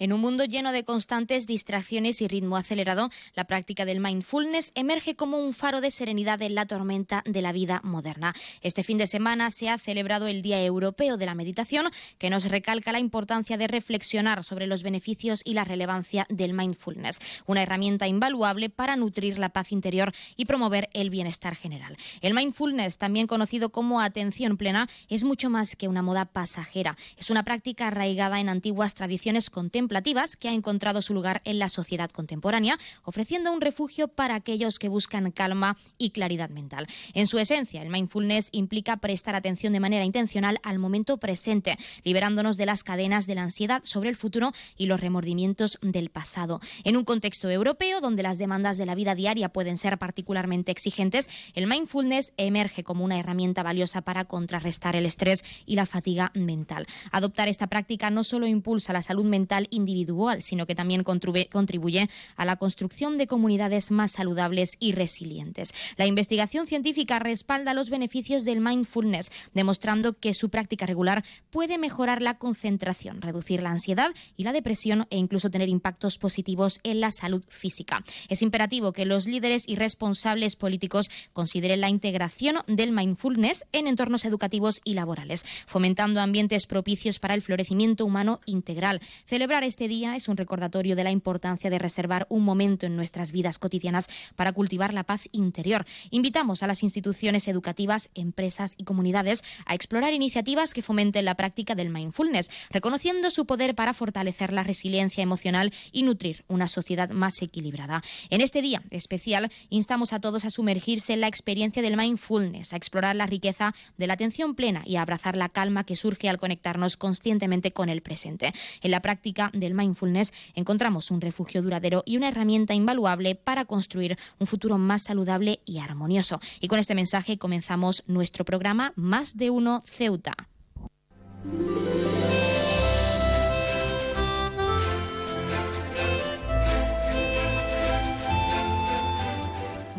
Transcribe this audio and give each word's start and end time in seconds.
En 0.00 0.14
un 0.14 0.22
mundo 0.22 0.46
lleno 0.46 0.72
de 0.72 0.82
constantes 0.82 1.46
distracciones 1.46 2.22
y 2.22 2.26
ritmo 2.26 2.56
acelerado, 2.56 3.10
la 3.34 3.44
práctica 3.44 3.84
del 3.84 4.00
mindfulness 4.00 4.72
emerge 4.74 5.14
como 5.14 5.36
un 5.36 5.52
faro 5.52 5.82
de 5.82 5.90
serenidad 5.90 6.40
en 6.40 6.54
la 6.54 6.64
tormenta 6.64 7.22
de 7.26 7.42
la 7.42 7.52
vida 7.52 7.82
moderna. 7.84 8.34
Este 8.62 8.82
fin 8.82 8.96
de 8.96 9.06
semana 9.06 9.50
se 9.50 9.68
ha 9.68 9.76
celebrado 9.76 10.26
el 10.26 10.40
Día 10.40 10.64
Europeo 10.64 11.18
de 11.18 11.26
la 11.26 11.34
Meditación, 11.34 11.84
que 12.16 12.30
nos 12.30 12.46
recalca 12.46 12.92
la 12.92 12.98
importancia 12.98 13.58
de 13.58 13.68
reflexionar 13.68 14.42
sobre 14.42 14.66
los 14.66 14.82
beneficios 14.82 15.42
y 15.44 15.52
la 15.52 15.64
relevancia 15.64 16.26
del 16.30 16.54
mindfulness, 16.54 17.18
una 17.44 17.62
herramienta 17.62 18.08
invaluable 18.08 18.70
para 18.70 18.96
nutrir 18.96 19.38
la 19.38 19.50
paz 19.50 19.70
interior 19.70 20.14
y 20.34 20.46
promover 20.46 20.88
el 20.94 21.10
bienestar 21.10 21.54
general. 21.54 21.98
El 22.22 22.32
mindfulness, 22.32 22.96
también 22.96 23.26
conocido 23.26 23.68
como 23.68 24.00
atención 24.00 24.56
plena, 24.56 24.88
es 25.10 25.24
mucho 25.24 25.50
más 25.50 25.76
que 25.76 25.88
una 25.88 26.00
moda 26.00 26.24
pasajera. 26.24 26.96
Es 27.18 27.28
una 27.28 27.42
práctica 27.42 27.88
arraigada 27.88 28.40
en 28.40 28.48
antiguas 28.48 28.94
tradiciones 28.94 29.50
contemporáneas 29.50 29.89
que 30.38 30.48
ha 30.48 30.52
encontrado 30.52 31.02
su 31.02 31.14
lugar 31.14 31.42
en 31.44 31.58
la 31.58 31.68
sociedad 31.68 32.10
contemporánea, 32.10 32.78
ofreciendo 33.02 33.52
un 33.52 33.60
refugio 33.60 34.08
para 34.08 34.36
aquellos 34.36 34.78
que 34.78 34.88
buscan 34.88 35.30
calma 35.32 35.76
y 35.98 36.10
claridad 36.10 36.48
mental. 36.48 36.86
En 37.12 37.26
su 37.26 37.38
esencia, 37.38 37.82
el 37.82 37.90
mindfulness 37.90 38.50
implica 38.52 38.98
prestar 38.98 39.34
atención 39.34 39.72
de 39.72 39.80
manera 39.80 40.04
intencional 40.04 40.60
al 40.62 40.78
momento 40.78 41.18
presente, 41.18 41.76
liberándonos 42.04 42.56
de 42.56 42.66
las 42.66 42.84
cadenas 42.84 43.26
de 43.26 43.34
la 43.34 43.42
ansiedad 43.42 43.82
sobre 43.82 44.10
el 44.10 44.16
futuro 44.16 44.52
y 44.76 44.86
los 44.86 45.00
remordimientos 45.00 45.78
del 45.82 46.10
pasado. 46.10 46.60
En 46.84 46.96
un 46.96 47.04
contexto 47.04 47.50
europeo 47.50 48.00
donde 48.00 48.22
las 48.22 48.38
demandas 48.38 48.76
de 48.76 48.86
la 48.86 48.94
vida 48.94 49.16
diaria 49.16 49.48
pueden 49.48 49.76
ser 49.76 49.98
particularmente 49.98 50.70
exigentes, 50.70 51.28
el 51.54 51.66
mindfulness 51.66 52.32
emerge 52.36 52.84
como 52.84 53.04
una 53.04 53.18
herramienta 53.18 53.64
valiosa 53.64 54.02
para 54.02 54.24
contrarrestar 54.24 54.94
el 54.94 55.04
estrés 55.04 55.44
y 55.66 55.74
la 55.74 55.86
fatiga 55.86 56.30
mental. 56.34 56.86
Adoptar 57.10 57.48
esta 57.48 57.66
práctica 57.66 58.10
no 58.10 58.22
solo 58.22 58.46
impulsa 58.46 58.92
la 58.92 59.02
salud 59.02 59.24
mental 59.24 59.66
y 59.70 59.79
individual, 59.80 60.42
sino 60.42 60.66
que 60.66 60.74
también 60.74 61.02
contribuye 61.04 62.08
a 62.36 62.44
la 62.44 62.56
construcción 62.56 63.18
de 63.18 63.26
comunidades 63.26 63.90
más 63.90 64.12
saludables 64.12 64.76
y 64.78 64.92
resilientes. 64.92 65.72
La 65.96 66.06
investigación 66.06 66.66
científica 66.66 67.18
respalda 67.18 67.74
los 67.74 67.90
beneficios 67.90 68.44
del 68.44 68.60
mindfulness, 68.60 69.30
demostrando 69.54 70.12
que 70.12 70.34
su 70.34 70.50
práctica 70.50 70.86
regular 70.86 71.24
puede 71.50 71.78
mejorar 71.78 72.22
la 72.22 72.38
concentración, 72.38 73.22
reducir 73.22 73.62
la 73.62 73.70
ansiedad 73.70 74.10
y 74.36 74.44
la 74.44 74.52
depresión 74.52 75.06
e 75.10 75.16
incluso 75.16 75.50
tener 75.50 75.68
impactos 75.68 76.18
positivos 76.18 76.80
en 76.82 77.00
la 77.00 77.10
salud 77.10 77.42
física. 77.48 78.04
Es 78.28 78.42
imperativo 78.42 78.92
que 78.92 79.06
los 79.06 79.26
líderes 79.26 79.64
y 79.66 79.76
responsables 79.76 80.56
políticos 80.56 81.10
consideren 81.32 81.80
la 81.80 81.88
integración 81.88 82.58
del 82.66 82.92
mindfulness 82.92 83.64
en 83.72 83.86
entornos 83.86 84.24
educativos 84.24 84.80
y 84.84 84.94
laborales, 84.94 85.44
fomentando 85.66 86.20
ambientes 86.20 86.66
propicios 86.66 87.18
para 87.18 87.34
el 87.34 87.42
florecimiento 87.42 88.04
humano 88.04 88.40
integral. 88.46 89.00
Celebrar 89.24 89.64
este 89.70 89.86
día 89.86 90.16
es 90.16 90.26
un 90.26 90.36
recordatorio 90.36 90.96
de 90.96 91.04
la 91.04 91.12
importancia 91.12 91.70
de 91.70 91.78
reservar 91.78 92.26
un 92.28 92.42
momento 92.42 92.86
en 92.86 92.96
nuestras 92.96 93.30
vidas 93.30 93.60
cotidianas 93.60 94.08
para 94.34 94.50
cultivar 94.52 94.92
la 94.92 95.04
paz 95.04 95.28
interior. 95.30 95.86
Invitamos 96.10 96.64
a 96.64 96.66
las 96.66 96.82
instituciones 96.82 97.46
educativas, 97.46 98.10
empresas 98.16 98.74
y 98.78 98.82
comunidades 98.82 99.44
a 99.66 99.76
explorar 99.76 100.12
iniciativas 100.12 100.74
que 100.74 100.82
fomenten 100.82 101.24
la 101.24 101.36
práctica 101.36 101.76
del 101.76 101.88
mindfulness, 101.88 102.50
reconociendo 102.70 103.30
su 103.30 103.46
poder 103.46 103.76
para 103.76 103.94
fortalecer 103.94 104.52
la 104.52 104.64
resiliencia 104.64 105.22
emocional 105.22 105.72
y 105.92 106.02
nutrir 106.02 106.44
una 106.48 106.66
sociedad 106.66 107.08
más 107.10 107.40
equilibrada. 107.40 108.02
En 108.28 108.40
este 108.40 108.62
día 108.62 108.82
especial, 108.90 109.52
instamos 109.68 110.12
a 110.12 110.20
todos 110.20 110.44
a 110.44 110.50
sumergirse 110.50 111.12
en 111.12 111.20
la 111.20 111.28
experiencia 111.28 111.80
del 111.80 111.96
mindfulness, 111.96 112.72
a 112.72 112.76
explorar 112.76 113.14
la 113.14 113.26
riqueza 113.26 113.72
de 113.96 114.08
la 114.08 114.14
atención 114.14 114.56
plena 114.56 114.82
y 114.84 114.96
a 114.96 115.02
abrazar 115.02 115.36
la 115.36 115.48
calma 115.48 115.84
que 115.84 115.94
surge 115.94 116.28
al 116.28 116.38
conectarnos 116.38 116.96
conscientemente 116.96 117.70
con 117.70 117.88
el 117.88 118.02
presente. 118.02 118.52
En 118.82 118.90
la 118.90 119.00
práctica 119.00 119.49
del 119.52 119.74
mindfulness 119.74 120.32
encontramos 120.54 121.10
un 121.10 121.20
refugio 121.20 121.62
duradero 121.62 122.02
y 122.06 122.16
una 122.16 122.28
herramienta 122.28 122.74
invaluable 122.74 123.34
para 123.34 123.64
construir 123.64 124.18
un 124.38 124.46
futuro 124.46 124.78
más 124.78 125.02
saludable 125.02 125.60
y 125.64 125.78
armonioso. 125.78 126.40
Y 126.60 126.68
con 126.68 126.78
este 126.78 126.94
mensaje 126.94 127.38
comenzamos 127.38 128.02
nuestro 128.06 128.44
programa 128.44 128.92
Más 128.96 129.36
de 129.36 129.50
Uno 129.50 129.82
Ceuta. 129.84 130.34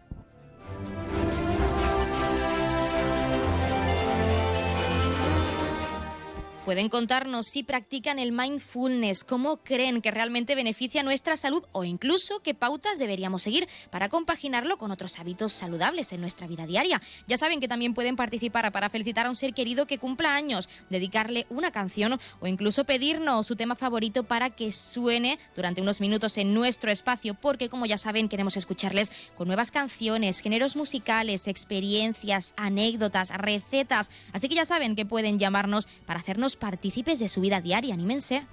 Pueden 6.66 6.90
contarnos 6.90 7.46
si 7.46 7.62
practican 7.62 8.18
el 8.18 8.32
mindfulness, 8.32 9.24
cómo 9.24 9.58
creen 9.58 10.02
que 10.02 10.10
realmente 10.10 10.56
beneficia 10.56 11.04
nuestra 11.04 11.38
salud 11.38 11.64
o 11.74 11.84
incluso 11.84 12.40
qué 12.40 12.56
pautas 12.56 12.98
deberíamos 12.98 13.44
seguir 13.44 13.70
para 13.92 14.10
compaginarlo 14.10 14.80
con 14.80 14.90
otros 14.90 15.20
hábitos 15.20 15.54
saludables 15.54 16.12
en 16.12 16.22
nuestra 16.22 16.48
vida 16.48 16.66
diaria. 16.66 17.00
Ya 17.28 17.38
saben 17.38 17.60
que 17.60 17.68
también 17.68 17.94
pueden 17.94 18.16
participar 18.16 18.72
para 18.72 18.90
felicitar 18.90 19.28
a 19.28 19.30
un 19.30 19.36
ser 19.36 19.54
querido 19.54 19.86
que 19.86 20.00
cumpla 20.00 20.34
años, 20.34 20.68
dedicarle 20.90 21.46
una 21.52 21.70
canción 21.70 22.20
o 22.40 22.48
incluso 22.48 22.84
pedirnos 22.84 23.46
su 23.46 23.56
tema 23.56 23.76
favorito 23.76 24.24
para 24.24 24.50
que 24.50 24.72
suene 24.72 25.38
durante 25.56 25.84
unos 25.84 26.02
minutos 26.02 26.36
en 26.40 26.56
nuestro 26.56 26.90
espacio, 26.90 27.36
porque 27.36 27.70
como 27.70 27.86
ya 27.86 28.00
saben 28.00 28.28
queremos 28.28 28.58
escucharles 28.58 29.12
con 29.38 29.46
nuevas 29.46 29.70
canciones, 29.70 30.40
géneros 30.40 30.76
musicales, 30.76 31.48
experiencias, 31.48 32.56
anécdotas, 32.58 33.30
recetas. 33.38 34.10
Así 34.34 34.50
que 34.50 34.56
ya 34.56 34.66
saben 34.66 34.96
que 34.96 35.06
pueden 35.06 35.38
llamarnos 35.38 35.88
para 36.08 36.22
hacernos 36.22 36.55
partícipes 36.56 37.20
de 37.20 37.30
su 37.30 37.42
vida 37.42 37.62
diaria, 37.62 37.94
anímense. 37.94 38.46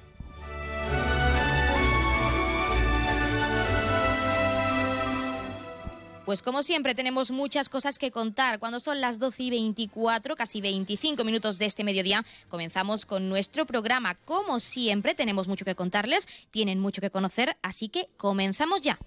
Pues 6.24 6.40
como 6.40 6.62
siempre 6.62 6.94
tenemos 6.94 7.30
muchas 7.30 7.68
cosas 7.68 7.98
que 7.98 8.12
contar. 8.12 8.58
Cuando 8.60 8.78
son 8.78 9.00
las 9.00 9.18
12 9.18 9.42
y 9.42 9.50
24, 9.50 10.36
casi 10.36 10.60
25 10.60 11.24
minutos 11.24 11.58
de 11.58 11.66
este 11.66 11.82
mediodía, 11.84 12.24
comenzamos 12.48 13.06
con 13.06 13.28
nuestro 13.28 13.66
programa. 13.66 14.14
Como 14.24 14.60
siempre 14.60 15.14
tenemos 15.14 15.48
mucho 15.48 15.64
que 15.64 15.74
contarles, 15.74 16.28
tienen 16.50 16.78
mucho 16.78 17.00
que 17.00 17.10
conocer, 17.10 17.56
así 17.62 17.88
que 17.88 18.06
comenzamos 18.16 18.80
ya. 18.82 18.98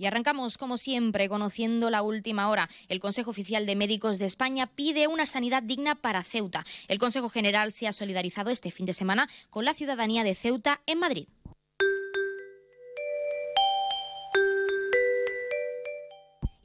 Y 0.00 0.06
arrancamos, 0.06 0.56
como 0.56 0.78
siempre, 0.78 1.28
conociendo 1.28 1.90
la 1.90 2.00
última 2.00 2.48
hora. 2.48 2.70
El 2.88 3.00
Consejo 3.00 3.32
Oficial 3.32 3.66
de 3.66 3.76
Médicos 3.76 4.18
de 4.18 4.24
España 4.24 4.66
pide 4.66 5.08
una 5.08 5.26
sanidad 5.26 5.62
digna 5.62 5.94
para 5.94 6.22
Ceuta. 6.22 6.64
El 6.88 6.98
Consejo 6.98 7.28
General 7.28 7.70
se 7.70 7.86
ha 7.86 7.92
solidarizado 7.92 8.50
este 8.50 8.70
fin 8.70 8.86
de 8.86 8.94
semana 8.94 9.28
con 9.50 9.66
la 9.66 9.74
ciudadanía 9.74 10.24
de 10.24 10.34
Ceuta 10.34 10.80
en 10.86 11.00
Madrid. 11.00 11.26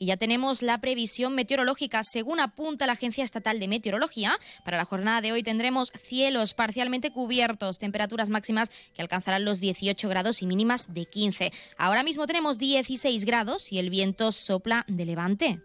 Ya 0.05 0.17
tenemos 0.17 0.61
la 0.61 0.79
previsión 0.79 1.35
meteorológica. 1.35 2.03
Según 2.03 2.39
apunta 2.39 2.85
la 2.85 2.93
Agencia 2.93 3.23
Estatal 3.23 3.59
de 3.59 3.67
Meteorología, 3.67 4.37
para 4.63 4.77
la 4.77 4.85
jornada 4.85 5.21
de 5.21 5.31
hoy 5.31 5.43
tendremos 5.43 5.91
cielos 5.95 6.53
parcialmente 6.53 7.11
cubiertos, 7.11 7.79
temperaturas 7.79 8.29
máximas 8.29 8.69
que 8.93 9.01
alcanzarán 9.01 9.45
los 9.45 9.59
18 9.59 10.07
grados 10.09 10.41
y 10.41 10.47
mínimas 10.47 10.93
de 10.93 11.05
15. 11.05 11.51
Ahora 11.77 12.03
mismo 12.03 12.27
tenemos 12.27 12.57
16 12.57 13.25
grados 13.25 13.71
y 13.71 13.79
el 13.79 13.89
viento 13.89 14.31
sopla 14.31 14.85
de 14.87 15.05
levante. 15.05 15.61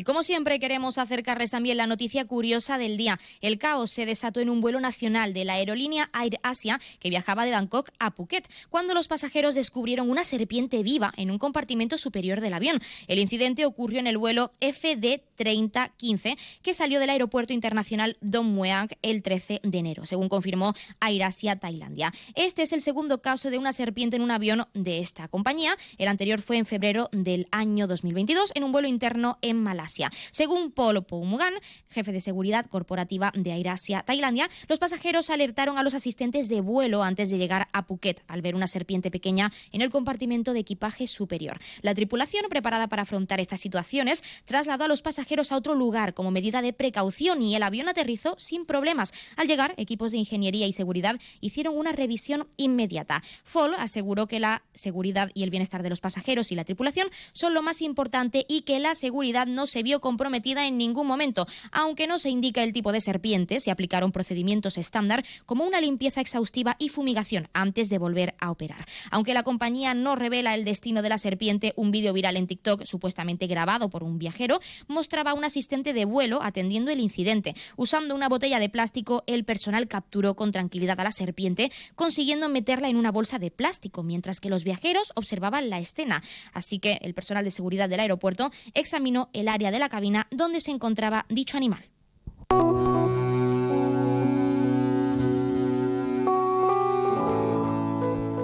Y 0.00 0.02
como 0.02 0.22
siempre 0.22 0.58
queremos 0.58 0.96
acercarles 0.96 1.50
también 1.50 1.76
la 1.76 1.86
noticia 1.86 2.24
curiosa 2.24 2.78
del 2.78 2.96
día. 2.96 3.20
El 3.42 3.58
caos 3.58 3.90
se 3.90 4.06
desató 4.06 4.40
en 4.40 4.48
un 4.48 4.62
vuelo 4.62 4.80
nacional 4.80 5.34
de 5.34 5.44
la 5.44 5.52
aerolínea 5.52 6.08
Air 6.14 6.40
Asia 6.42 6.80
que 7.00 7.10
viajaba 7.10 7.44
de 7.44 7.50
Bangkok 7.50 7.90
a 7.98 8.10
Phuket 8.10 8.50
cuando 8.70 8.94
los 8.94 9.08
pasajeros 9.08 9.54
descubrieron 9.54 10.08
una 10.08 10.24
serpiente 10.24 10.82
viva 10.82 11.12
en 11.18 11.30
un 11.30 11.36
compartimento 11.36 11.98
superior 11.98 12.40
del 12.40 12.54
avión. 12.54 12.80
El 13.08 13.18
incidente 13.18 13.66
ocurrió 13.66 14.00
en 14.00 14.06
el 14.06 14.16
vuelo 14.16 14.52
FD 14.62 15.22
3015 15.36 16.38
que 16.62 16.72
salió 16.72 16.98
del 16.98 17.10
aeropuerto 17.10 17.52
internacional 17.52 18.16
Don 18.22 18.46
Mueang 18.46 18.88
el 19.02 19.20
13 19.20 19.60
de 19.62 19.78
enero, 19.78 20.06
según 20.06 20.30
confirmó 20.30 20.72
Air 21.06 21.24
Asia 21.24 21.56
Tailandia. 21.56 22.10
Este 22.34 22.62
es 22.62 22.72
el 22.72 22.80
segundo 22.80 23.20
caso 23.20 23.50
de 23.50 23.58
una 23.58 23.74
serpiente 23.74 24.16
en 24.16 24.22
un 24.22 24.30
avión 24.30 24.66
de 24.72 25.00
esta 25.00 25.28
compañía. 25.28 25.76
El 25.98 26.08
anterior 26.08 26.40
fue 26.40 26.56
en 26.56 26.64
febrero 26.64 27.10
del 27.12 27.48
año 27.50 27.86
2022 27.86 28.52
en 28.54 28.64
un 28.64 28.72
vuelo 28.72 28.88
interno 28.88 29.36
en 29.42 29.62
Malasia. 29.62 29.89
Según 30.30 30.70
Paul 30.70 31.02
Poumugan, 31.04 31.54
jefe 31.88 32.12
de 32.12 32.20
seguridad 32.20 32.66
corporativa 32.66 33.32
de 33.34 33.52
AirAsia 33.52 34.02
Tailandia, 34.02 34.48
los 34.68 34.78
pasajeros 34.78 35.30
alertaron 35.30 35.78
a 35.78 35.82
los 35.82 35.94
asistentes 35.94 36.48
de 36.48 36.60
vuelo 36.60 37.02
antes 37.02 37.30
de 37.30 37.38
llegar 37.38 37.68
a 37.72 37.86
Phuket 37.86 38.22
al 38.28 38.42
ver 38.42 38.54
una 38.54 38.66
serpiente 38.66 39.10
pequeña 39.10 39.52
en 39.72 39.82
el 39.82 39.90
compartimento 39.90 40.52
de 40.52 40.60
equipaje 40.60 41.06
superior. 41.06 41.58
La 41.82 41.94
tripulación, 41.94 42.46
preparada 42.48 42.88
para 42.88 43.02
afrontar 43.02 43.40
estas 43.40 43.60
situaciones, 43.60 44.22
trasladó 44.44 44.84
a 44.84 44.88
los 44.88 45.02
pasajeros 45.02 45.52
a 45.52 45.56
otro 45.56 45.74
lugar 45.74 46.14
como 46.14 46.30
medida 46.30 46.62
de 46.62 46.72
precaución 46.72 47.42
y 47.42 47.56
el 47.56 47.62
avión 47.62 47.88
aterrizó 47.88 48.34
sin 48.38 48.66
problemas. 48.66 49.12
Al 49.36 49.48
llegar, 49.48 49.74
equipos 49.76 50.12
de 50.12 50.18
ingeniería 50.18 50.66
y 50.66 50.72
seguridad 50.72 51.18
hicieron 51.40 51.76
una 51.76 51.92
revisión 51.92 52.46
inmediata. 52.56 53.22
Fall 53.44 53.74
aseguró 53.74 54.26
que 54.26 54.40
la 54.40 54.62
seguridad 54.74 55.30
y 55.34 55.42
el 55.42 55.50
bienestar 55.50 55.82
de 55.82 55.90
los 55.90 56.00
pasajeros 56.00 56.52
y 56.52 56.54
la 56.54 56.64
tripulación 56.64 57.08
son 57.32 57.54
lo 57.54 57.62
más 57.62 57.82
importante 57.82 58.44
y 58.48 58.62
que 58.62 58.78
la 58.78 58.94
seguridad 58.94 59.46
no 59.46 59.66
se 59.66 59.79
vio 59.82 60.00
comprometida 60.00 60.66
en 60.66 60.78
ningún 60.78 61.06
momento. 61.06 61.46
Aunque 61.72 62.06
no 62.06 62.18
se 62.18 62.30
indica 62.30 62.62
el 62.62 62.72
tipo 62.72 62.92
de 62.92 63.00
serpiente, 63.00 63.60
se 63.60 63.70
aplicaron 63.70 64.12
procedimientos 64.12 64.78
estándar 64.78 65.24
como 65.46 65.64
una 65.64 65.80
limpieza 65.80 66.20
exhaustiva 66.20 66.76
y 66.78 66.88
fumigación 66.88 67.48
antes 67.52 67.88
de 67.88 67.98
volver 67.98 68.34
a 68.38 68.50
operar. 68.50 68.86
Aunque 69.10 69.34
la 69.34 69.42
compañía 69.42 69.94
no 69.94 70.16
revela 70.16 70.54
el 70.54 70.64
destino 70.64 71.02
de 71.02 71.08
la 71.08 71.18
serpiente, 71.18 71.72
un 71.76 71.90
vídeo 71.90 72.12
viral 72.12 72.36
en 72.36 72.46
TikTok, 72.46 72.84
supuestamente 72.84 73.46
grabado 73.46 73.90
por 73.90 74.02
un 74.02 74.18
viajero, 74.18 74.60
mostraba 74.88 75.32
a 75.32 75.34
un 75.34 75.44
asistente 75.44 75.92
de 75.92 76.04
vuelo 76.04 76.40
atendiendo 76.42 76.90
el 76.90 77.00
incidente. 77.00 77.54
Usando 77.76 78.14
una 78.14 78.28
botella 78.28 78.58
de 78.58 78.68
plástico, 78.68 79.22
el 79.26 79.44
personal 79.44 79.88
capturó 79.88 80.34
con 80.34 80.52
tranquilidad 80.52 81.00
a 81.00 81.04
la 81.04 81.12
serpiente, 81.12 81.70
consiguiendo 81.94 82.48
meterla 82.48 82.88
en 82.88 82.96
una 82.96 83.10
bolsa 83.10 83.38
de 83.38 83.50
plástico, 83.50 84.02
mientras 84.02 84.40
que 84.40 84.50
los 84.50 84.64
viajeros 84.64 85.12
observaban 85.14 85.70
la 85.70 85.78
escena. 85.78 86.22
Así 86.52 86.78
que 86.78 86.98
el 87.02 87.14
personal 87.14 87.44
de 87.44 87.50
seguridad 87.50 87.88
del 87.88 88.00
aeropuerto 88.00 88.50
examinó 88.74 89.30
el 89.32 89.48
área 89.48 89.69
de 89.70 89.78
la 89.78 89.88
cabina 89.88 90.26
donde 90.30 90.60
se 90.60 90.70
encontraba 90.70 91.26
dicho 91.28 91.56
animal. 91.56 91.84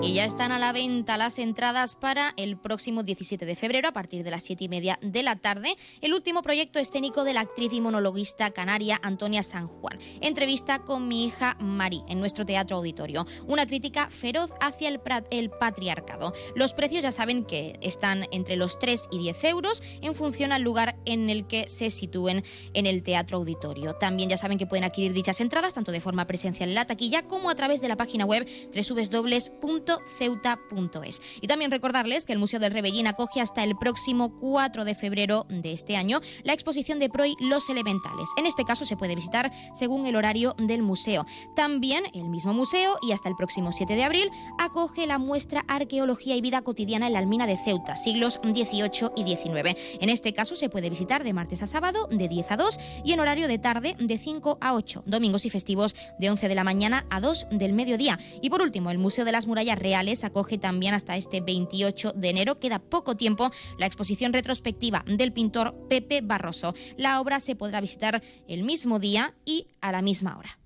Y 0.02 0.12
ya 0.12 0.26
están 0.26 0.52
a 0.52 0.58
la 0.58 0.72
venta 0.72 1.16
las 1.16 1.38
entradas 1.38 1.96
para 1.96 2.34
el 2.36 2.58
próximo 2.58 3.02
17 3.02 3.46
de 3.46 3.56
febrero 3.56 3.88
a 3.88 3.92
partir 3.92 4.24
de 4.24 4.30
las 4.30 4.44
7 4.44 4.64
y 4.64 4.68
media 4.68 4.98
de 5.00 5.22
la 5.22 5.36
tarde. 5.36 5.74
El 6.02 6.12
último 6.12 6.42
proyecto 6.42 6.78
escénico 6.78 7.24
de 7.24 7.32
la 7.32 7.40
actriz 7.40 7.72
y 7.72 7.80
monologuista 7.80 8.50
canaria 8.50 9.00
Antonia 9.02 9.42
San 9.42 9.66
Juan. 9.66 9.98
Entrevista 10.20 10.80
con 10.80 11.08
mi 11.08 11.24
hija 11.24 11.56
Mari 11.60 12.02
en 12.08 12.20
nuestro 12.20 12.44
teatro 12.44 12.76
auditorio. 12.76 13.26
Una 13.46 13.66
crítica 13.66 14.10
feroz 14.10 14.52
hacia 14.60 14.88
el, 14.88 15.00
el 15.30 15.50
patriarcado. 15.50 16.34
Los 16.54 16.74
precios 16.74 17.02
ya 17.02 17.10
saben 17.10 17.44
que 17.44 17.78
están 17.80 18.26
entre 18.32 18.56
los 18.56 18.78
3 18.78 19.08
y 19.10 19.18
10 19.18 19.44
euros 19.44 19.82
en 20.02 20.14
función 20.14 20.52
al 20.52 20.62
lugar 20.62 20.96
en 21.06 21.30
el 21.30 21.46
que 21.46 21.68
se 21.68 21.90
sitúen 21.90 22.44
en 22.74 22.86
el 22.86 23.02
teatro 23.02 23.38
auditorio. 23.38 23.94
También 23.94 24.28
ya 24.28 24.36
saben 24.36 24.58
que 24.58 24.66
pueden 24.66 24.84
adquirir 24.84 25.14
dichas 25.14 25.40
entradas 25.40 25.74
tanto 25.74 25.90
de 25.90 26.02
forma 26.02 26.26
presencial 26.26 26.68
en 26.68 26.74
la 26.74 26.86
taquilla 26.86 27.22
como 27.22 27.48
a 27.48 27.54
través 27.54 27.80
de 27.80 27.88
la 27.88 27.96
página 27.96 28.26
web 28.26 28.46
www 28.74 29.85
ceuta.es. 30.18 31.22
Y 31.40 31.46
también 31.46 31.70
recordarles 31.70 32.24
que 32.24 32.32
el 32.32 32.38
Museo 32.38 32.60
del 32.60 32.72
Rebellín 32.72 33.06
acoge 33.06 33.40
hasta 33.40 33.64
el 33.64 33.76
próximo 33.76 34.36
4 34.36 34.84
de 34.84 34.94
febrero 34.94 35.46
de 35.48 35.72
este 35.72 35.96
año 35.96 36.20
la 36.44 36.52
exposición 36.52 36.98
de 36.98 37.08
Proy 37.08 37.36
Los 37.40 37.68
Elementales. 37.68 38.28
En 38.36 38.46
este 38.46 38.64
caso 38.64 38.84
se 38.84 38.96
puede 38.96 39.14
visitar 39.14 39.52
según 39.74 40.06
el 40.06 40.16
horario 40.16 40.54
del 40.58 40.82
museo. 40.82 41.26
También 41.54 42.04
el 42.14 42.28
mismo 42.28 42.52
museo 42.52 42.98
y 43.02 43.12
hasta 43.12 43.28
el 43.28 43.36
próximo 43.36 43.72
7 43.72 43.94
de 43.94 44.04
abril 44.04 44.30
acoge 44.58 45.06
la 45.06 45.18
muestra 45.18 45.64
Arqueología 45.68 46.36
y 46.36 46.40
Vida 46.40 46.62
Cotidiana 46.62 47.06
en 47.06 47.12
la 47.12 47.18
Almina 47.18 47.46
de 47.46 47.56
Ceuta, 47.56 47.96
siglos 47.96 48.40
18 48.42 49.12
y 49.16 49.24
19. 49.24 49.76
En 50.00 50.08
este 50.08 50.32
caso 50.32 50.56
se 50.56 50.68
puede 50.68 50.90
visitar 50.90 51.24
de 51.24 51.32
martes 51.32 51.62
a 51.62 51.66
sábado 51.66 52.08
de 52.10 52.28
10 52.28 52.50
a 52.50 52.56
2 52.56 52.80
y 53.04 53.12
en 53.12 53.20
horario 53.20 53.48
de 53.48 53.58
tarde 53.58 53.96
de 53.98 54.18
5 54.18 54.58
a 54.60 54.74
8, 54.74 55.04
domingos 55.06 55.46
y 55.46 55.50
festivos 55.50 55.94
de 56.18 56.30
11 56.30 56.48
de 56.48 56.54
la 56.54 56.64
mañana 56.64 57.06
a 57.10 57.20
2 57.20 57.46
del 57.52 57.72
mediodía. 57.72 58.18
Y 58.40 58.50
por 58.50 58.62
último, 58.62 58.90
el 58.90 58.98
Museo 58.98 59.24
de 59.24 59.32
las 59.32 59.46
Murallas 59.46 59.75
Reales 59.76 60.24
acoge 60.24 60.58
también 60.58 60.94
hasta 60.94 61.16
este 61.16 61.40
28 61.40 62.12
de 62.16 62.30
enero. 62.30 62.58
Queda 62.58 62.78
poco 62.78 63.16
tiempo 63.16 63.50
la 63.78 63.86
exposición 63.86 64.32
retrospectiva 64.32 65.04
del 65.06 65.32
pintor 65.32 65.74
Pepe 65.88 66.20
Barroso. 66.22 66.74
La 66.96 67.20
obra 67.20 67.40
se 67.40 67.56
podrá 67.56 67.80
visitar 67.80 68.22
el 68.48 68.62
mismo 68.62 68.98
día 68.98 69.34
y 69.44 69.68
a 69.80 69.92
la 69.92 70.02
misma 70.02 70.36
hora. 70.36 70.58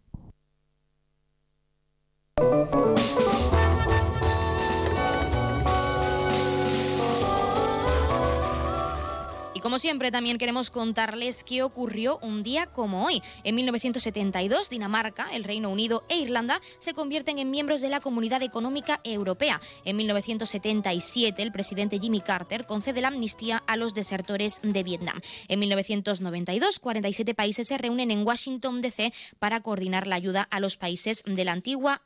Como 9.71 9.79
siempre 9.79 10.11
también 10.11 10.37
queremos 10.37 10.69
contarles 10.69 11.45
qué 11.45 11.62
ocurrió 11.62 12.19
un 12.23 12.43
día 12.43 12.67
como 12.67 13.07
hoy. 13.07 13.23
En 13.45 13.55
1972, 13.55 14.69
Dinamarca, 14.69 15.29
el 15.33 15.45
Reino 15.45 15.71
Unido 15.71 16.03
e 16.09 16.19
Irlanda 16.19 16.61
se 16.81 16.93
convierten 16.93 17.39
en 17.39 17.53
miembros 17.53 17.81
de 17.81 17.89
la 17.89 18.00
Comunidad 18.00 18.43
Económica 18.43 19.00
Europea. 19.05 19.61
En 19.85 19.97
1977, 19.97 21.41
el 21.41 21.53
presidente 21.53 22.00
Jimmy 22.00 22.21
Carter 22.21 22.67
concede 22.67 23.00
la 23.00 23.09
amnistía 23.09 23.62
a 23.69 23.77
los 23.77 23.95
desertores 23.95 24.59
de 24.65 24.83
Vietnam. 24.83 25.21
En 25.47 25.61
1992, 25.61 26.81
47 26.81 27.33
países 27.37 27.69
se 27.69 27.79
reúnen 27.79 28.11
en 28.11 28.27
Washington, 28.27 28.81
D.C. 28.81 29.12
para 29.39 29.61
coordinar 29.61 30.09
la 30.09 30.17
ayuda 30.17 30.49
a 30.50 30.59
los 30.59 30.79
países 30.79 31.23
de 31.25 31.45
la 31.45 31.53
antigua 31.53 32.03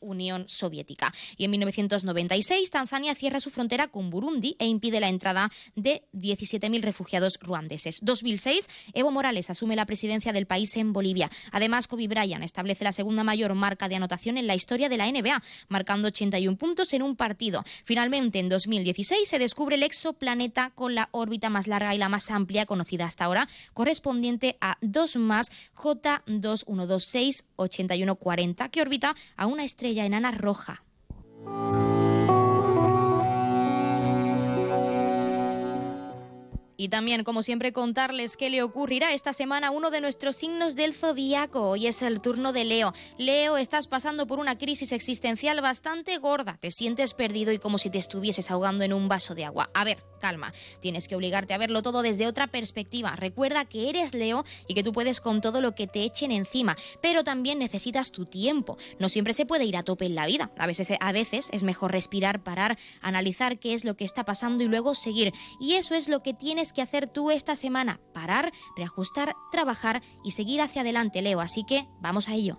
Unión 0.00 0.44
Soviética. 0.48 1.12
Y 1.36 1.44
en 1.44 1.50
1996 1.52 2.70
Tanzania 2.70 3.14
cierra 3.14 3.40
su 3.40 3.50
frontera 3.50 3.88
con 3.88 4.10
Burundi 4.10 4.56
e 4.58 4.66
impide 4.66 5.00
la 5.00 5.08
entrada 5.08 5.50
de 5.74 6.02
17.000 6.12 6.80
refugiados 6.82 7.38
ruandeses. 7.40 8.00
2006 8.02 8.68
Evo 8.94 9.10
Morales 9.10 9.50
asume 9.50 9.76
la 9.76 9.86
presidencia 9.86 10.32
del 10.32 10.46
país 10.46 10.76
en 10.76 10.92
Bolivia. 10.92 11.30
Además, 11.52 11.88
Kobe 11.88 12.08
Bryant 12.08 12.44
establece 12.44 12.84
la 12.84 12.92
segunda 12.92 13.24
mayor 13.24 13.54
marca 13.54 13.88
de 13.88 13.96
anotación 13.96 14.38
en 14.38 14.46
la 14.46 14.54
historia 14.54 14.88
de 14.88 14.96
la 14.96 15.10
NBA, 15.10 15.42
marcando 15.68 16.08
81 16.08 16.56
puntos 16.56 16.92
en 16.92 17.02
un 17.02 17.16
partido. 17.16 17.64
Finalmente, 17.84 18.38
en 18.38 18.48
2016 18.48 19.28
se 19.28 19.38
descubre 19.38 19.76
el 19.76 19.82
exoplaneta 19.82 20.70
con 20.70 20.94
la 20.94 21.08
órbita 21.12 21.50
más 21.50 21.66
larga 21.66 21.94
y 21.94 21.98
la 21.98 22.08
más 22.08 22.30
amplia 22.30 22.66
conocida 22.66 23.06
hasta 23.06 23.24
ahora, 23.24 23.48
correspondiente 23.72 24.56
a 24.60 24.78
2 24.80 25.16
más 25.16 25.46
J2126 25.76 27.44
8140, 27.56 28.68
que 28.68 28.82
orbita 28.82 29.14
a 29.36 29.46
una 29.46 29.64
estrella 29.64 29.85
estrella 29.86 30.04
enana 30.04 30.32
roja. 30.32 30.82
Y 36.76 36.88
también, 36.88 37.24
como 37.24 37.42
siempre, 37.42 37.72
contarles 37.72 38.36
qué 38.36 38.50
le 38.50 38.62
ocurrirá 38.62 39.12
esta 39.12 39.32
semana 39.32 39.70
uno 39.70 39.90
de 39.90 40.02
nuestros 40.02 40.36
signos 40.36 40.76
del 40.76 40.94
zodíaco. 40.94 41.70
Hoy 41.70 41.86
es 41.86 42.02
el 42.02 42.20
turno 42.20 42.52
de 42.52 42.64
Leo. 42.64 42.92
Leo, 43.16 43.56
estás 43.56 43.88
pasando 43.88 44.26
por 44.26 44.38
una 44.38 44.58
crisis 44.58 44.92
existencial 44.92 45.60
bastante 45.62 46.18
gorda. 46.18 46.58
Te 46.60 46.70
sientes 46.70 47.14
perdido 47.14 47.52
y 47.52 47.58
como 47.58 47.78
si 47.78 47.88
te 47.88 47.98
estuvieses 47.98 48.50
ahogando 48.50 48.84
en 48.84 48.92
un 48.92 49.08
vaso 49.08 49.34
de 49.34 49.46
agua. 49.46 49.70
A 49.72 49.84
ver, 49.84 50.02
calma. 50.20 50.52
Tienes 50.80 51.08
que 51.08 51.16
obligarte 51.16 51.54
a 51.54 51.58
verlo 51.58 51.82
todo 51.82 52.02
desde 52.02 52.26
otra 52.26 52.46
perspectiva. 52.46 53.16
Recuerda 53.16 53.64
que 53.64 53.88
eres 53.88 54.12
Leo 54.12 54.44
y 54.68 54.74
que 54.74 54.82
tú 54.82 54.92
puedes 54.92 55.20
con 55.20 55.40
todo 55.40 55.60
lo 55.60 55.74
que 55.74 55.86
te 55.86 56.02
echen 56.02 56.30
encima, 56.30 56.76
pero 57.00 57.24
también 57.24 57.58
necesitas 57.58 58.10
tu 58.10 58.26
tiempo. 58.26 58.76
No 58.98 59.08
siempre 59.08 59.32
se 59.32 59.46
puede 59.46 59.64
ir 59.64 59.76
a 59.76 59.82
tope 59.82 60.04
en 60.04 60.14
la 60.14 60.26
vida. 60.26 60.50
A 60.58 60.66
veces, 60.66 60.92
a 61.00 61.12
veces 61.12 61.48
es 61.52 61.62
mejor 61.62 61.92
respirar, 61.92 62.42
parar, 62.42 62.78
analizar 63.00 63.58
qué 63.58 63.72
es 63.72 63.84
lo 63.84 63.96
que 63.96 64.04
está 64.04 64.24
pasando 64.24 64.62
y 64.62 64.68
luego 64.68 64.94
seguir. 64.94 65.32
Y 65.58 65.74
eso 65.74 65.94
es 65.94 66.08
lo 66.08 66.20
que 66.20 66.34
tienes 66.34 66.65
que 66.72 66.82
hacer 66.82 67.08
tú 67.08 67.30
esta 67.30 67.56
semana, 67.56 68.00
parar, 68.12 68.52
reajustar, 68.76 69.34
trabajar 69.50 70.02
y 70.24 70.32
seguir 70.32 70.60
hacia 70.60 70.82
adelante, 70.82 71.22
Leo. 71.22 71.40
Así 71.40 71.64
que 71.64 71.88
vamos 72.00 72.28
a 72.28 72.34
ello. 72.34 72.58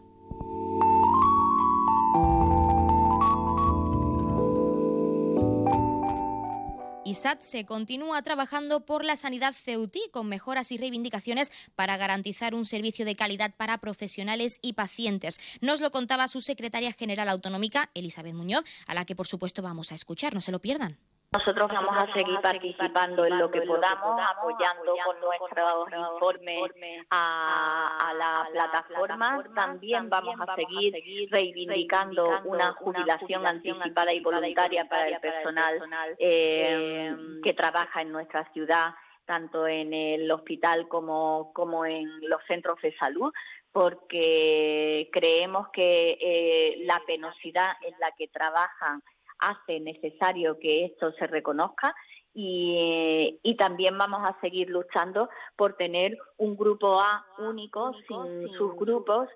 SAT 7.18 7.42
se 7.42 7.66
continúa 7.66 8.22
trabajando 8.22 8.86
por 8.86 9.04
la 9.04 9.16
sanidad 9.16 9.54
ceutí 9.54 10.02
con 10.12 10.30
mejoras 10.30 10.72
y 10.72 10.78
reivindicaciones 10.78 11.52
para 11.76 11.98
garantizar 11.98 12.54
un 12.54 12.64
servicio 12.64 13.06
de 13.06 13.16
calidad 13.16 13.56
para 13.56 13.80
profesionales 13.80 14.60
y 14.62 14.74
pacientes. 14.74 15.40
Nos 15.60 15.82
lo 15.82 15.92
contaba 15.92 16.28
su 16.28 16.42
secretaria 16.42 16.94
general 16.94 17.30
autonómica, 17.30 17.90
Elizabeth 17.96 18.36
Muñoz, 18.36 18.66
a 18.86 18.94
la 18.94 19.06
que 19.06 19.16
por 19.16 19.28
supuesto 19.28 19.62
vamos 19.62 19.92
a 19.92 19.96
escuchar, 19.96 20.34
no 20.34 20.42
se 20.42 20.52
lo 20.52 20.62
pierdan. 20.62 21.00
Nosotros 21.34 21.68
vamos 21.72 21.98
a 21.98 22.14
seguir 22.14 22.40
participando 22.40 23.26
en 23.26 23.38
lo 23.38 23.52
que 23.52 23.62
podamos, 23.62 24.22
apoyando 24.30 24.94
con 25.06 25.20
nuestros 25.20 26.12
informes 26.14 27.06
a, 27.12 28.14
la 28.16 28.48
plataforma. 28.52 29.44
También 29.54 30.10
vamos 30.10 30.36
a 30.40 30.56
seguir 30.56 30.94
reivindicando 31.30 32.42
una 32.46 32.72
jubilación 32.74 33.46
anticipada 33.46 34.14
y 34.14 34.22
voluntaria 34.22 34.88
para 34.88 35.08
el 35.10 35.20
personal 35.20 36.16
eh, 36.18 37.16
que 37.44 37.54
trabaja 37.54 38.02
en 38.02 38.12
nuestra 38.12 38.50
ciudad 38.54 38.94
tanto 39.26 39.68
en 39.68 39.94
el 39.94 40.32
hospital 40.32 40.88
como, 40.88 41.52
como 41.54 41.86
en 41.86 42.08
los 42.22 42.42
centros 42.48 42.82
de 42.82 42.96
salud, 42.96 43.34
porque 43.74 45.10
creemos 45.12 45.68
que 45.74 46.18
eh, 46.22 46.78
la 46.86 47.02
penosidad 47.06 47.74
en 47.82 47.94
la 48.00 48.14
que 48.18 48.30
trabajan 48.30 49.04
hace 49.40 49.80
necesario 49.80 50.58
que 50.60 50.86
esto 50.86 51.12
se 51.14 51.28
reconozca 51.28 51.96
y, 52.34 53.56
también 53.58 53.98
vamos 53.98 54.22
a 54.24 54.40
seguir 54.42 54.70
luchando 54.70 55.28
por 55.56 55.74
tener 55.76 56.16
un 56.38 56.56
grupo 56.56 57.02
A 57.02 57.26
único, 57.40 57.94
sin 58.08 58.54
subgrupos. 58.54 59.28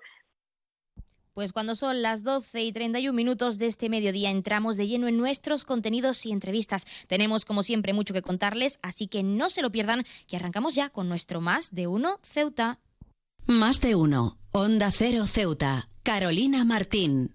Pues 1.34 1.52
cuando 1.52 1.74
son 1.74 2.02
las 2.02 2.22
12 2.22 2.62
y 2.62 2.72
31 2.72 3.12
minutos 3.14 3.58
de 3.58 3.66
este 3.66 3.88
mediodía 3.88 4.30
entramos 4.30 4.76
de 4.76 4.86
lleno 4.86 5.08
en 5.08 5.16
nuestros 5.16 5.64
contenidos 5.64 6.24
y 6.26 6.32
entrevistas. 6.32 6.84
Tenemos 7.08 7.44
como 7.44 7.62
siempre 7.62 7.92
mucho 7.94 8.14
que 8.14 8.22
contarles, 8.22 8.78
así 8.82 9.08
que 9.08 9.22
no 9.22 9.50
se 9.50 9.62
lo 9.62 9.72
pierdan, 9.72 10.04
que 10.28 10.36
arrancamos 10.36 10.74
ya 10.74 10.90
con 10.90 11.08
nuestro 11.08 11.40
Más 11.40 11.74
de 11.74 11.86
Uno 11.86 12.20
Ceuta. 12.22 12.78
Más 13.46 13.80
de 13.80 13.96
Uno, 13.96 14.36
Onda 14.52 14.92
Cero 14.92 15.24
Ceuta, 15.24 15.88
Carolina 16.04 16.64
Martín. 16.64 17.34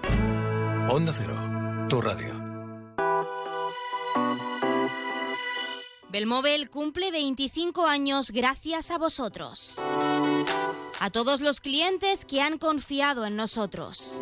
Onda 0.93 1.13
Cero, 1.17 1.37
tu 1.87 2.01
radio. 2.01 2.33
Belmóvil 6.09 6.69
cumple 6.69 7.11
25 7.11 7.85
años 7.87 8.31
gracias 8.31 8.91
a 8.91 8.97
vosotros. 8.97 9.79
A 10.99 11.09
todos 11.09 11.39
los 11.39 11.61
clientes 11.61 12.25
que 12.25 12.41
han 12.41 12.57
confiado 12.57 13.25
en 13.25 13.37
nosotros. 13.37 14.19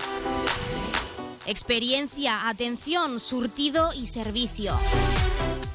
Experiencia, 1.47 2.47
atención, 2.47 3.19
surtido 3.19 3.91
y 3.95 4.05
servicio. 4.05 4.77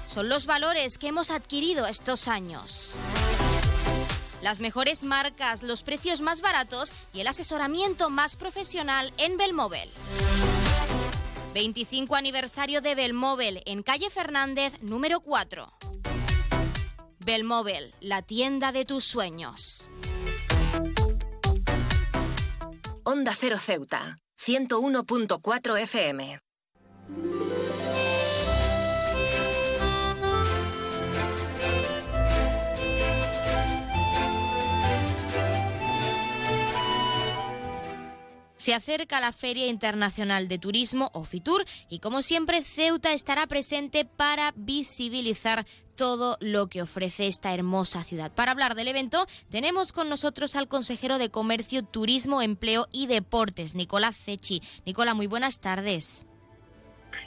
Son 0.08 0.28
los 0.28 0.46
valores 0.46 0.98
que 0.98 1.08
hemos 1.08 1.32
adquirido 1.32 1.88
estos 1.88 2.28
años. 2.28 3.00
Las 4.42 4.60
mejores 4.60 5.02
marcas, 5.02 5.64
los 5.64 5.82
precios 5.82 6.20
más 6.20 6.40
baratos 6.40 6.92
y 7.12 7.20
el 7.20 7.26
asesoramiento 7.26 8.10
más 8.10 8.36
profesional 8.36 9.12
en 9.18 9.36
Belmóvil. 9.36 9.90
25 11.54 12.16
aniversario 12.16 12.80
de 12.80 12.96
Belmóvil 12.96 13.62
en 13.64 13.84
calle 13.84 14.10
Fernández 14.10 14.74
número 14.82 15.20
4. 15.20 15.72
Belmóvil, 17.24 17.94
la 18.00 18.22
tienda 18.22 18.72
de 18.72 18.84
tus 18.84 19.04
sueños. 19.04 19.88
Onda 23.04 23.32
Cero 23.36 23.56
Ceuta, 23.60 24.18
101.4 24.36 25.78
FM. 25.78 26.40
Se 38.64 38.72
acerca 38.72 39.20
la 39.20 39.32
Feria 39.32 39.66
Internacional 39.66 40.48
de 40.48 40.58
Turismo, 40.58 41.10
o 41.12 41.24
FITUR, 41.24 41.66
y 41.90 41.98
como 41.98 42.22
siempre 42.22 42.62
Ceuta 42.62 43.12
estará 43.12 43.46
presente 43.46 44.06
para 44.06 44.54
visibilizar 44.56 45.66
todo 45.96 46.38
lo 46.40 46.68
que 46.68 46.80
ofrece 46.80 47.26
esta 47.26 47.52
hermosa 47.52 48.02
ciudad. 48.02 48.32
Para 48.34 48.52
hablar 48.52 48.74
del 48.74 48.88
evento 48.88 49.26
tenemos 49.50 49.92
con 49.92 50.08
nosotros 50.08 50.56
al 50.56 50.66
consejero 50.66 51.18
de 51.18 51.28
Comercio, 51.28 51.82
Turismo, 51.82 52.40
Empleo 52.40 52.86
y 52.90 53.06
Deportes, 53.06 53.74
Nicolás 53.74 54.16
Cechi. 54.16 54.62
Nicolás, 54.86 55.14
muy 55.14 55.26
buenas 55.26 55.60
tardes. 55.60 56.24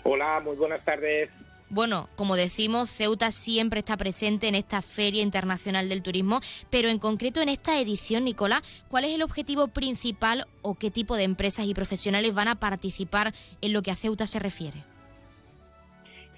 Hola, 0.06 0.40
muy 0.40 0.56
buenas 0.56 0.84
tardes. 0.84 1.30
Bueno, 1.70 2.08
como 2.16 2.38
decimos, 2.38 2.90
Ceuta 2.90 3.30
siempre 3.32 3.80
está 3.80 3.98
presente 3.98 4.48
en 4.48 4.56
esta 4.56 4.82
Feria 4.82 5.22
Internacional 5.22 5.90
del 5.90 6.02
Turismo, 6.02 6.40
pero 6.70 6.88
en 6.88 6.98
concreto 6.98 7.42
en 7.42 7.50
esta 7.50 7.82
edición, 7.82 8.24
Nicolás, 8.24 8.62
¿cuál 8.88 9.04
es 9.04 9.14
el 9.14 9.22
objetivo 9.22 9.68
principal 9.68 10.46
o 10.62 10.76
qué 10.76 10.92
tipo 10.92 11.18
de 11.18 11.24
empresas 11.24 11.66
y 11.66 11.74
profesionales 11.74 12.34
van 12.34 12.48
a 12.48 12.56
participar 12.56 13.34
en 13.60 13.74
lo 13.74 13.82
que 13.82 13.92
a 13.92 13.96
Ceuta 13.96 14.28
se 14.28 14.40
refiere? 14.40 14.78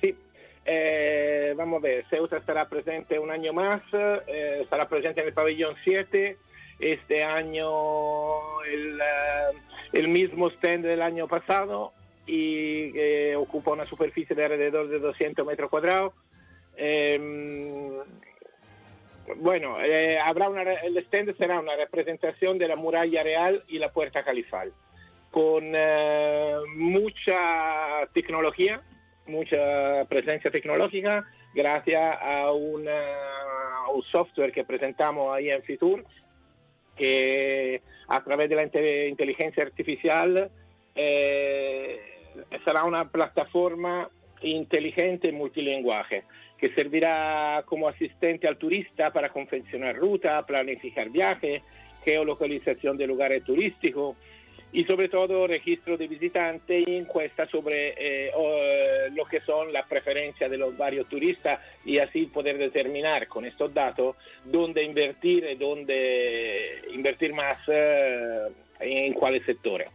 Sí, 0.02 0.16
eh, 0.66 1.54
vamos 1.56 1.78
a 1.78 1.84
ver, 1.84 2.06
Ceuta 2.10 2.38
estará 2.38 2.68
presente 2.68 3.20
un 3.20 3.30
año 3.30 3.54
más, 3.54 3.84
eh, 3.94 4.62
estará 4.64 4.90
presente 4.90 5.22
en 5.22 5.28
el 5.28 5.34
pabellón 5.34 5.76
7, 5.84 6.40
este 6.80 7.24
año 7.24 8.62
el, 8.64 9.00
eh, 9.00 9.60
el 9.94 10.08
mismo 10.08 10.50
stand 10.50 10.86
del 10.86 11.04
año 11.04 11.28
pasado, 11.28 11.94
y 12.32 12.92
que 12.92 13.36
ocupa 13.36 13.72
una 13.72 13.86
superficie 13.86 14.36
de 14.36 14.46
alrededor 14.46 14.88
de 14.88 15.00
200 15.00 15.46
metros 15.48 15.68
cuadrados. 15.68 16.14
Em, 16.78 17.90
bueno, 19.38 19.82
eh, 19.82 20.20
habrá 20.24 20.48
una, 20.48 20.62
el 20.62 20.96
stand 20.98 21.36
será 21.38 21.60
una 21.60 21.76
representación 21.76 22.60
de 22.60 22.68
la 22.68 22.76
muralla 22.76 23.24
real 23.24 23.64
y 23.68 23.80
la 23.80 23.92
puerta 23.92 24.24
califal, 24.24 24.72
con 25.32 25.72
eh, 25.76 26.56
mucha 26.76 28.06
tecnología, 28.14 28.84
mucha 29.26 30.06
presencia 30.08 30.52
tecnológica, 30.52 31.26
gracias 31.56 32.16
a, 32.22 32.52
un 32.52 32.88
software 34.04 34.52
que 34.52 34.64
presentamos 34.64 35.36
ahí 35.36 35.50
en 35.50 35.64
Fitur, 35.64 36.06
que 36.96 37.82
a 38.08 38.24
través 38.24 38.50
de 38.50 38.56
la 38.56 38.64
inteligencia 39.08 39.64
artificial 39.64 40.52
eh, 40.94 42.19
sarà 42.64 42.84
una 42.84 43.06
piattaforma 43.06 44.10
intelligente 44.42 45.28
e 45.28 45.32
multilinguaje 45.32 46.24
que 46.58 46.72
servirá 46.76 47.64
como 47.66 47.88
asistente 47.88 48.48
al 48.48 48.58
turista 48.58 49.12
para 49.12 49.30
confeccionar 49.30 49.96
ruta, 49.96 50.46
planificar 50.46 51.10
viajes, 51.10 51.62
geolocalización 52.04 52.98
de 52.98 53.08
lugares 53.08 53.44
turísticos 53.44 54.18
y 54.72 54.84
sobre 54.84 55.10
todo 55.10 55.48
registro 55.48 55.98
de 55.98 56.08
visitantes 56.08 56.88
y 56.88 56.96
encuesta 56.96 57.48
sobre 57.48 57.90
eh, 57.90 58.32
eh, 58.38 59.10
lo 59.16 59.26
que 59.26 59.42
son 59.42 59.74
las 59.74 59.88
preferencias 59.88 60.52
de 60.52 60.58
los 60.58 60.78
varios 60.78 61.08
turistas 61.08 61.60
y 61.86 61.98
así 61.98 62.28
poder 62.28 62.58
determinar 62.58 63.28
con 63.28 63.46
estos 63.46 63.74
datos 63.74 64.16
dónde 64.44 64.84
invertir 64.84 65.48
y 65.50 65.56
dónde 65.56 66.82
invertir 66.94 67.34
más 67.34 67.58
eh, 67.68 68.48
en 68.80 69.14
cuáles 69.14 69.44
sectores. 69.46 69.88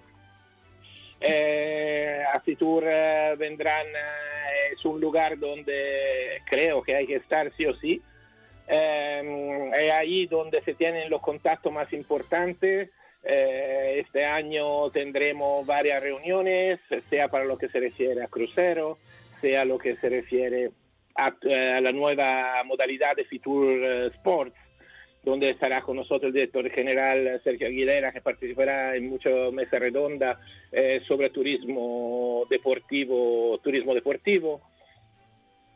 Eh, 1.26 2.22
Asitur 2.32 2.84
vendrán, 3.38 3.86
es 4.72 4.84
un 4.84 5.00
lugar 5.00 5.38
donde 5.38 6.42
creo 6.44 6.82
que 6.82 6.96
hay 6.96 7.06
que 7.06 7.16
estar 7.16 7.50
sí 7.56 7.66
o 7.66 7.74
sí. 7.74 8.02
es 8.66 9.92
ahí 9.92 10.26
donde 10.26 10.62
se 10.62 10.74
tienen 10.74 11.08
los 11.08 11.22
contactos 11.22 11.72
más 11.72 11.92
importantes 11.92 12.90
eh, 13.24 14.02
este 14.04 14.26
año 14.26 14.90
tendremos 14.90 15.64
varias 15.66 16.02
reuniones, 16.02 16.78
sea 17.08 17.28
para 17.28 17.44
lo 17.44 17.56
que 17.56 17.68
se 17.68 17.80
refiere 17.80 18.22
a 18.22 18.28
crucero, 18.28 18.98
sea 19.40 19.64
lo 19.64 19.78
que 19.78 19.96
se 19.96 20.10
refiere 20.10 20.70
a, 21.16 21.34
eh, 21.42 21.80
la 21.82 21.92
nueva 21.92 22.62
modalidad 22.66 23.16
de 23.16 23.24
Fitur 23.24 23.82
eh, 23.82 24.06
Sports, 24.08 24.54
donde 25.24 25.50
estará 25.50 25.80
con 25.80 25.96
nosotros 25.96 26.28
el 26.28 26.34
director 26.34 26.68
general 26.70 27.40
Sergio 27.42 27.66
Aguilera, 27.66 28.12
que 28.12 28.20
participará 28.20 28.94
en 28.96 29.08
muchas 29.08 29.52
mesas 29.52 29.80
redondas 29.80 30.38
sobre 31.06 31.30
turismo 31.30 32.46
deportivo, 32.50 33.58
turismo 33.62 33.94
deportivo. 33.94 34.60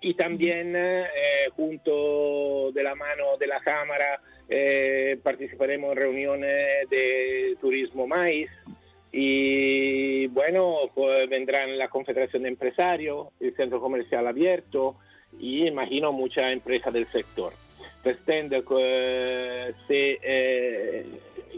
Y 0.00 0.14
también 0.14 0.76
junto 1.56 2.70
de 2.72 2.82
la 2.82 2.94
mano 2.94 3.36
de 3.38 3.46
la 3.46 3.60
Cámara 3.60 4.20
eh, 4.50 5.18
participaremos 5.22 5.92
en 5.92 5.98
reuniones 5.98 6.88
de 6.88 7.54
turismo 7.60 8.06
maíz 8.06 8.48
y 9.12 10.26
bueno, 10.28 10.90
pues 10.94 11.28
vendrán 11.28 11.76
la 11.76 11.88
Confederación 11.88 12.44
de 12.44 12.48
Empresarios, 12.48 13.28
el 13.40 13.54
Centro 13.54 13.78
Comercial 13.78 14.26
Abierto 14.26 14.96
y 15.38 15.66
imagino 15.66 16.12
muchas 16.12 16.50
empresas 16.50 16.94
del 16.94 17.06
sector. 17.08 17.52
El 18.04 18.12
stand 18.12 18.64
eh, 18.78 19.74
se 19.86 20.18
eh, 20.22 21.06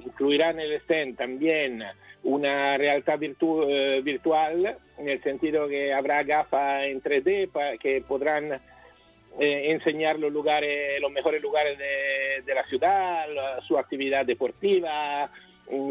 incluirá 0.05 0.51
en 0.51 0.61
el 0.61 0.73
stand 0.81 1.17
también 1.17 1.85
una 2.23 2.77
realidad 2.77 3.19
virtual 3.19 4.79
en 4.99 5.09
el 5.09 5.23
sentido 5.23 5.69
que 5.69 5.93
habrá 5.93 6.23
gafas 6.23 6.85
en 6.85 7.03
3D 7.03 7.79
que 7.79 8.03
podrán 8.03 8.61
eh, 9.39 9.71
enseñar 9.71 10.19
los 10.19 10.33
lugares, 10.33 11.01
los 11.01 11.11
mejores 11.13 11.41
lugares 11.41 11.79
de, 11.79 12.55
la 12.55 12.67
ciudad, 12.67 13.27
su 13.67 13.79
actividad 13.79 14.27
deportiva, 14.27 15.31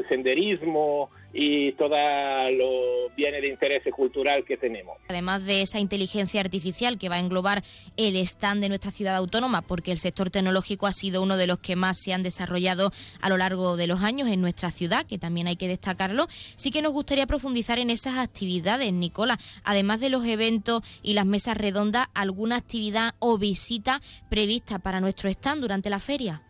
senderismo 0.08 1.10
y 1.33 1.74
todo 1.74 1.89
lo 1.89 3.09
bienes 3.15 3.41
de 3.41 3.50
interés 3.50 3.81
cultural 3.95 4.43
que 4.45 4.57
tenemos. 4.57 4.98
Además 5.09 5.45
de 5.45 5.62
esa 5.62 5.79
inteligencia 5.79 6.41
artificial 6.41 6.98
que 6.98 7.09
va 7.09 7.15
a 7.15 7.19
englobar 7.19 7.63
el 7.98 8.15
stand 8.17 8.62
de 8.62 8.69
nuestra 8.69 8.91
ciudad 8.91 9.15
autónoma, 9.15 9.62
porque 9.62 9.91
el 9.91 10.00
sector 10.00 10.29
tecnológico 10.29 10.88
ha 10.88 10.91
sido 10.91 11.21
uno 11.21 11.38
de 11.38 11.48
los 11.48 11.59
que 11.59 11.75
más 11.75 11.98
se 12.01 12.13
han 12.13 12.24
desarrollado 12.24 12.91
a 13.21 13.29
lo 13.29 13.38
largo 13.38 13.77
de 13.77 13.88
los 13.88 14.01
años 14.01 14.27
en 14.29 14.41
nuestra 14.41 14.71
ciudad, 14.71 15.05
que 15.05 15.17
también 15.17 15.48
hay 15.48 15.55
que 15.55 15.67
destacarlo, 15.67 16.27
sí 16.55 16.72
que 16.72 16.81
nos 16.81 16.94
gustaría 16.94 17.27
profundizar 17.27 17.79
en 17.79 17.89
esas 17.89 18.18
actividades, 18.18 18.92
Nicola. 18.94 19.37
Además 19.63 20.00
de 20.00 20.09
los 20.09 20.25
eventos 20.25 20.81
y 21.01 21.13
las 21.13 21.25
mesas 21.25 21.57
redondas, 21.57 22.07
¿alguna 22.13 22.55
actividad 22.55 23.15
o 23.20 23.37
visita 23.37 24.01
prevista 24.29 24.79
para 24.79 25.01
nuestro 25.01 25.29
stand 25.29 25.61
durante 25.61 25.89
la 25.89 26.00
feria? 26.00 26.44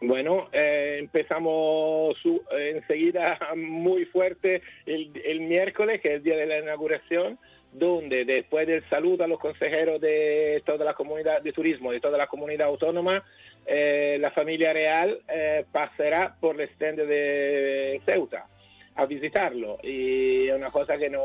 Bueno, 0.00 0.48
eh, 0.52 0.96
empezamos 0.98 2.16
enseguida 2.50 3.38
muy 3.56 4.04
fuerte 4.04 4.62
el, 4.84 5.40
miércoles, 5.40 6.00
que 6.00 6.08
es 6.08 6.14
el 6.16 6.22
día 6.22 6.36
de 6.36 6.46
la 6.46 6.58
inauguración, 6.58 7.38
donde 7.72 8.24
después 8.24 8.66
del 8.66 8.84
saludo 8.90 9.24
a 9.24 9.28
los 9.28 9.38
consejeros 9.38 10.00
de 10.00 10.62
toda 10.66 10.84
la 10.84 10.92
comunidad 10.92 11.40
de 11.40 11.52
turismo, 11.52 11.92
de 11.92 12.00
toda 12.00 12.18
la 12.18 12.26
comunidad 12.26 12.68
autónoma, 12.68 13.24
eh, 13.66 14.18
la 14.20 14.30
familia 14.30 14.72
real 14.72 15.18
eh, 15.28 15.64
pasará 15.72 16.36
por 16.40 16.60
el 16.60 16.68
stand 16.68 17.00
de 17.00 18.00
Ceuta 18.04 18.46
a 18.94 19.06
visitarlo. 19.06 19.78
Y 19.82 20.48
es 20.48 20.54
una 20.54 20.70
cosa 20.70 20.98
que 20.98 21.08
no, 21.08 21.22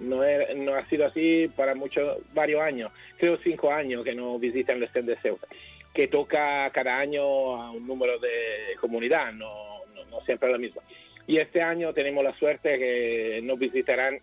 no, 0.00 0.22
no 0.56 0.74
ha 0.74 0.86
sido 0.88 1.06
así 1.06 1.50
para 1.56 1.74
muchos, 1.74 2.18
varios 2.34 2.60
años, 2.60 2.92
creo 3.16 3.38
cinco 3.42 3.72
años 3.72 4.04
que 4.04 4.14
no 4.14 4.38
visitan 4.38 4.76
el 4.76 4.84
stand 4.84 5.08
de 5.08 5.16
Ceuta 5.16 5.48
que 5.92 6.08
toca 6.08 6.70
cada 6.70 6.98
año 6.98 7.22
a 7.22 7.70
un 7.70 7.86
número 7.86 8.18
de 8.18 8.76
comunidad, 8.80 9.32
no, 9.32 9.84
no, 10.10 10.20
siempre 10.24 10.50
la 10.50 10.58
misma. 10.58 10.82
Y 11.26 11.38
este 11.38 11.62
año 11.62 11.92
tenemos 11.92 12.24
la 12.24 12.34
suerte 12.34 12.78
que 12.78 13.40
nos 13.42 13.58
visitarán 13.58 14.20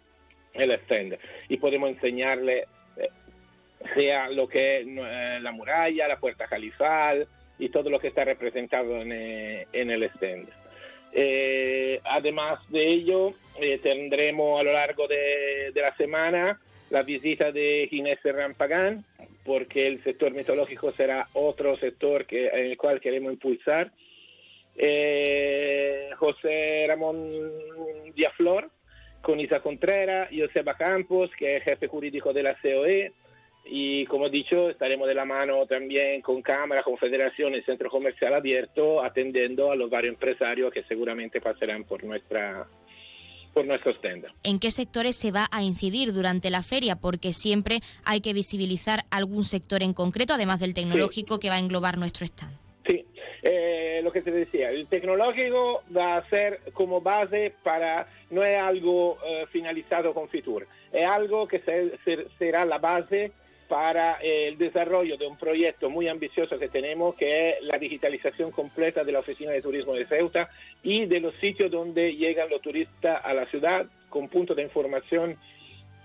el 0.53 0.71
stand 0.71 1.17
y 1.47 1.57
podemos 1.57 1.89
enseñarle 1.89 2.65
eh, 2.97 3.09
sea 3.95 4.29
lo 4.29 4.47
que 4.47 4.77
es 4.77 4.87
eh, 4.87 5.39
la 5.41 5.51
muralla, 5.51 6.07
la 6.07 6.19
puerta 6.19 6.47
califal 6.47 7.27
y 7.57 7.69
todo 7.69 7.89
lo 7.89 7.99
que 7.99 8.07
está 8.07 8.25
representado 8.25 8.97
en, 9.01 9.11
eh, 9.11 9.67
el 9.71 10.03
stand. 10.03 10.49
además 12.03 12.59
de 12.69 12.87
ello, 12.87 13.33
tendremos 13.83 14.59
a 14.59 14.63
lo 14.63 14.73
largo 14.73 15.07
de, 15.07 15.71
de, 15.73 15.81
la 15.81 15.95
semana 15.95 16.59
la 16.89 17.03
visita 17.03 17.51
de 17.51 17.87
Ginés 17.89 18.19
Rampagán, 18.23 19.05
porque 19.49 19.87
el 19.87 20.03
sector 20.03 20.31
mitológico 20.31 20.91
será 20.91 21.27
otro 21.33 21.75
sector 21.75 22.27
en 22.29 22.65
el 22.65 22.77
cual 22.77 23.01
queremos 23.01 23.33
impulsar. 23.33 23.91
Eh, 24.77 26.11
José 26.17 26.85
Ramón 26.87 27.19
Diaflor, 28.15 28.69
con 29.23 29.39
Isa 29.39 29.59
Contreras, 29.59 30.29
Joseba 30.31 30.75
Campos, 30.77 31.31
que 31.35 31.55
es 31.55 31.63
jefe 31.63 31.87
jurídico 31.87 32.31
de 32.31 32.43
la 32.43 32.53
COE, 32.61 33.11
y 33.65 34.05
como 34.05 34.27
he 34.27 34.29
dicho, 34.29 34.69
estaremos 34.69 35.07
de 35.07 35.15
la 35.15 35.25
mano 35.25 35.65
también 35.65 36.21
con 36.21 36.43
Cámara, 36.43 36.83
Confederación 36.83 37.55
y 37.55 37.63
Centro 37.63 37.89
Comercial 37.89 38.35
Abierto, 38.35 39.03
atendiendo 39.03 39.71
a 39.71 39.75
los 39.75 39.89
varios 39.89 40.13
empresarios 40.13 40.71
que 40.71 40.83
seguramente 40.83 41.41
pasarán 41.41 41.85
por 41.85 42.03
nuestra 42.03 42.67
por 43.59 43.67
nuestros 43.67 43.99
tendas. 43.99 44.31
¿En 44.43 44.57
qué 44.57 44.71
sectores 44.71 45.17
se 45.17 45.31
va 45.31 45.49
a 45.51 45.61
incidir 45.61 46.13
durante 46.13 46.49
la 46.49 46.63
feria? 46.63 46.95
Porque 46.95 47.33
siempre 47.33 47.81
hay 48.05 48.21
que 48.21 48.31
visibilizar 48.31 49.03
algún 49.11 49.43
sector 49.43 49.83
en 49.83 49.93
concreto, 49.93 50.33
además 50.33 50.61
del 50.61 50.73
tecnológico 50.73 51.39
que 51.39 51.49
va 51.49 51.55
a 51.55 51.59
englobar 51.59 51.97
nuestro 51.97 52.25
stand. 52.25 52.53
Sí, 52.87 53.05
eh, 53.43 53.99
lo 54.01 54.13
que 54.13 54.21
te 54.21 54.31
decía, 54.31 54.69
el 54.69 54.87
tecnológico 54.87 55.83
va 55.95 56.15
a 56.15 56.29
ser 56.29 56.61
como 56.71 57.01
base 57.01 57.53
para, 57.61 58.07
no 58.29 58.45
es 58.45 58.57
algo 58.57 59.17
eh, 59.25 59.45
finalizado 59.51 60.13
con 60.13 60.29
Fitur, 60.29 60.65
es 60.93 61.05
algo 61.05 61.45
que 61.45 61.61
será 62.39 62.63
la 62.63 62.77
base 62.77 63.33
para 63.69 64.13
el 64.15 64.57
desarrollo 64.57 65.15
de 65.15 65.27
un 65.27 65.37
proyecto 65.37 65.91
muy 65.91 66.07
ambicioso 66.07 66.57
que 66.57 66.69
tenemos, 66.69 67.13
que 67.13 67.51
es 67.51 67.55
la 67.61 67.77
digitalización 67.77 68.51
completa 68.51 69.03
de 69.03 69.11
la 69.11 69.19
Oficina 69.19 69.51
de 69.51 69.61
Turismo 69.61 69.93
de 69.93 70.07
Ceuta 70.07 70.49
y 70.81 71.05
de 71.05 71.19
los 71.19 71.35
sitios 71.35 71.69
donde 71.69 72.15
llegan 72.15 72.49
los 72.49 72.61
turistas 72.61 73.21
a 73.23 73.31
la 73.33 73.45
ciudad, 73.45 73.85
con 74.09 74.27
puntos 74.27 74.57
de 74.57 74.63
información 74.63 75.37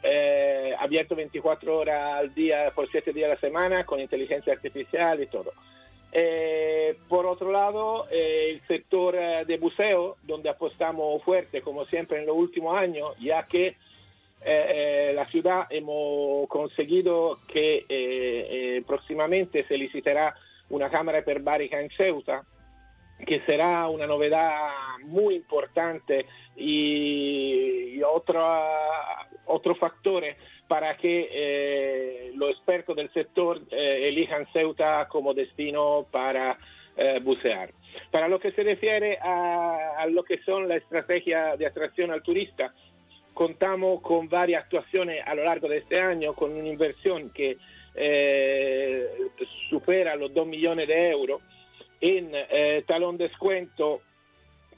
eh, 0.03 0.75
abierto 0.79 1.17
24 1.17 1.79
horas 1.79 2.15
al 2.17 2.35
día 2.35 2.71
por 2.75 2.87
7 2.91 3.15
días 3.15 3.31
a 3.31 3.35
la 3.35 3.41
semana, 3.41 3.87
con 3.87 3.99
inteligencia 3.99 4.53
artificial 4.53 5.23
y 5.23 5.27
todo. 5.27 5.55
Eh, 6.13 6.99
por 7.09 7.25
otro 7.25 7.51
lado, 7.51 8.07
eh, 8.11 8.51
el 8.51 8.67
sector 8.69 9.17
de 9.47 9.57
buceo, 9.57 10.19
donde 10.23 10.51
apostamos 10.51 11.23
fuerte, 11.23 11.63
como 11.63 11.87
siempre 11.87 12.19
en 12.19 12.27
los 12.27 12.37
últimos 12.37 12.79
años, 12.79 13.13
ya 13.19 13.43
que 13.43 13.77
eh, 14.47 15.11
eh, 15.11 15.13
la 15.15 15.25
ciudad 15.27 15.67
hemos 15.71 16.47
conseguido 16.49 17.39
que 17.49 17.87
eh, 17.89 18.83
próximamente 18.87 19.65
se 19.67 19.79
licitará 19.79 20.35
una 20.69 20.91
cámara 20.91 21.21
hiperbárica 21.21 21.81
en 21.81 21.89
Ceuta, 21.89 22.45
que 23.27 23.41
será 23.47 23.89
una 23.89 24.07
novedad 24.07 24.51
muy 25.05 25.37
importante 25.37 26.27
y, 26.57 28.03
otro, 28.03 28.45
otro 29.47 29.75
factor 29.77 30.25
para 30.69 30.95
que 30.97 32.33
los 32.35 32.51
expertos 32.51 32.97
del 32.97 33.11
sector 33.13 33.63
elijan 33.71 34.47
Ceuta 34.53 35.09
como 35.09 35.33
destino 35.33 36.07
para 36.11 36.59
bucear. 37.23 37.73
Para 38.11 38.29
lo 38.29 38.41
que 38.41 38.51
se 38.51 38.63
refiere 38.63 39.19
a, 39.23 40.07
lo 40.11 40.25
que 40.25 40.43
son 40.43 40.69
la 40.69 40.77
estrategia 40.77 41.57
de 41.57 41.67
atracción 41.67 42.11
al 42.11 42.23
turista, 42.23 42.75
contamos 43.35 44.01
con 44.01 44.29
varias 44.29 44.65
actuaciones 44.65 45.23
a 45.27 45.35
lo 45.35 45.45
largo 45.45 45.69
de 45.69 45.79
este 45.79 46.01
año, 46.01 46.35
con 46.35 46.53
una 46.53 46.69
inversión 46.69 47.31
que 47.31 47.59
eh, 47.95 49.09
supera 49.69 50.17
los 50.17 50.33
2 50.33 50.47
millones 50.47 50.89
de 50.89 51.11
euros 51.11 51.43
en 52.01 52.31
eh, 52.33 52.83
talón 52.87 53.19
descuento 53.19 54.01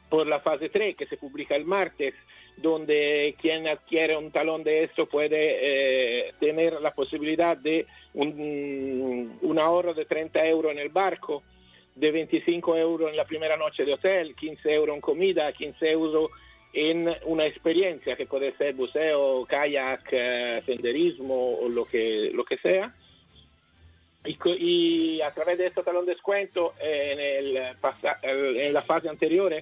por 0.08 0.26
la 0.26 0.40
fase 0.40 0.68
3 0.68 0.96
que 0.96 1.06
se 1.06 1.16
publica 1.16 1.56
el 1.56 1.64
martes 1.64 2.14
donde 2.56 3.36
quien 3.40 3.68
adquiere 3.68 4.16
un 4.16 4.30
talón 4.30 4.64
de 4.64 4.84
esto 4.84 5.06
puede 5.06 6.28
eh, 6.28 6.34
tener 6.40 6.80
la 6.80 6.94
posibilidad 6.94 7.56
de 7.56 7.86
un, 8.14 9.38
un, 9.42 9.58
ahorro 9.58 9.92
de 9.92 10.06
30 10.06 10.46
euros 10.46 10.72
en 10.72 10.78
el 10.78 10.88
barco, 10.88 11.42
de 11.94 12.10
25 12.10 12.76
euros 12.76 13.10
en 13.10 13.16
la 13.16 13.26
primera 13.26 13.56
noche 13.56 13.84
de 13.84 13.94
hotel, 13.94 14.34
15 14.34 14.74
euros 14.74 14.94
en 14.94 15.00
comida, 15.00 15.52
15 15.52 15.90
euros 15.90 16.30
en 16.78 17.08
una 17.24 17.46
experiencia 17.46 18.16
que 18.16 18.26
puede 18.26 18.54
ser 18.56 18.74
buceo, 18.74 19.46
kayak, 19.46 20.08
eh, 20.12 20.62
senderismo 20.66 21.58
o 21.58 21.68
lo 21.70 21.86
que, 21.86 22.30
lo 22.34 22.44
que 22.44 22.58
sea. 22.58 22.94
Y, 24.26 24.36
y, 24.58 25.20
a 25.22 25.32
través 25.32 25.56
de 25.56 25.68
este 25.68 25.82
talón 25.82 26.04
de 26.04 26.12
descuento 26.12 26.74
en, 26.78 27.18
el, 27.18 27.56
en 28.26 28.72
la 28.74 28.82
fase 28.82 29.08
anterior 29.08 29.54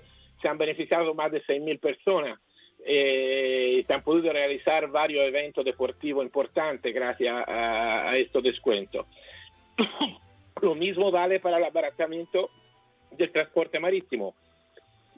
se 0.43 0.49
han 0.49 0.59
beneficiado 0.59 1.15
más 1.15 1.31
de 1.31 1.43
6.000 1.43 1.79
personas 1.79 2.39
eh, 2.87 3.83
se 3.87 3.95
han 3.95 4.03
podido 4.03 4.33
realizar 4.33 4.89
varios 4.89 5.25
eventos 5.25 5.65
deportivos 5.65 6.25
importantes 6.25 6.93
gracias 6.93 7.33
a, 7.47 8.11
a 8.11 8.17
estos 8.17 8.43
descuentos. 8.43 9.07
Lo 10.61 10.75
mismo 10.75 11.11
vale 11.11 11.41
para 11.41 11.57
el 11.59 11.65
abaratamiento 11.65 12.51
del 13.11 13.31
transporte 13.31 13.81
marítimo, 13.81 14.35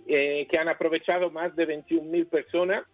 eh, 0.07 0.47
que 0.51 0.59
han 0.59 0.69
aprovechado 0.69 1.31
más 1.31 1.55
de 1.57 1.69
21.000 1.69 2.29
personas 2.29 2.85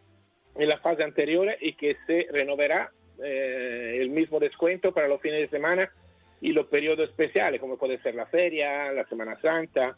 en 0.55 0.69
la 0.69 0.79
fase 0.79 1.03
anterior 1.03 1.49
y 1.61 1.75
que 1.75 1.97
se 2.07 2.29
renovará 2.31 2.93
eh, 3.23 3.99
el 4.01 4.11
mismo 4.11 4.41
descuento 4.41 4.93
para 4.93 5.09
los 5.09 5.21
fines 5.21 5.41
de 5.41 5.49
semana 5.49 5.91
y 6.41 6.53
los 6.53 6.67
periodos 6.67 7.09
especiales, 7.09 7.61
como 7.61 7.79
puede 7.79 8.03
ser 8.03 8.15
la 8.15 8.27
feria, 8.27 8.93
la 8.93 9.07
Semana 9.07 9.41
Santa, 9.41 9.97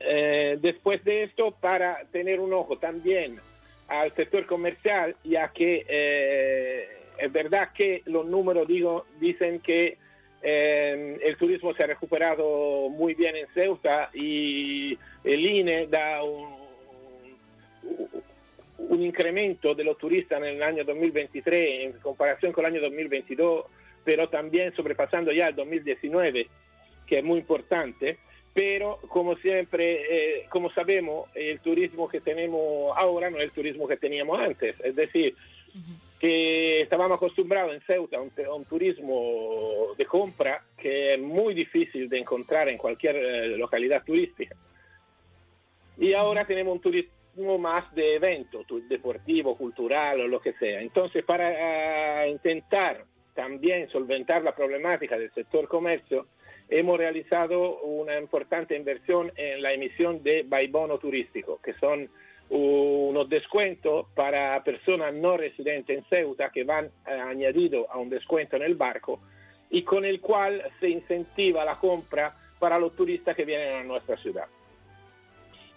eh, 0.00 0.58
después 0.60 1.04
de 1.04 1.24
esto, 1.24 1.52
para 1.52 2.04
tener 2.10 2.40
un 2.40 2.52
ojo 2.52 2.78
también 2.78 3.40
al 3.88 4.14
sector 4.14 4.46
comercial, 4.46 5.16
ya 5.24 5.52
que 5.52 5.84
eh, 5.88 6.88
es 7.18 7.32
verdad 7.32 7.70
que 7.72 8.02
los 8.06 8.26
números 8.26 8.66
digo, 8.66 9.06
dicen 9.20 9.60
que 9.60 9.98
eh, 10.44 11.18
el 11.22 11.36
turismo 11.36 11.74
se 11.74 11.84
ha 11.84 11.86
recuperado 11.86 12.88
muy 12.90 13.14
bien 13.14 13.34
en 13.36 13.46
Ceuta 13.54 14.10
y 14.12 14.98
el 15.24 15.46
INE 15.46 15.86
da 15.86 16.22
un, 16.22 16.54
un 18.78 19.02
incremento 19.02 19.74
de 19.74 19.84
los 19.84 19.96
turistas 19.96 20.38
en 20.38 20.56
el 20.56 20.62
año 20.62 20.84
2023 20.84 21.84
en 21.84 21.92
comparación 21.94 22.52
con 22.52 22.64
el 22.64 22.72
año 22.72 22.82
2022, 22.82 23.64
pero 24.04 24.28
también 24.28 24.74
sobrepasando 24.76 25.32
ya 25.32 25.48
el 25.48 25.56
2019, 25.56 26.48
que 27.06 27.18
es 27.18 27.24
muy 27.24 27.38
importante 27.38 28.18
pero 28.54 29.00
como 29.08 29.36
siempre, 29.36 30.02
eh, 30.08 30.46
como 30.48 30.70
sabemos, 30.70 31.28
el 31.34 31.58
turismo 31.58 32.08
que 32.08 32.20
tenemos 32.20 32.96
ahora 32.96 33.28
no 33.28 33.38
es 33.38 33.44
el 33.44 33.50
turismo 33.50 33.88
que 33.88 33.96
teníamos 33.96 34.38
antes. 34.38 34.76
Es 34.80 34.94
decir, 34.94 35.34
que 36.18 36.80
estábamos 36.80 37.16
acostumbrados 37.16 37.74
en 37.74 37.80
Ceuta 37.82 38.18
a 38.18 38.54
un, 38.54 38.64
turismo 38.64 39.88
de 39.96 40.04
compra 40.06 40.64
que 40.76 41.14
es 41.14 41.20
muy 41.20 41.54
difícil 41.54 42.08
de 42.08 42.18
encontrar 42.18 42.68
en 42.68 42.78
cualquier 42.78 43.16
eh, 43.16 43.56
localidad 43.56 44.02
turística. 44.04 44.56
Y 45.98 46.14
ahora 46.14 46.46
tenemos 46.46 46.74
un 46.74 46.80
turismo 46.80 47.58
más 47.58 47.94
de 47.94 48.14
evento, 48.14 48.64
deportivo, 48.88 49.56
cultural 49.56 50.20
o 50.20 50.28
lo 50.28 50.40
que 50.40 50.52
sea. 50.54 50.80
Entonces, 50.80 51.24
para 51.24 52.20
ah, 52.20 52.28
intentar 52.28 53.04
también 53.34 53.88
solventar 53.88 54.42
la 54.42 54.54
problemática 54.54 55.18
del 55.18 55.32
sector 55.32 55.68
comercio, 55.68 56.26
hemos 56.68 56.96
realizado 56.96 57.80
una 57.80 58.18
importante 58.18 58.76
inversión 58.76 59.32
en 59.36 59.62
la 59.62 59.72
emisión 59.72 60.22
de 60.22 60.44
Baibono 60.44 60.98
turístico, 60.98 61.60
que 61.62 61.74
son 61.74 62.08
unos 62.56 63.28
descuentos 63.28 64.06
para 64.14 64.62
personas 64.62 65.12
no 65.12 65.36
residentes 65.36 65.98
en 65.98 66.04
Ceuta 66.04 66.50
que 66.50 66.62
van 66.62 66.86
eh, 67.06 67.10
añadido 67.10 67.90
a 67.90 67.98
un 67.98 68.08
descuento 68.08 68.54
en 68.54 68.62
el 68.62 68.76
barco 68.76 69.20
y 69.70 69.82
con 69.82 70.04
el 70.04 70.20
cual 70.20 70.62
se 70.78 70.88
incentiva 70.88 71.64
la 71.64 71.76
compra 71.80 72.36
para 72.60 72.78
los 72.78 72.94
turistas 72.94 73.34
que 73.34 73.44
vienen 73.44 73.76
a 73.76 73.82
nuestra 73.82 74.16
ciudad. 74.16 74.46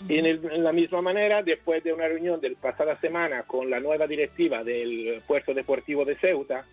Y 0.08 0.20
en, 0.20 0.64
la 0.64 0.72
misma 0.72 1.02
manera, 1.02 1.42
después 1.42 1.84
de 1.84 1.92
una 1.92 2.08
reunión 2.08 2.40
del 2.40 2.56
pasada 2.56 3.00
semana 3.02 3.42
con 3.44 3.72
la 3.72 3.80
nueva 3.80 4.06
directiva 4.06 4.64
del 4.64 5.24
puerto 5.26 5.56
deportivo 5.56 6.06
de 6.06 6.16
Ceuta, 6.18 6.64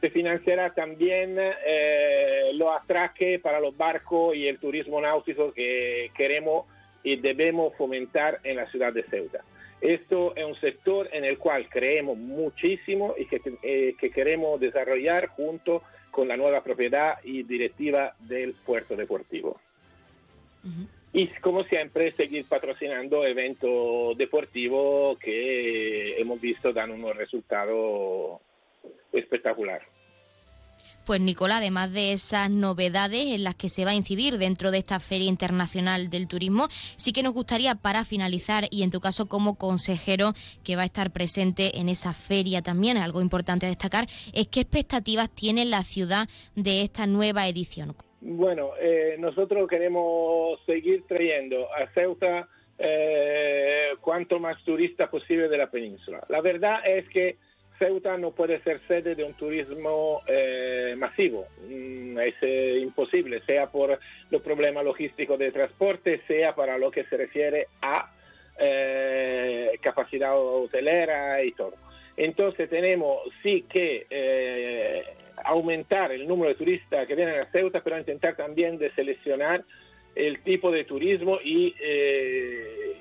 se 0.00 0.08
financiará 0.08 0.72
también 0.72 1.36
eh, 1.38 2.52
los 2.54 2.70
atraques 2.74 3.38
para 3.40 3.60
los 3.60 3.76
barcos 3.76 4.34
y 4.34 4.48
el 4.48 4.58
turismo 4.58 4.98
náutico 5.02 5.52
que 5.52 6.10
queremos 6.16 6.64
y 7.02 7.16
debemos 7.16 7.74
fomentar 7.76 8.40
en 8.42 8.56
la 8.56 8.66
ciudad 8.66 8.92
de 8.92 9.02
Ceuta. 9.04 9.42
Esto 9.80 10.34
es 10.36 10.44
un 10.44 10.54
sector 10.54 11.08
en 11.12 11.24
el 11.24 11.38
cual 11.38 11.68
creemos 11.68 12.18
muchísimo 12.18 13.14
y 13.16 13.24
que, 13.26 13.40
eh, 13.62 13.94
que 13.98 14.10
queremos 14.10 14.60
desarrollar 14.60 15.28
junto 15.28 15.82
con 16.10 16.28
la 16.28 16.36
nueva 16.36 16.62
propiedad 16.62 17.18
y 17.24 17.44
directiva 17.44 18.14
del 18.18 18.52
puerto 18.52 18.96
deportivo. 18.96 19.60
Y 21.12 21.26
como 21.26 21.64
siempre, 21.64 22.12
seguir 22.12 22.44
patrocinando 22.44 23.24
eventos 23.24 24.16
deportivos 24.18 25.18
que 25.18 26.20
hemos 26.20 26.40
visto 26.40 26.72
dan 26.72 26.90
unos 26.90 27.16
resultados 27.16 28.40
espectacular. 29.12 29.82
Pues 31.04 31.20
Nicolás, 31.20 31.58
además 31.58 31.92
de 31.92 32.12
esas 32.12 32.50
novedades 32.50 33.26
en 33.26 33.42
las 33.42 33.54
que 33.54 33.68
se 33.68 33.84
va 33.84 33.92
a 33.92 33.94
incidir 33.94 34.38
dentro 34.38 34.70
de 34.70 34.78
esta 34.78 35.00
Feria 35.00 35.28
Internacional 35.28 36.10
del 36.10 36.28
Turismo, 36.28 36.68
sí 36.70 37.12
que 37.12 37.22
nos 37.22 37.34
gustaría 37.34 37.74
para 37.74 38.04
finalizar 38.04 38.64
y 38.70 38.82
en 38.82 38.90
tu 38.90 39.00
caso 39.00 39.26
como 39.26 39.56
consejero 39.56 40.32
que 40.62 40.76
va 40.76 40.82
a 40.82 40.86
estar 40.86 41.10
presente 41.10 41.78
en 41.78 41.88
esa 41.88 42.12
feria 42.12 42.62
también, 42.62 42.96
algo 42.96 43.20
importante 43.20 43.66
a 43.66 43.70
destacar, 43.70 44.06
es 44.32 44.46
qué 44.48 44.60
expectativas 44.60 45.30
tiene 45.30 45.64
la 45.64 45.82
ciudad 45.82 46.28
de 46.54 46.82
esta 46.82 47.06
nueva 47.06 47.48
edición. 47.48 47.96
Bueno, 48.20 48.72
eh, 48.80 49.16
nosotros 49.18 49.66
queremos 49.66 50.60
seguir 50.66 51.04
trayendo 51.08 51.66
a 51.74 51.86
Ceuta 51.94 52.48
eh, 52.78 53.90
cuanto 54.00 54.38
más 54.38 54.62
turistas 54.62 55.08
posible 55.08 55.48
de 55.48 55.58
la 55.58 55.70
península. 55.70 56.24
La 56.28 56.40
verdad 56.40 56.80
es 56.84 57.08
que 57.08 57.38
Ceuta 57.80 58.18
no 58.18 58.32
puede 58.32 58.62
ser 58.62 58.78
sede 58.86 59.14
de 59.14 59.24
un 59.24 59.32
turismo 59.32 60.20
eh, 60.26 60.94
masivo, 60.98 61.46
mm, 61.66 62.18
es 62.18 62.34
eh, 62.42 62.78
imposible, 62.82 63.40
sea 63.46 63.70
por 63.70 63.98
los 64.30 64.42
problemas 64.42 64.84
logísticos 64.84 65.38
de 65.38 65.50
transporte, 65.50 66.20
sea 66.28 66.54
para 66.54 66.76
lo 66.76 66.90
que 66.90 67.04
se 67.04 67.16
refiere 67.16 67.68
a 67.80 68.12
eh, 68.58 69.78
capacidad 69.80 70.38
hotelera 70.38 71.42
y 71.42 71.52
todo. 71.52 71.72
Entonces 72.18 72.68
tenemos 72.68 73.22
sí 73.42 73.62
que 73.62 75.06
aumentar 75.42 76.12
el 76.12 76.28
número 76.28 76.50
de 76.50 76.56
turistas 76.56 77.06
que 77.06 77.14
vienen 77.14 77.40
a 77.40 77.46
Ceuta, 77.46 77.82
pero 77.82 77.98
intentar 77.98 78.36
también 78.36 78.76
de 78.76 78.90
seleccionar 78.90 79.64
el 80.14 80.42
tipo 80.42 80.70
de 80.70 80.84
turismo 80.84 81.38
y, 81.42 81.74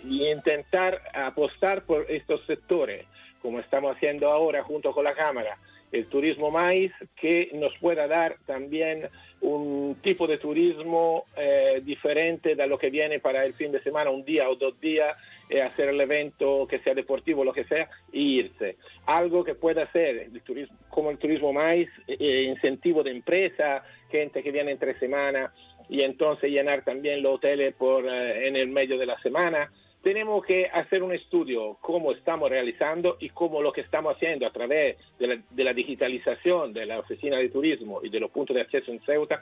y 0.05 0.29
intentar 0.29 1.01
apostar 1.13 1.83
por 1.83 2.05
estos 2.07 2.45
sectores 2.45 3.05
como 3.41 3.59
estamos 3.59 3.95
haciendo 3.95 4.29
ahora 4.29 4.63
junto 4.63 4.91
con 4.91 5.03
la 5.03 5.13
Cámara, 5.13 5.57
el 5.91 6.05
turismo 6.05 6.51
maíz, 6.51 6.91
que 7.15 7.49
nos 7.53 7.75
pueda 7.77 8.07
dar 8.07 8.37
también 8.45 9.09
un 9.41 9.97
tipo 10.01 10.27
de 10.27 10.37
turismo 10.37 11.23
eh, 11.35 11.81
diferente 11.83 12.55
de 12.55 12.67
lo 12.67 12.77
que 12.77 12.89
viene 12.89 13.19
para 13.19 13.43
el 13.45 13.53
fin 13.53 13.71
de 13.71 13.81
semana, 13.81 14.11
un 14.11 14.23
día 14.23 14.49
o 14.49 14.55
dos 14.55 14.79
días, 14.79 15.15
eh, 15.49 15.61
hacer 15.61 15.89
el 15.89 15.99
evento 15.99 16.67
que 16.69 16.79
sea 16.79 16.93
deportivo, 16.93 17.43
lo 17.43 17.53
que 17.53 17.63
sea, 17.63 17.89
e 18.13 18.19
irse. 18.19 18.77
Algo 19.05 19.43
que 19.43 19.55
pueda 19.55 19.91
ser 19.91 20.17
el 20.17 20.41
turismo, 20.41 20.77
como 20.89 21.09
el 21.09 21.17
turismo 21.17 21.53
maíz, 21.53 21.89
eh, 22.07 22.43
incentivo 22.43 23.01
de 23.01 23.11
empresa, 23.11 23.83
gente 24.11 24.43
que 24.43 24.51
viene 24.51 24.71
entre 24.71 24.99
semana 24.99 25.53
y 25.87 26.01
entonces 26.01 26.51
llenar 26.51 26.83
también 26.83 27.23
los 27.23 27.35
hoteles 27.35 27.73
por, 27.73 28.05
en 28.07 28.55
el 28.55 28.67
medio 28.67 28.97
de 28.97 29.07
la 29.07 29.19
semana 29.21 29.71
tenemos 30.01 30.45
que 30.45 30.69
hacer 30.71 31.03
un 31.03 31.13
estudio 31.13 31.77
cómo 31.81 32.11
estamos 32.11 32.49
realizando 32.49 33.17
y 33.19 33.29
cómo 33.29 33.61
lo 33.61 33.73
que 33.73 33.81
estamos 33.81 34.15
haciendo 34.15 34.45
a 34.47 34.51
través 34.51 34.97
de 35.19 35.63
la, 35.63 35.73
digitalización 35.73 36.73
de 36.73 36.85
la 36.85 36.99
oficina 36.99 37.37
de 37.37 37.49
turismo 37.49 37.99
y 38.03 38.09
de 38.09 38.19
los 38.19 38.31
puntos 38.31 38.55
de 38.55 38.61
acceso 38.61 38.91
en 38.91 39.01
Ceuta 39.01 39.41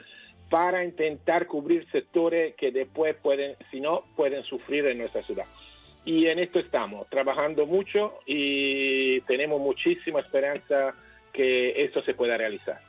para 0.50 0.84
intentar 0.84 1.46
cubrir 1.46 1.88
sectores 1.92 2.56
que 2.56 2.72
después 2.72 3.16
pueden, 3.16 3.56
si 3.70 3.80
no, 3.82 4.06
pueden 4.16 4.44
sufrir 4.44 4.86
en 4.88 4.98
nuestra 4.98 5.22
ciudad. 5.22 5.46
Y 6.06 6.28
en 6.28 6.40
esto 6.40 6.60
estamos, 6.60 7.08
trabajando 7.10 7.66
mucho 7.66 8.20
y 8.26 9.20
tenemos 9.22 9.60
muchísima 9.60 10.22
esperanza 10.22 10.96
que 11.34 11.82
esto 11.82 12.02
se 12.02 12.14
pueda 12.14 12.38
realizar. 12.38 12.87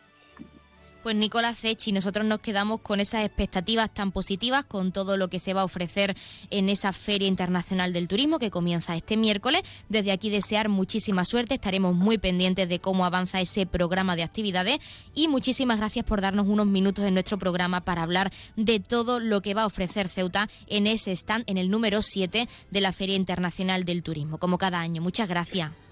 Pues 1.08 1.16
Nicolás 1.16 1.58
Cechi, 1.58 1.90
nosotros 1.92 2.26
nos 2.26 2.40
quedamos 2.40 2.82
con 2.82 3.00
esas 3.00 3.24
expectativas 3.24 3.88
tan 3.94 4.12
positivas, 4.12 4.66
con 4.66 4.92
todo 4.92 5.16
lo 5.16 5.28
que 5.28 5.38
se 5.38 5.54
va 5.54 5.62
a 5.62 5.64
ofrecer 5.64 6.14
en 6.50 6.68
esa 6.68 6.92
Feria 6.92 7.26
Internacional 7.26 7.94
del 7.94 8.08
Turismo 8.08 8.38
que 8.38 8.50
comienza 8.50 8.94
este 8.94 9.16
miércoles. 9.16 9.62
Desde 9.88 10.12
aquí 10.12 10.28
desear 10.28 10.68
muchísima 10.68 11.24
suerte, 11.24 11.54
estaremos 11.54 11.94
muy 11.94 12.18
pendientes 12.18 12.68
de 12.68 12.78
cómo 12.78 13.06
avanza 13.06 13.40
ese 13.40 13.64
programa 13.64 14.16
de 14.16 14.22
actividades 14.22 14.80
y 15.14 15.28
muchísimas 15.28 15.78
gracias 15.78 16.04
por 16.04 16.20
darnos 16.20 16.46
unos 16.46 16.66
minutos 16.66 17.06
en 17.06 17.14
nuestro 17.14 17.38
programa 17.38 17.80
para 17.86 18.02
hablar 18.02 18.30
de 18.56 18.78
todo 18.78 19.18
lo 19.18 19.40
que 19.40 19.54
va 19.54 19.62
a 19.62 19.66
ofrecer 19.66 20.08
Ceuta 20.08 20.46
en 20.66 20.86
ese 20.86 21.12
stand, 21.12 21.44
en 21.46 21.56
el 21.56 21.70
número 21.70 22.02
7 22.02 22.46
de 22.70 22.80
la 22.82 22.92
Feria 22.92 23.16
Internacional 23.16 23.84
del 23.84 24.02
Turismo, 24.02 24.36
como 24.36 24.58
cada 24.58 24.78
año. 24.78 25.00
Muchas 25.00 25.26
gracias. 25.26 25.87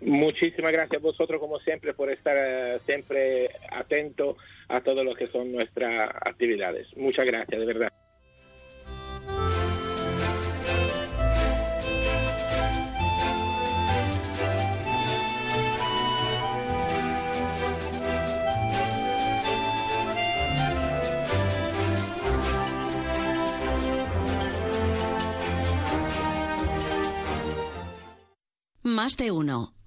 Muchísimas 0.00 0.72
gracias 0.72 0.96
a 0.96 1.04
vosotros, 1.04 1.38
como 1.38 1.58
siempre, 1.58 1.92
por 1.92 2.10
estar 2.10 2.36
eh, 2.36 2.78
siempre 2.86 3.50
atento 3.70 4.36
a 4.68 4.80
todo 4.80 5.04
lo 5.04 5.14
que 5.14 5.26
son 5.26 5.52
nuestras 5.52 6.08
actividades. 6.22 6.88
Muchas 6.96 7.26
gracias, 7.26 7.60
de 7.60 7.66
verdad. 7.66 7.92
Más 28.82 29.16
de 29.16 29.30
uno. 29.30 29.79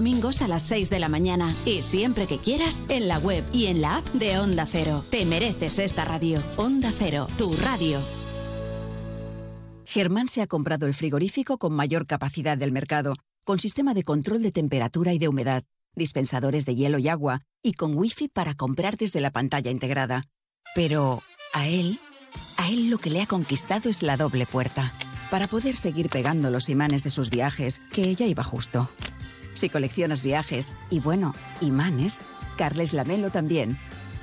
a 0.00 0.48
las 0.48 0.62
6 0.62 0.88
de 0.88 0.98
la 0.98 1.10
mañana. 1.10 1.54
Y 1.66 1.82
siempre 1.82 2.26
que 2.26 2.38
quieras, 2.38 2.80
en 2.88 3.06
la 3.06 3.18
web 3.18 3.44
y 3.52 3.66
en 3.66 3.82
la 3.82 3.96
app 3.96 4.06
de 4.14 4.38
Onda 4.38 4.64
Cero. 4.64 5.04
Te 5.10 5.26
mereces 5.26 5.78
esta 5.78 6.06
radio. 6.06 6.42
Onda 6.56 6.90
Cero, 6.96 7.26
tu 7.36 7.52
radio. 7.56 8.00
Germán 9.84 10.28
se 10.28 10.40
ha 10.40 10.46
comprado 10.46 10.86
el 10.86 10.94
frigorífico 10.94 11.58
con 11.58 11.74
mayor 11.74 12.06
capacidad 12.06 12.56
del 12.56 12.72
mercado, 12.72 13.14
con 13.44 13.58
sistema 13.58 13.92
de 13.92 14.02
control 14.02 14.40
de 14.40 14.52
temperatura 14.52 15.12
y 15.12 15.18
de 15.18 15.28
humedad, 15.28 15.64
dispensadores 15.94 16.64
de 16.64 16.76
hielo 16.76 16.98
y 16.98 17.08
agua, 17.08 17.42
y 17.62 17.74
con 17.74 17.94
wifi 17.94 18.28
para 18.28 18.54
comprar 18.54 18.96
desde 18.96 19.20
la 19.20 19.30
pantalla 19.30 19.70
integrada. 19.70 20.28
Pero 20.74 21.22
a 21.52 21.68
él, 21.68 22.00
a 22.56 22.70
él 22.70 22.88
lo 22.88 22.96
que 22.96 23.10
le 23.10 23.20
ha 23.20 23.26
conquistado 23.26 23.90
es 23.90 24.02
la 24.02 24.16
doble 24.16 24.46
puerta, 24.46 24.94
para 25.30 25.46
poder 25.46 25.76
seguir 25.76 26.08
pegando 26.08 26.50
los 26.50 26.70
imanes 26.70 27.04
de 27.04 27.10
sus 27.10 27.28
viajes, 27.28 27.82
que 27.92 28.08
ella 28.08 28.26
iba 28.26 28.42
justo. 28.42 28.88
Si 29.54 29.68
coleccionas 29.68 30.22
viajes 30.22 30.74
y 30.90 31.00
bueno, 31.00 31.34
imanes, 31.60 32.20
Carles 32.56 32.92
Lamelo 32.92 33.30
también. 33.30 33.78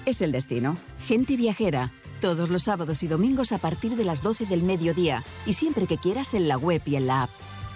Es 0.05 0.21
el 0.21 0.31
destino. 0.31 0.77
Gente 1.05 1.35
viajera. 1.35 1.91
Todos 2.21 2.49
los 2.49 2.63
sábados 2.63 3.03
y 3.03 3.07
domingos 3.07 3.51
a 3.51 3.57
partir 3.57 3.95
de 3.95 4.05
las 4.05 4.23
12 4.23 4.45
del 4.45 4.63
mediodía 4.63 5.23
y 5.45 5.53
siempre 5.53 5.85
que 5.85 5.97
quieras 5.97 6.33
en 6.33 6.47
la 6.47 6.57
web 6.57 6.81
y 6.85 6.95
en 6.95 7.07
la 7.07 7.23
app. 7.23 7.29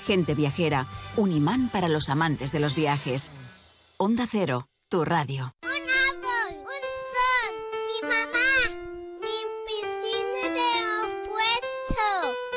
Gente 0.06 0.34
viajera, 0.34 0.88
un 1.18 1.32
imán 1.32 1.70
para 1.70 1.88
los 1.88 2.10
amantes 2.10 2.52
de 2.52 2.60
los 2.60 2.76
viajes. 2.76 3.32
Onda 3.98 4.26
Cero, 4.30 4.68
tu 4.90 5.06
radio. 5.06 5.54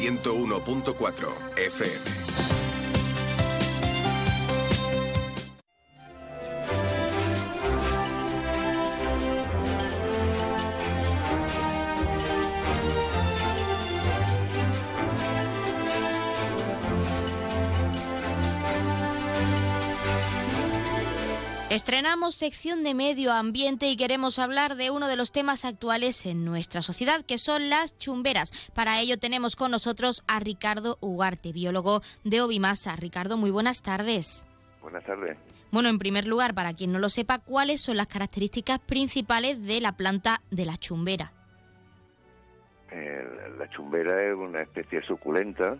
101.4 0.00 1.32
FM. 1.56 2.69
Estrenamos 21.70 22.34
sección 22.34 22.82
de 22.82 22.94
medio 22.94 23.32
ambiente 23.32 23.86
y 23.86 23.96
queremos 23.96 24.40
hablar 24.40 24.74
de 24.74 24.90
uno 24.90 25.06
de 25.06 25.14
los 25.14 25.30
temas 25.30 25.64
actuales 25.64 26.26
en 26.26 26.44
nuestra 26.44 26.82
sociedad, 26.82 27.24
que 27.24 27.38
son 27.38 27.70
las 27.70 27.96
chumberas. 27.96 28.50
Para 28.74 28.98
ello 28.98 29.20
tenemos 29.20 29.54
con 29.54 29.70
nosotros 29.70 30.24
a 30.26 30.40
Ricardo 30.40 30.98
Ugarte, 31.00 31.52
biólogo 31.52 32.00
de 32.24 32.40
Ovimasa. 32.42 32.96
Ricardo, 32.96 33.36
muy 33.36 33.52
buenas 33.52 33.84
tardes. 33.84 34.48
Buenas 34.82 35.04
tardes. 35.04 35.38
Bueno, 35.70 35.88
en 35.88 36.00
primer 36.00 36.26
lugar, 36.26 36.54
para 36.54 36.74
quien 36.74 36.90
no 36.90 36.98
lo 36.98 37.08
sepa, 37.08 37.38
¿cuáles 37.38 37.80
son 37.80 37.96
las 37.96 38.08
características 38.08 38.80
principales 38.80 39.62
de 39.62 39.80
la 39.80 39.92
planta 39.92 40.42
de 40.50 40.64
la 40.64 40.76
chumbera? 40.76 41.32
la 43.58 43.70
chumbera 43.70 44.20
es 44.24 44.34
una 44.34 44.62
especie 44.62 45.02
suculenta 45.02 45.78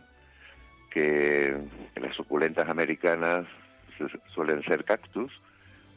que 0.93 1.57
las 1.97 2.15
suculentas 2.15 2.69
americanas 2.69 3.45
suelen 4.33 4.63
ser 4.63 4.85
cactus 4.85 5.33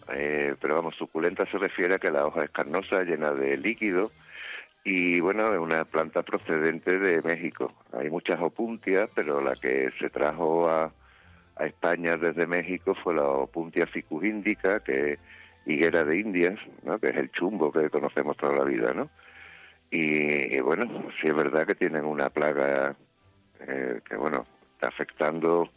eh, 0.10 0.56
pero 0.60 0.76
vamos, 0.76 0.96
suculenta 0.96 1.46
se 1.46 1.58
refiere 1.58 1.96
a 1.96 2.00
que 2.00 2.12
la 2.12 2.26
hoja 2.26 2.44
es 2.44 2.50
carnosa, 2.50 3.04
llena 3.04 3.32
de 3.32 3.58
líquido, 3.58 4.12
y 4.84 5.22
bueno, 5.22 5.54
es 5.54 5.60
una 5.60 5.86
planta 5.86 6.24
procedente 6.24 7.00
de 7.00 7.22
México. 7.22 7.74
Hay 7.94 8.10
muchas 8.10 8.42
opuntias, 8.42 9.10
pero 9.16 9.40
la 9.42 9.56
que 9.56 9.92
se 10.00 10.10
trajo 10.10 10.70
a, 10.70 10.92
España 11.60 12.18
desde 12.18 12.48
México 12.48 12.96
fue 12.96 13.14
la 13.14 13.28
opuntia 13.28 13.86
ficus 13.86 14.26
indica, 14.26 14.80
que 14.80 15.14
es 15.14 15.20
higuera 15.68 16.04
de 16.04 16.18
Indias, 16.18 16.60
¿no? 16.82 16.98
que 16.98 17.10
es 17.10 17.16
el 17.16 17.32
chumbo 17.32 17.72
que 17.72 17.92
conocemos 17.92 18.36
toda 18.38 18.58
la 18.58 18.64
vida, 18.64 18.92
¿no? 18.92 19.10
Y, 19.92 20.60
bueno, 20.62 21.12
sí 21.22 21.28
es 21.28 21.36
verdad 21.36 21.68
que 21.68 21.76
tienen 21.76 22.06
una 22.06 22.32
plaga 22.32 22.96
eh, 23.60 24.02
que, 24.04 24.18
bueno, 24.18 24.48
está 24.74 24.88
afectando 24.88 25.70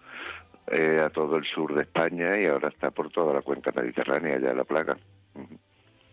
eh, 0.68 1.00
a 1.05 1.11
todo 1.11 1.37
el 1.37 1.44
sur 1.44 1.74
de 1.74 1.83
España 1.83 2.40
y 2.40 2.46
ahora 2.46 2.68
está 2.68 2.90
por 2.90 3.11
toda 3.11 3.35
la 3.35 3.42
cuenca 3.42 3.72
mediterránea 3.74 4.38
ya 4.38 4.55
la 4.55 4.64
plaga. 4.64 4.96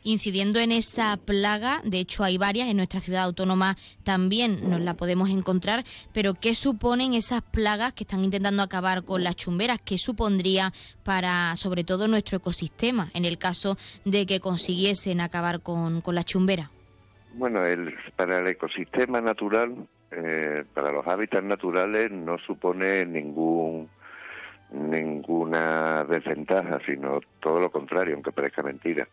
Incidiendo 0.06 0.60
en 0.60 0.74
esa 0.74 1.16
plaga, 1.16 1.80
de 1.86 2.00
hecho 2.00 2.26
hay 2.26 2.38
varias, 2.38 2.68
en 2.68 2.76
nuestra 2.76 3.00
ciudad 3.00 3.24
autónoma 3.24 3.78
también 4.04 4.70
nos 4.70 4.82
la 4.82 4.96
podemos 4.96 5.30
encontrar, 5.30 5.86
pero 6.14 6.34
¿qué 6.34 6.56
suponen 6.56 7.14
esas 7.14 7.42
plagas 7.42 7.94
que 7.94 8.04
están 8.04 8.22
intentando 8.24 8.64
acabar 8.64 9.06
con 9.06 9.24
las 9.24 9.38
chumberas? 9.38 9.80
¿Qué 9.80 9.98
supondría 9.98 10.74
para, 11.04 11.56
sobre 11.56 11.86
todo, 11.86 12.10
nuestro 12.10 12.38
ecosistema 12.38 13.12
en 13.14 13.24
el 13.24 13.38
caso 13.38 13.78
de 14.04 14.26
que 14.26 14.42
consiguiesen 14.42 15.22
acabar 15.22 15.62
con, 15.62 16.02
con 16.02 16.16
la 16.16 16.26
chumbera? 16.26 16.70
Bueno, 17.36 17.66
el, 17.66 17.96
para 18.18 18.40
el 18.40 18.48
ecosistema 18.48 19.22
natural, 19.22 19.88
eh, 20.12 20.66
para 20.74 20.92
los 20.92 21.08
hábitats 21.08 21.46
naturales, 21.46 22.12
no 22.12 22.38
supone 22.40 23.06
ningún 23.06 23.90
ninguna 24.74 26.04
desventaja, 26.04 26.80
sino 26.86 27.22
todo 27.40 27.60
lo 27.60 27.72
contrario, 27.72 28.16
aunque 28.16 28.32
parezca 28.32 28.64
mentira. 28.64 29.08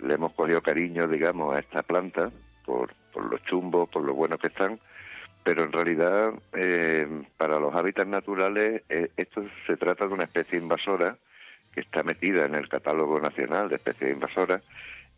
Le 0.00 0.14
hemos 0.14 0.32
cogido 0.32 0.62
cariño, 0.62 1.06
digamos, 1.08 1.54
a 1.54 1.58
esta 1.58 1.82
planta 1.82 2.30
por, 2.64 2.94
por 3.12 3.30
los 3.30 3.42
chumbos, 3.42 3.88
por 3.88 4.02
lo 4.04 4.14
buenos 4.14 4.38
que 4.38 4.46
están, 4.48 4.78
pero 5.44 5.64
en 5.64 5.72
realidad 5.72 6.32
eh, 6.52 7.24
para 7.36 7.58
los 7.58 7.74
hábitats 7.74 8.08
naturales 8.08 8.82
eh, 8.88 9.10
esto 9.16 9.44
se 9.66 9.76
trata 9.76 10.06
de 10.06 10.14
una 10.14 10.24
especie 10.24 10.58
invasora 10.58 11.16
que 11.74 11.80
está 11.80 12.02
metida 12.02 12.44
en 12.44 12.54
el 12.54 12.68
catálogo 12.68 13.18
nacional 13.18 13.68
de 13.68 13.76
especies 13.76 14.12
invasoras 14.12 14.62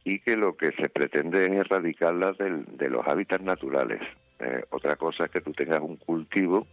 y 0.04 0.20
que 0.20 0.36
lo 0.36 0.56
que 0.56 0.72
se 0.72 0.88
pretende 0.88 1.46
es 1.46 1.52
erradicarla 1.52 2.32
de 2.32 2.90
los 2.90 3.06
hábitats 3.06 3.42
naturales. 3.42 4.00
Eh, 4.38 4.64
otra 4.70 4.96
cosa 4.96 5.24
es 5.24 5.30
que 5.30 5.40
tú 5.40 5.52
tengas 5.52 5.80
un 5.80 5.96
cultivo 5.96 6.66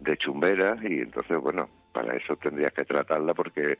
de 0.00 0.16
chumberas 0.16 0.82
y 0.82 1.00
entonces, 1.00 1.38
bueno, 1.38 1.70
para 1.96 2.14
eso 2.14 2.36
tendrías 2.36 2.72
que 2.72 2.84
tratarla 2.84 3.32
porque 3.32 3.78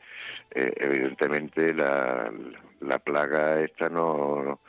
eh, 0.55 0.73
evidentemente 0.77 1.71
la, 1.71 2.31
la 2.79 2.97
plaga 2.97 3.61
esta 3.61 3.89
no 3.89 4.59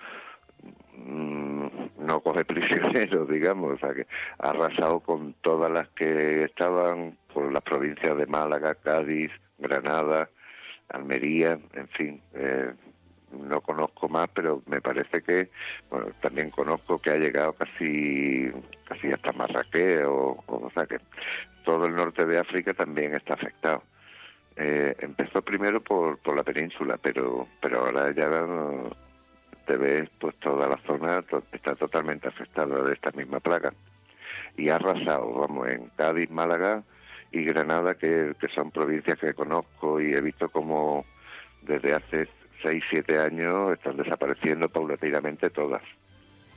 mm, 0.95 1.67
no 2.01 2.21
coge 2.21 2.45
prisioneros, 2.55 3.27
digamos, 3.27 3.73
o 3.73 3.79
sea 3.79 3.95
que 3.95 4.07
ha 4.39 4.51
arrasado 4.51 5.01
con 5.01 5.33
todas 5.41 5.73
las 5.73 5.89
que 5.89 6.43
estaban 6.43 7.17
por 7.33 7.51
las 7.51 7.63
provincias 7.63 8.19
de 8.19 8.27
Málaga, 8.27 8.75
Cádiz, 8.75 9.31
Granada, 9.57 10.29
Almería, 10.91 11.59
en 11.73 11.89
fin, 11.89 12.21
eh, 12.35 12.75
no 13.33 13.63
conozco 13.63 14.11
más, 14.11 14.29
pero 14.35 14.63
me 14.67 14.83
parece 14.83 15.23
que, 15.23 15.51
bueno, 15.89 16.09
también 16.21 16.51
conozco 16.51 16.99
que 16.99 17.11
ha 17.11 17.17
llegado 17.17 17.55
casi, 17.55 18.51
casi 18.85 19.11
hasta 19.11 19.33
Marrakech, 19.33 20.05
o, 20.07 20.45
o, 20.47 20.71
sea 20.75 20.85
que 20.87 20.99
todo 21.69 21.85
el 21.85 21.95
norte 21.95 22.25
de 22.25 22.39
África 22.39 22.73
también 22.73 23.15
está 23.15 23.35
afectado. 23.35 23.83
Eh, 24.57 24.97
empezó 25.01 25.43
primero 25.43 25.83
por, 25.83 26.17
por 26.17 26.35
la 26.35 26.43
península, 26.43 26.97
pero, 26.97 27.47
pero 27.61 27.81
ahora 27.81 28.11
ya 28.11 28.31
te 29.67 29.77
ves, 29.77 30.09
pues 30.19 30.35
toda 30.37 30.67
la 30.67 30.79
zona 30.87 31.23
está 31.53 31.75
totalmente 31.75 32.27
afectada 32.27 32.83
de 32.83 32.95
esta 32.95 33.11
misma 33.11 33.39
plaga. 33.41 33.75
Y 34.57 34.71
ha 34.71 34.77
arrasado, 34.77 35.31
vamos, 35.31 35.71
en 35.71 35.91
Cádiz, 35.95 36.31
Málaga 36.31 36.85
y 37.33 37.45
Granada, 37.45 37.99
que, 37.99 38.33
que 38.41 38.49
son 38.49 38.71
provincias 38.71 39.19
que 39.19 39.35
conozco 39.35 40.01
y 40.01 40.15
he 40.15 40.23
visto 40.23 40.49
como 40.49 41.05
desde 41.61 41.93
hace 41.93 42.29
6, 42.63 42.83
7 42.89 43.19
años 43.19 43.73
están 43.75 43.99
desapareciendo 43.99 44.71
paulatinamente 44.71 45.51
todas. 45.51 45.83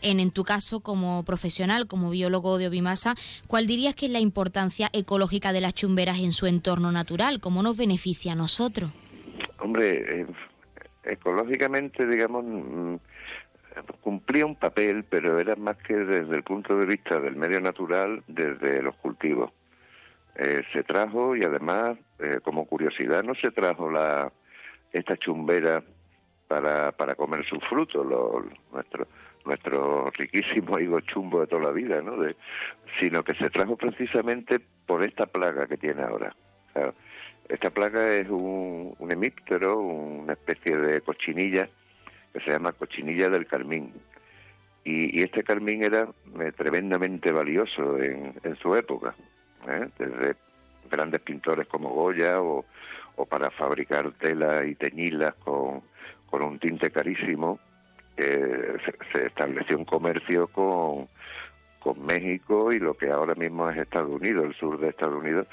En, 0.01 0.19
en 0.19 0.31
tu 0.31 0.43
caso, 0.43 0.81
como 0.81 1.23
profesional, 1.23 1.87
como 1.87 2.09
biólogo 2.09 2.57
de 2.57 2.67
Ovimasa, 2.67 3.15
¿cuál 3.47 3.67
dirías 3.67 3.95
que 3.95 4.07
es 4.07 4.11
la 4.11 4.19
importancia 4.19 4.89
ecológica 4.93 5.53
de 5.53 5.61
las 5.61 5.73
chumberas 5.73 6.19
en 6.19 6.31
su 6.31 6.47
entorno 6.47 6.91
natural? 6.91 7.39
¿Cómo 7.39 7.63
nos 7.63 7.77
beneficia 7.77 8.33
a 8.33 8.35
nosotros? 8.35 8.91
Hombre, 9.59 10.21
eh, 10.21 10.25
ecológicamente, 11.03 12.05
digamos, 12.05 12.43
mm, 12.45 12.95
cumplía 14.01 14.45
un 14.45 14.55
papel, 14.55 15.03
pero 15.03 15.39
era 15.39 15.55
más 15.55 15.77
que 15.77 15.95
desde 15.95 16.35
el 16.35 16.43
punto 16.43 16.77
de 16.77 16.85
vista 16.85 17.19
del 17.19 17.35
medio 17.35 17.61
natural, 17.61 18.23
desde 18.27 18.81
los 18.81 18.95
cultivos. 18.97 19.51
Eh, 20.35 20.61
se 20.73 20.83
trajo 20.83 21.35
y 21.35 21.43
además, 21.43 21.97
eh, 22.19 22.39
como 22.43 22.65
curiosidad, 22.65 23.23
no 23.23 23.35
se 23.35 23.51
trajo 23.51 23.89
la, 23.91 24.31
esta 24.91 25.17
chumbera 25.17 25.83
para, 26.47 26.91
para 26.91 27.15
comer 27.15 27.45
sus 27.45 27.63
frutos, 27.67 28.05
los, 28.05 28.45
nuestro, 28.71 29.07
nuestro 29.45 30.09
riquísimo 30.11 30.79
higo 30.79 30.99
chumbo 31.01 31.41
de 31.41 31.47
toda 31.47 31.63
la 31.63 31.71
vida, 31.71 32.01
¿no? 32.01 32.17
De, 32.17 32.35
sino 32.99 33.23
que 33.23 33.33
se 33.35 33.49
trajo 33.49 33.75
precisamente 33.75 34.59
por 34.85 35.03
esta 35.03 35.25
plaga 35.25 35.67
que 35.67 35.77
tiene 35.77 36.03
ahora. 36.03 36.35
esta 37.49 37.69
plaga 37.69 38.15
es 38.15 38.29
un, 38.29 38.95
un 38.97 39.11
hemíptero, 39.11 39.77
una 39.79 40.33
especie 40.33 40.77
de 40.77 41.01
cochinilla 41.01 41.69
que 42.33 42.39
se 42.39 42.51
llama 42.51 42.71
cochinilla 42.73 43.29
del 43.29 43.45
carmín. 43.45 43.93
Y, 44.83 45.21
este 45.21 45.43
carmín 45.43 45.83
era 45.83 46.09
eh, 46.39 46.51
tremendamente 46.53 47.31
valioso 47.31 47.97
en, 47.99 48.33
en 48.43 48.55
su 48.55 48.75
época, 48.75 49.13
¿eh? 49.67 49.87
desde 49.99 50.35
grandes 50.89 51.21
pintores 51.21 51.67
como 51.67 51.89
Goya 51.89 52.41
o, 52.41 52.65
o 53.15 53.25
para 53.25 53.51
fabricar 53.51 54.11
tela 54.13 54.65
y 54.65 54.75
teñilas 54.75 55.35
con 55.35 55.83
un 56.31 56.59
tinte 56.59 56.89
carísimo, 56.89 57.59
se, 58.17 59.25
estableció 59.25 59.77
un 59.77 59.85
comercio 59.85 60.47
con, 60.47 61.07
con 61.79 62.05
México 62.05 62.71
y 62.71 62.79
lo 62.79 62.95
que 62.95 63.09
ahora 63.09 63.35
mismo 63.35 63.69
es 63.69 63.77
Estados 63.77 64.11
Unidos, 64.11 64.45
el 64.45 64.53
sur 64.55 64.79
de 64.79 64.89
Estados 64.89 65.19
Unidos, 65.19 65.47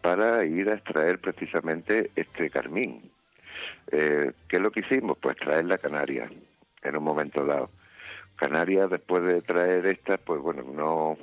para 0.00 0.44
ir 0.44 0.68
a 0.68 0.74
extraer 0.74 1.18
precisamente 1.18 2.10
este 2.16 2.50
carmín. 2.50 3.10
Eh, 3.90 4.32
¿Qué 4.48 4.56
es 4.56 4.62
lo 4.62 4.70
que 4.70 4.80
hicimos? 4.80 5.16
Pues 5.18 5.36
traer 5.36 5.64
la 5.64 5.78
Canaria 5.78 6.30
en 6.82 6.96
un 6.96 7.04
momento 7.04 7.44
dado. 7.44 7.70
Canarias, 8.36 8.90
después 8.90 9.22
de 9.22 9.42
traer 9.42 9.86
esta, 9.86 10.18
pues 10.18 10.40
bueno, 10.40 10.64
no 10.64 11.16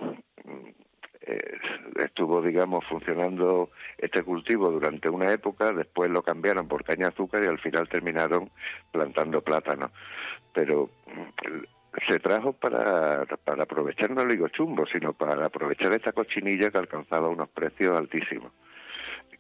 eh, 1.22 1.58
estuvo, 2.00 2.42
digamos, 2.42 2.86
funcionando 2.86 3.70
este 3.98 4.24
cultivo 4.24 4.72
durante 4.72 5.10
una 5.10 5.32
época, 5.32 5.74
después 5.74 6.10
lo 6.10 6.24
cambiaron 6.24 6.68
por 6.68 6.84
caña 6.84 7.10
azúcar 7.10 7.44
y 7.44 7.48
al 7.48 7.60
final 7.60 7.88
terminaron 7.90 8.50
plantando 8.92 9.42
plátano. 9.42 9.92
Pero 10.54 10.90
mm, 11.08 12.02
se 12.08 12.20
trajo 12.20 12.54
para, 12.54 13.26
para 13.44 13.64
aprovechar 13.64 14.12
no 14.12 14.26
digo 14.26 14.48
chumbo, 14.48 14.86
sino 14.86 15.14
para 15.14 15.46
aprovechar 15.46 15.94
esta 15.94 16.12
cochinilla 16.14 16.70
que 16.70 16.78
alcanzaba 16.78 17.28
unos 17.30 17.50
precios 17.50 17.98
altísimos. 17.98 18.52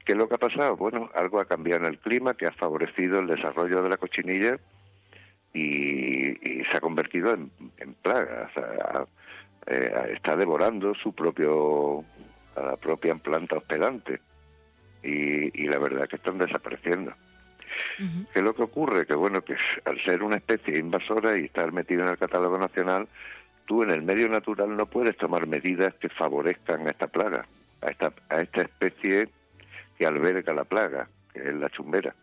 ¿Qué 0.06 0.13
es 0.13 0.17
lo 0.17 0.28
que 0.28 0.36
ha 0.36 0.39
pasado? 0.39 0.76
Bueno, 0.76 1.10
algo 1.13 1.39
ha 1.39 1.45
cambiado 1.45 1.86
en 1.86 1.93
el 1.93 2.00
clima 2.00 2.34
que 2.34 2.47
ha 2.47 2.52
favorecido 2.52 3.19
el 3.19 3.28
desarrollo 3.28 3.82
de 3.84 3.89
la 3.89 3.97
cochinilla 3.97 4.58
y, 5.54 6.63
se 6.63 6.78
ha 6.78 6.80
convertido 6.80 7.34
en, 7.34 7.52
en 7.78 7.93
plaga. 7.95 8.50
O 8.50 8.54
sea, 8.54 9.06
eh, 9.67 10.13
está 10.13 10.36
devorando 10.36 10.93
su 10.95 11.14
propio 11.14 12.03
la 12.55 12.78
propia 12.78 13.16
planta 13.16 13.57
hospedante 13.57 14.22
y, 15.03 15.64
y 15.64 15.68
la 15.68 15.80
verdad 15.80 16.07
que 16.07 16.18
están 16.18 16.38
desapareciendo. 16.38 17.14
¿Qué 17.97 18.39
es 18.39 18.43
lo 18.43 18.53
que 18.53 18.63
ocurre? 18.63 19.05
Que 19.05 19.15
bueno, 19.15 19.43
que 19.43 19.55
al 19.86 19.99
ser 20.01 20.24
una 20.24 20.38
especie 20.38 20.78
invasora 20.78 21.38
y 21.38 21.45
estar 21.45 21.72
metido 21.72 22.03
en 22.03 22.09
el 22.09 22.17
catálogo 22.17 22.57
nacional, 22.57 23.07
tú 23.65 23.84
en 23.84 23.91
el 23.91 24.01
medio 24.01 24.30
natural 24.30 24.76
no 24.76 24.86
puedes 24.86 25.17
tomar 25.17 25.47
medidas 25.47 25.93
que 25.95 26.09
favorezcan 26.09 26.88
a 26.88 26.91
esta 26.91 27.07
plaga, 27.07 27.45
a 27.82 27.89
esta, 27.89 28.13
a 28.30 28.41
esta 28.41 28.61
especie 28.61 29.30
que 29.97 30.05
alberga 30.05 30.53
la 30.53 30.65
plaga, 30.65 31.07
que 31.34 31.39
es 31.39 31.53
la 31.53 31.69
chumbera. 31.69 32.15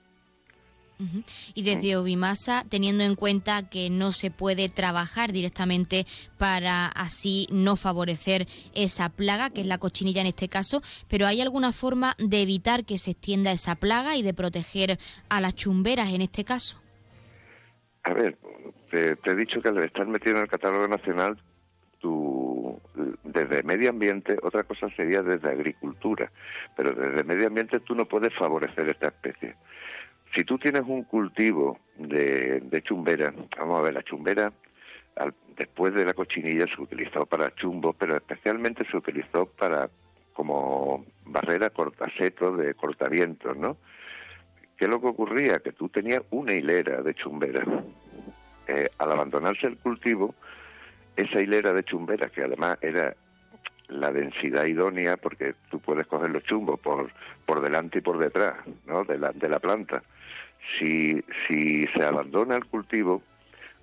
Y 1.54 1.62
desde 1.62 1.96
Ovimasa, 1.96 2.64
teniendo 2.68 3.04
en 3.04 3.14
cuenta 3.14 3.68
que 3.68 3.88
no 3.88 4.12
se 4.12 4.30
puede 4.30 4.68
trabajar 4.68 5.32
directamente 5.32 6.06
para 6.38 6.86
así 6.86 7.46
no 7.50 7.76
favorecer 7.76 8.46
esa 8.74 9.08
plaga, 9.08 9.50
que 9.50 9.60
es 9.60 9.66
la 9.66 9.78
cochinilla 9.78 10.20
en 10.20 10.26
este 10.26 10.48
caso, 10.48 10.82
pero 11.08 11.26
¿hay 11.26 11.40
alguna 11.40 11.72
forma 11.72 12.16
de 12.18 12.42
evitar 12.42 12.84
que 12.84 12.98
se 12.98 13.12
extienda 13.12 13.52
esa 13.52 13.76
plaga 13.76 14.16
y 14.16 14.22
de 14.22 14.34
proteger 14.34 14.98
a 15.28 15.40
las 15.40 15.54
chumberas 15.54 16.08
en 16.12 16.22
este 16.22 16.44
caso? 16.44 16.80
A 18.02 18.14
ver, 18.14 18.38
te, 18.90 19.16
he 19.24 19.34
dicho 19.34 19.60
que 19.60 19.68
al 19.68 19.78
estar 19.78 20.06
metido 20.06 20.36
en 20.36 20.42
el 20.42 20.48
catálogo 20.48 20.88
nacional, 20.88 21.38
tu, 21.98 22.80
desde 23.24 23.62
medio 23.62 23.90
ambiente, 23.90 24.38
otra 24.42 24.62
cosa 24.62 24.88
sería 24.96 25.22
desde 25.22 25.50
agricultura, 25.50 26.30
pero 26.76 26.92
desde 26.92 27.24
medio 27.24 27.48
ambiente 27.48 27.80
tú 27.80 27.94
no 27.94 28.06
puedes 28.06 28.34
favorecer 28.34 28.88
esta 28.88 29.08
especie. 29.08 29.56
Si 30.34 30.44
tú 30.44 30.58
tienes 30.58 30.82
un 30.86 31.04
cultivo 31.04 31.78
de, 31.96 32.82
chumbera, 32.82 33.32
vamos 33.58 33.78
a 33.78 33.82
ver, 33.82 33.94
la 33.94 34.02
chumbera 34.02 34.52
después 35.56 35.92
de 35.94 36.04
la 36.04 36.14
cochinilla 36.14 36.66
se 36.66 36.80
utilizó 36.80 37.26
para 37.26 37.54
chumbo, 37.54 37.92
pero 37.92 38.14
especialmente 38.16 38.86
se 38.88 38.96
utilizó 38.96 39.46
para 39.46 39.90
como 40.32 41.04
barrera 41.24 41.70
cortaseto 41.70 42.56
de 42.56 42.74
cortavientos, 42.74 43.56
¿no? 43.56 43.76
¿Qué 44.76 44.84
es 44.84 44.90
lo 44.90 45.00
que 45.00 45.08
ocurría? 45.08 45.58
Que 45.58 45.72
tú 45.72 45.88
tenías 45.88 46.22
una 46.30 46.54
hilera 46.54 47.02
de 47.02 47.14
chumbera. 47.14 47.64
Eh, 48.68 48.88
al 48.98 49.10
abandonarse 49.10 49.66
el 49.66 49.78
cultivo, 49.78 50.34
esa 51.16 51.40
hilera 51.40 51.72
de 51.72 51.82
chumbera, 51.82 52.28
que 52.28 52.44
además 52.44 52.78
era 52.80 53.16
la 53.88 54.12
densidad 54.12 54.66
idónea, 54.66 55.16
porque 55.16 55.54
tú 55.70 55.80
puedes 55.80 56.06
coger 56.06 56.30
los 56.30 56.44
chumbos 56.44 56.78
por, 56.78 57.10
por 57.46 57.60
delante 57.60 57.98
y 57.98 58.02
por 58.02 58.18
detrás 58.18 58.54
¿no? 58.86 59.04
de, 59.04 59.18
la, 59.18 59.32
de 59.32 59.48
la 59.48 59.58
planta, 59.58 60.02
si, 60.78 61.24
si 61.46 61.84
se 61.94 62.04
abandona 62.04 62.56
el 62.56 62.66
cultivo, 62.66 63.22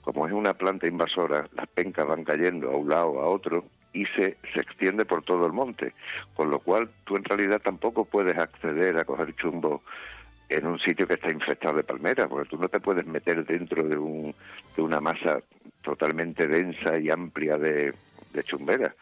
como 0.01 0.27
es 0.27 0.33
una 0.33 0.53
planta 0.53 0.87
invasora, 0.87 1.47
las 1.53 1.67
pencas 1.67 2.05
van 2.05 2.23
cayendo 2.23 2.71
a 2.71 2.77
un 2.77 2.89
lado 2.89 3.07
o 3.11 3.21
a 3.21 3.25
otro 3.25 3.65
y 3.93 4.05
se, 4.07 4.37
se 4.53 4.59
extiende 4.59 5.05
por 5.05 5.23
todo 5.23 5.45
el 5.45 5.53
monte, 5.53 5.93
con 6.35 6.49
lo 6.51 6.59
cual 6.59 6.89
tú 7.05 7.15
en 7.15 7.23
realidad 7.23 7.61
tampoco 7.61 8.05
puedes 8.05 8.37
acceder 8.37 8.97
a 8.97 9.05
coger 9.05 9.35
chumbo 9.35 9.81
en 10.49 10.67
un 10.67 10.77
sitio 10.79 11.07
que 11.07 11.15
está 11.15 11.31
infectado 11.31 11.77
de 11.77 11.83
palmeras, 11.83 12.27
porque 12.27 12.49
tú 12.49 12.57
no 12.57 12.67
te 12.67 12.79
puedes 12.79 13.05
meter 13.05 13.45
dentro 13.45 13.83
de, 13.83 13.97
un, 13.97 14.35
de 14.75 14.81
una 14.81 15.01
masa 15.01 15.41
totalmente 15.81 16.47
densa 16.47 16.99
y 16.99 17.09
amplia 17.09 17.57
de, 17.57 17.93
de 18.33 18.43
chumberas. 18.43 18.93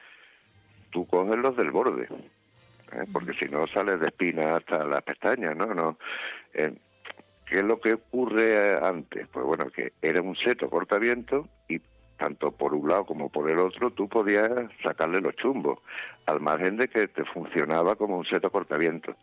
Tú 0.89 1.05
coges 1.07 1.38
los 1.38 1.57
del 1.57 1.71
borde, 1.71 2.03
¿eh? 2.03 3.05
porque 3.11 3.34
si 3.34 3.49
no 3.49 3.67
sales 3.67 3.99
de 3.99 4.07
espina 4.07 4.55
hasta 4.55 4.86
las 4.86 5.01
pestañas, 5.01 5.55
¿no? 5.55 5.74
no 5.74 5.97
eh, 6.53 6.74
¿Qué 7.46 7.60
es 7.60 7.64
lo 7.64 7.80
que 7.80 7.94
ocurre 7.94 8.78
antes? 8.84 9.28
Pues 9.28 9.46
bueno, 9.46 9.70
que 9.70 9.94
era 10.02 10.22
un 10.22 10.36
seto 10.36 10.70
cortaviento 10.70 11.48
y 11.68 11.80
tanto 12.18 12.52
por 12.52 12.74
un 12.74 12.88
lado 12.88 13.06
como 13.06 13.30
por 13.30 13.50
el 13.50 13.60
otro 13.60 13.91
tú 13.91 14.08
podías 14.08 14.50
sacarle 14.84 15.20
los 15.20 15.36
chumbos, 15.36 15.80
al 16.26 16.39
margen 16.39 16.78
de 16.78 16.88
que 16.88 17.08
te 17.08 17.26
funcionaba 17.26 17.96
como 17.96 18.18
un 18.18 18.26
seto 18.26 18.50
cortaviento. 18.52 19.16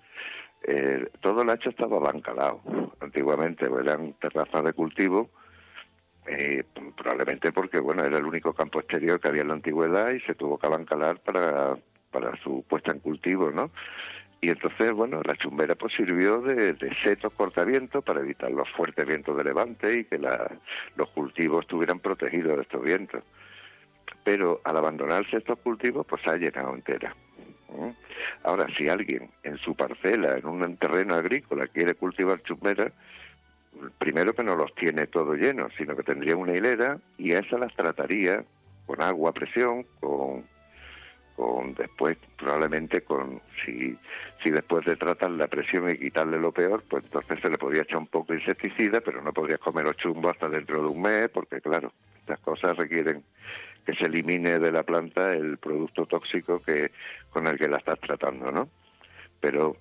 Eh, 0.63 1.09
todo 1.21 1.43
el 1.43 1.51
hacho 1.51 1.71
estaba 1.71 1.99
bancalado. 1.99 2.61
Antiguamente 3.01 3.67
eran 3.67 4.13
terrazas 4.15 4.65
de 4.65 4.73
cultivo, 4.75 5.31
eh, 6.27 6.65
probablemente 6.97 7.53
porque 7.53 7.81
bueno 7.81 8.05
era 8.05 8.19
el 8.19 8.25
único 8.25 8.53
campo 8.53 8.81
exterior 8.81 9.19
que 9.19 9.29
había 9.29 9.43
en 9.43 9.49
la 9.49 9.55
antigüedad 9.55 10.13
y 10.13 10.21
se 10.21 10.35
tuvo 10.35 10.59
que 10.59 10.67
abancalar 10.67 11.21
para, 11.21 11.79
para 12.11 12.37
su 12.43 12.63
puesta 12.69 12.93
en 12.93 13.01
cultivo, 13.01 13.51
¿no? 13.51 13.71
Y 14.43 14.49
entonces, 14.49 14.93
bueno, 14.93 15.21
la 15.25 15.37
chumbera 15.37 15.75
pues 15.75 15.93
sirvió 15.93 16.41
de, 16.41 16.73
de 16.73 16.95
seto 17.03 17.31
cortaviento 17.31 18.01
para 18.01 18.21
evitar 18.21 18.51
los 18.51 18.69
fuertes 18.71 19.05
vientos 19.07 19.37
de 19.37 19.45
levante 19.45 20.01
y 20.01 20.05
que 20.05 20.19
los 20.19 21.11
cultivos 21.11 21.61
estuvieran 21.61 22.01
protegidos 22.01 22.57
de 22.57 22.63
estos 22.63 22.83
vientos. 22.83 23.23
Pero 24.25 24.61
al 24.65 24.77
abandonarse 24.77 25.37
estos 25.37 25.59
cultivos, 25.59 26.07
pues 26.07 26.27
ha 26.27 26.37
llenado 26.37 26.75
entera. 26.75 27.15
Ahora, 28.43 28.67
si 28.77 28.89
alguien 28.89 29.31
en 29.43 29.59
su 29.59 29.75
parcela, 29.75 30.37
en 30.37 30.47
un 30.47 30.77
terreno 30.77 31.15
agrícola, 31.15 31.67
quiere 31.67 31.95
cultivar 31.95 32.43
chumbera, 32.43 32.93
primero 33.99 34.35
que 34.35 34.43
no 34.43 34.57
los 34.57 34.75
tiene 34.75 35.07
todo 35.07 35.35
llenos, 35.35 35.73
sino 35.77 35.95
que 35.95 36.03
tendría 36.03 36.37
una 36.37 36.57
hilera 36.57 36.99
y 37.19 37.33
a 37.33 37.41
esas 37.41 37.61
las 37.61 37.75
trataría 37.75 38.45
con 38.87 39.01
agua 39.03 39.31
a 39.31 39.35
presión, 39.35 39.87
con 40.01 40.45
con 41.41 41.73
después 41.73 42.19
probablemente 42.37 43.01
con 43.01 43.41
si 43.65 43.97
si 44.43 44.51
después 44.51 44.85
de 44.85 44.97
tratar 44.97 45.31
la 45.31 45.49
presión 45.49 45.89
y 45.89 45.97
quitarle 45.97 46.39
lo 46.39 46.53
peor 46.53 46.85
pues 46.87 47.03
entonces 47.05 47.41
se 47.41 47.49
le 47.49 47.57
podría 47.57 47.81
echar 47.81 47.97
un 47.97 48.09
poco 48.09 48.35
de 48.35 48.41
insecticida 48.41 49.01
pero 49.01 49.23
no 49.23 49.33
podrías 49.33 49.59
comer 49.59 49.87
los 49.87 49.97
chumbos 49.97 50.33
hasta 50.33 50.51
dentro 50.51 50.83
de 50.83 50.89
un 50.89 51.01
mes 51.01 51.31
porque 51.31 51.63
claro 51.63 51.95
estas 52.19 52.41
cosas 52.41 52.77
requieren 52.77 53.25
que 53.87 53.95
se 53.95 54.05
elimine 54.05 54.59
de 54.59 54.71
la 54.71 54.83
planta 54.83 55.33
el 55.33 55.57
producto 55.57 56.05
tóxico 56.05 56.61
que 56.61 56.93
con 57.31 57.47
el 57.47 57.57
que 57.57 57.69
la 57.69 57.79
estás 57.79 57.99
tratando 58.01 58.53
no 58.53 58.69
pero 59.41 59.79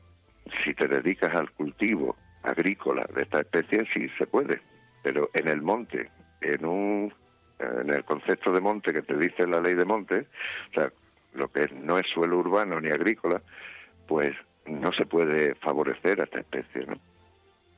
si 0.63 0.73
te 0.73 0.87
dedicas 0.87 1.35
al 1.35 1.51
cultivo 1.51 2.15
agrícola 2.43 3.05
de 3.13 3.23
esta 3.23 3.41
especie 3.41 3.85
sí 3.93 4.07
se 4.17 4.27
puede 4.27 4.61
pero 5.03 5.29
en 5.33 5.49
el 5.49 5.61
monte 5.61 6.09
en 6.39 6.65
un 6.65 7.13
en 7.59 7.89
el 7.89 8.05
concepto 8.05 8.53
de 8.53 8.61
monte 8.61 8.93
que 8.93 9.01
te 9.01 9.17
dice 9.17 9.45
la 9.45 9.59
ley 9.59 9.73
de 9.73 9.83
monte 9.83 10.25
o 10.71 10.73
sea 10.73 10.89
lo 11.33 11.51
que 11.51 11.67
no 11.73 11.97
es 11.97 12.07
suelo 12.07 12.37
urbano 12.37 12.79
ni 12.79 12.89
agrícola, 12.89 13.41
pues 14.07 14.33
no 14.65 14.91
se 14.93 15.05
puede 15.05 15.55
favorecer 15.55 16.21
a 16.21 16.25
esta 16.25 16.39
especie, 16.39 16.85
¿no? 16.85 16.99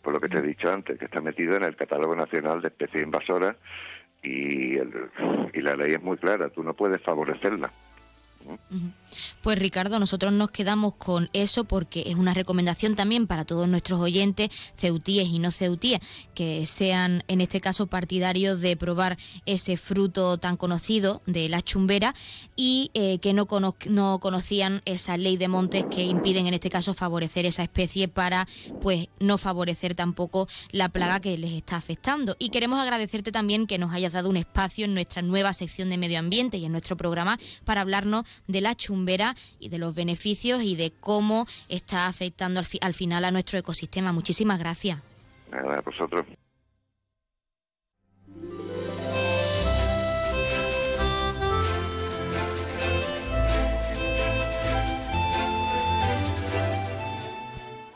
Por 0.01 0.13
lo 0.13 0.19
que 0.19 0.29
te 0.29 0.39
he 0.39 0.41
dicho 0.41 0.71
antes, 0.71 0.97
que 0.97 1.05
está 1.05 1.21
metido 1.21 1.55
en 1.55 1.63
el 1.63 1.75
Catálogo 1.75 2.15
Nacional 2.15 2.61
de 2.61 2.69
Especies 2.69 3.03
Invasoras 3.03 3.55
y, 4.23 4.77
y 4.79 5.61
la 5.61 5.75
ley 5.75 5.93
es 5.93 6.01
muy 6.01 6.17
clara, 6.17 6.49
tú 6.49 6.63
no 6.63 6.73
puedes 6.73 7.01
favorecerla. 7.01 7.71
Pues 9.41 9.59
Ricardo, 9.59 9.99
nosotros 9.99 10.31
nos 10.31 10.51
quedamos 10.51 10.95
con 10.95 11.29
eso 11.33 11.63
porque 11.65 12.03
es 12.07 12.15
una 12.15 12.33
recomendación 12.33 12.95
también 12.95 13.27
para 13.27 13.45
todos 13.45 13.67
nuestros 13.67 13.99
oyentes, 13.99 14.49
ceutíes 14.77 15.27
y 15.27 15.39
no 15.39 15.51
ceutíes, 15.51 15.99
que 16.33 16.65
sean 16.65 17.23
en 17.27 17.41
este 17.41 17.59
caso 17.59 17.87
partidarios 17.87 18.61
de 18.61 18.77
probar 18.77 19.17
ese 19.45 19.77
fruto 19.77 20.37
tan 20.37 20.57
conocido 20.57 21.21
de 21.25 21.49
la 21.49 21.61
chumbera 21.61 22.15
y 22.55 22.91
eh, 22.93 23.19
que 23.19 23.33
no, 23.33 23.47
no 23.87 24.19
conocían 24.19 24.81
esa 24.85 25.17
ley 25.17 25.37
de 25.37 25.47
montes 25.47 25.85
que 25.85 26.03
impiden 26.03 26.47
en 26.47 26.53
este 26.53 26.69
caso 26.69 26.93
favorecer 26.93 27.45
esa 27.45 27.63
especie 27.63 28.07
para 28.07 28.47
pues 28.79 29.07
no 29.19 29.37
favorecer 29.37 29.95
tampoco 29.95 30.47
la 30.71 30.89
plaga 30.89 31.19
que 31.19 31.37
les 31.37 31.53
está 31.53 31.75
afectando. 31.75 32.35
Y 32.39 32.49
queremos 32.49 32.79
agradecerte 32.79 33.31
también 33.31 33.67
que 33.67 33.77
nos 33.77 33.93
hayas 33.93 34.13
dado 34.13 34.29
un 34.29 34.37
espacio 34.37 34.85
en 34.85 34.93
nuestra 34.93 35.21
nueva 35.21 35.53
sección 35.53 35.89
de 35.89 35.97
medio 35.97 36.19
ambiente 36.19 36.57
y 36.57 36.65
en 36.65 36.71
nuestro 36.71 36.95
programa 36.95 37.39
para 37.65 37.81
hablarnos 37.81 38.25
de 38.47 38.61
la 38.61 38.75
chumbera 38.75 39.35
y 39.59 39.69
de 39.69 39.77
los 39.77 39.95
beneficios 39.95 40.61
y 40.63 40.75
de 40.75 40.91
cómo 40.91 41.47
está 41.69 42.07
afectando 42.07 42.59
al, 42.59 42.67
al 42.81 42.93
final 42.93 43.25
a 43.25 43.31
nuestro 43.31 43.59
ecosistema. 43.59 44.11
Muchísimas 44.11 44.59
gracias. 44.59 44.99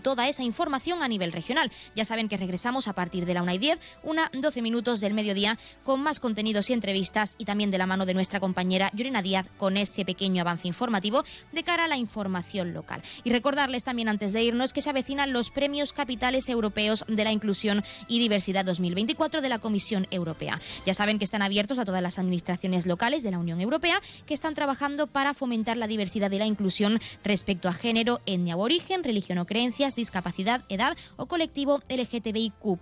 toda 0.00 0.28
esa 0.28 0.42
información 0.42 1.02
a 1.02 1.08
nivel 1.08 1.32
regional. 1.32 1.70
Ya 1.94 2.04
saben 2.04 2.28
que 2.28 2.36
regresamos 2.36 2.88
a 2.88 2.94
partir 2.94 3.26
de 3.26 3.34
la 3.34 3.42
1 3.42 3.52
y 3.52 3.58
10, 3.58 3.78
una 4.02 4.30
12 4.32 4.62
minutos 4.62 5.00
del 5.00 5.14
mediodía, 5.14 5.58
con 5.84 6.02
más 6.02 6.20
contenidos 6.20 6.70
y 6.70 6.72
entrevistas 6.72 7.34
y 7.38 7.44
también 7.44 7.70
de 7.70 7.78
la 7.78 7.86
mano 7.86 8.06
de 8.06 8.14
nuestra 8.14 8.40
compañera 8.40 8.90
Yorena 8.94 9.22
Díaz 9.22 9.48
con 9.56 9.76
ese 9.76 10.04
pequeño 10.04 10.42
avance 10.42 10.68
informativo 10.68 11.24
de 11.52 11.62
cara 11.62 11.84
a 11.84 11.88
la 11.88 11.96
información 11.96 12.72
local. 12.74 13.02
Y 13.24 13.30
recordarles 13.30 13.84
también 13.84 14.08
antes 14.08 14.32
de 14.32 14.42
irnos 14.42 14.72
que 14.72 14.82
se 14.82 14.90
avecinan 14.90 15.32
los 15.32 15.50
premios 15.50 15.92
capitales 15.92 16.48
europeos 16.48 17.04
de 17.08 17.24
la 17.24 17.32
inclusión 17.32 17.84
y 18.08 18.18
diversidad 18.18 18.64
2024 18.64 19.40
de 19.40 19.48
la 19.48 19.58
Comisión 19.58 20.06
Europea. 20.10 20.60
Ya 20.86 20.94
saben 20.94 21.18
que 21.18 21.24
están 21.24 21.42
abiertos 21.42 21.78
a 21.78 21.84
todas 21.84 22.02
las 22.02 22.18
administraciones 22.18 22.86
locales 22.86 23.22
de 23.22 23.30
la 23.30 23.38
Unión 23.38 23.60
Europea 23.60 24.00
que 24.26 24.34
están 24.34 24.54
trabajando 24.54 25.06
para 25.06 25.34
fomentar 25.34 25.76
la 25.76 25.86
diversidad 25.86 26.30
y 26.30 26.38
la 26.38 26.46
inclusión 26.46 27.00
respecto 27.24 27.68
a 27.68 27.72
género, 27.72 28.20
etnia 28.26 28.56
o 28.56 28.60
origen, 28.60 29.04
religión 29.04 29.38
o 29.38 29.46
creencias 29.46 29.89
discapacidad, 29.96 30.62
edad 30.68 30.96
o 31.16 31.26
colectivo 31.26 31.82
LGTBIQ+. 31.88 32.78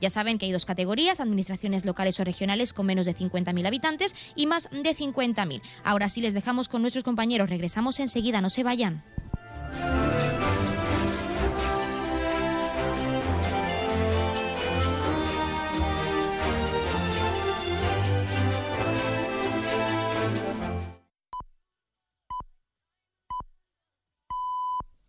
Ya 0.00 0.10
saben 0.10 0.38
que 0.38 0.46
hay 0.46 0.52
dos 0.52 0.66
categorías, 0.66 1.20
administraciones 1.20 1.84
locales 1.84 2.18
o 2.20 2.24
regionales 2.24 2.72
con 2.72 2.86
menos 2.86 3.06
de 3.06 3.14
50.000 3.14 3.66
habitantes 3.66 4.16
y 4.34 4.46
más 4.46 4.68
de 4.70 4.94
50.000. 4.94 5.62
Ahora 5.84 6.08
sí 6.08 6.20
les 6.20 6.34
dejamos 6.34 6.68
con 6.68 6.82
nuestros 6.82 7.04
compañeros, 7.04 7.50
regresamos 7.50 8.00
enseguida, 8.00 8.40
no 8.40 8.50
se 8.50 8.64
vayan. 8.64 9.02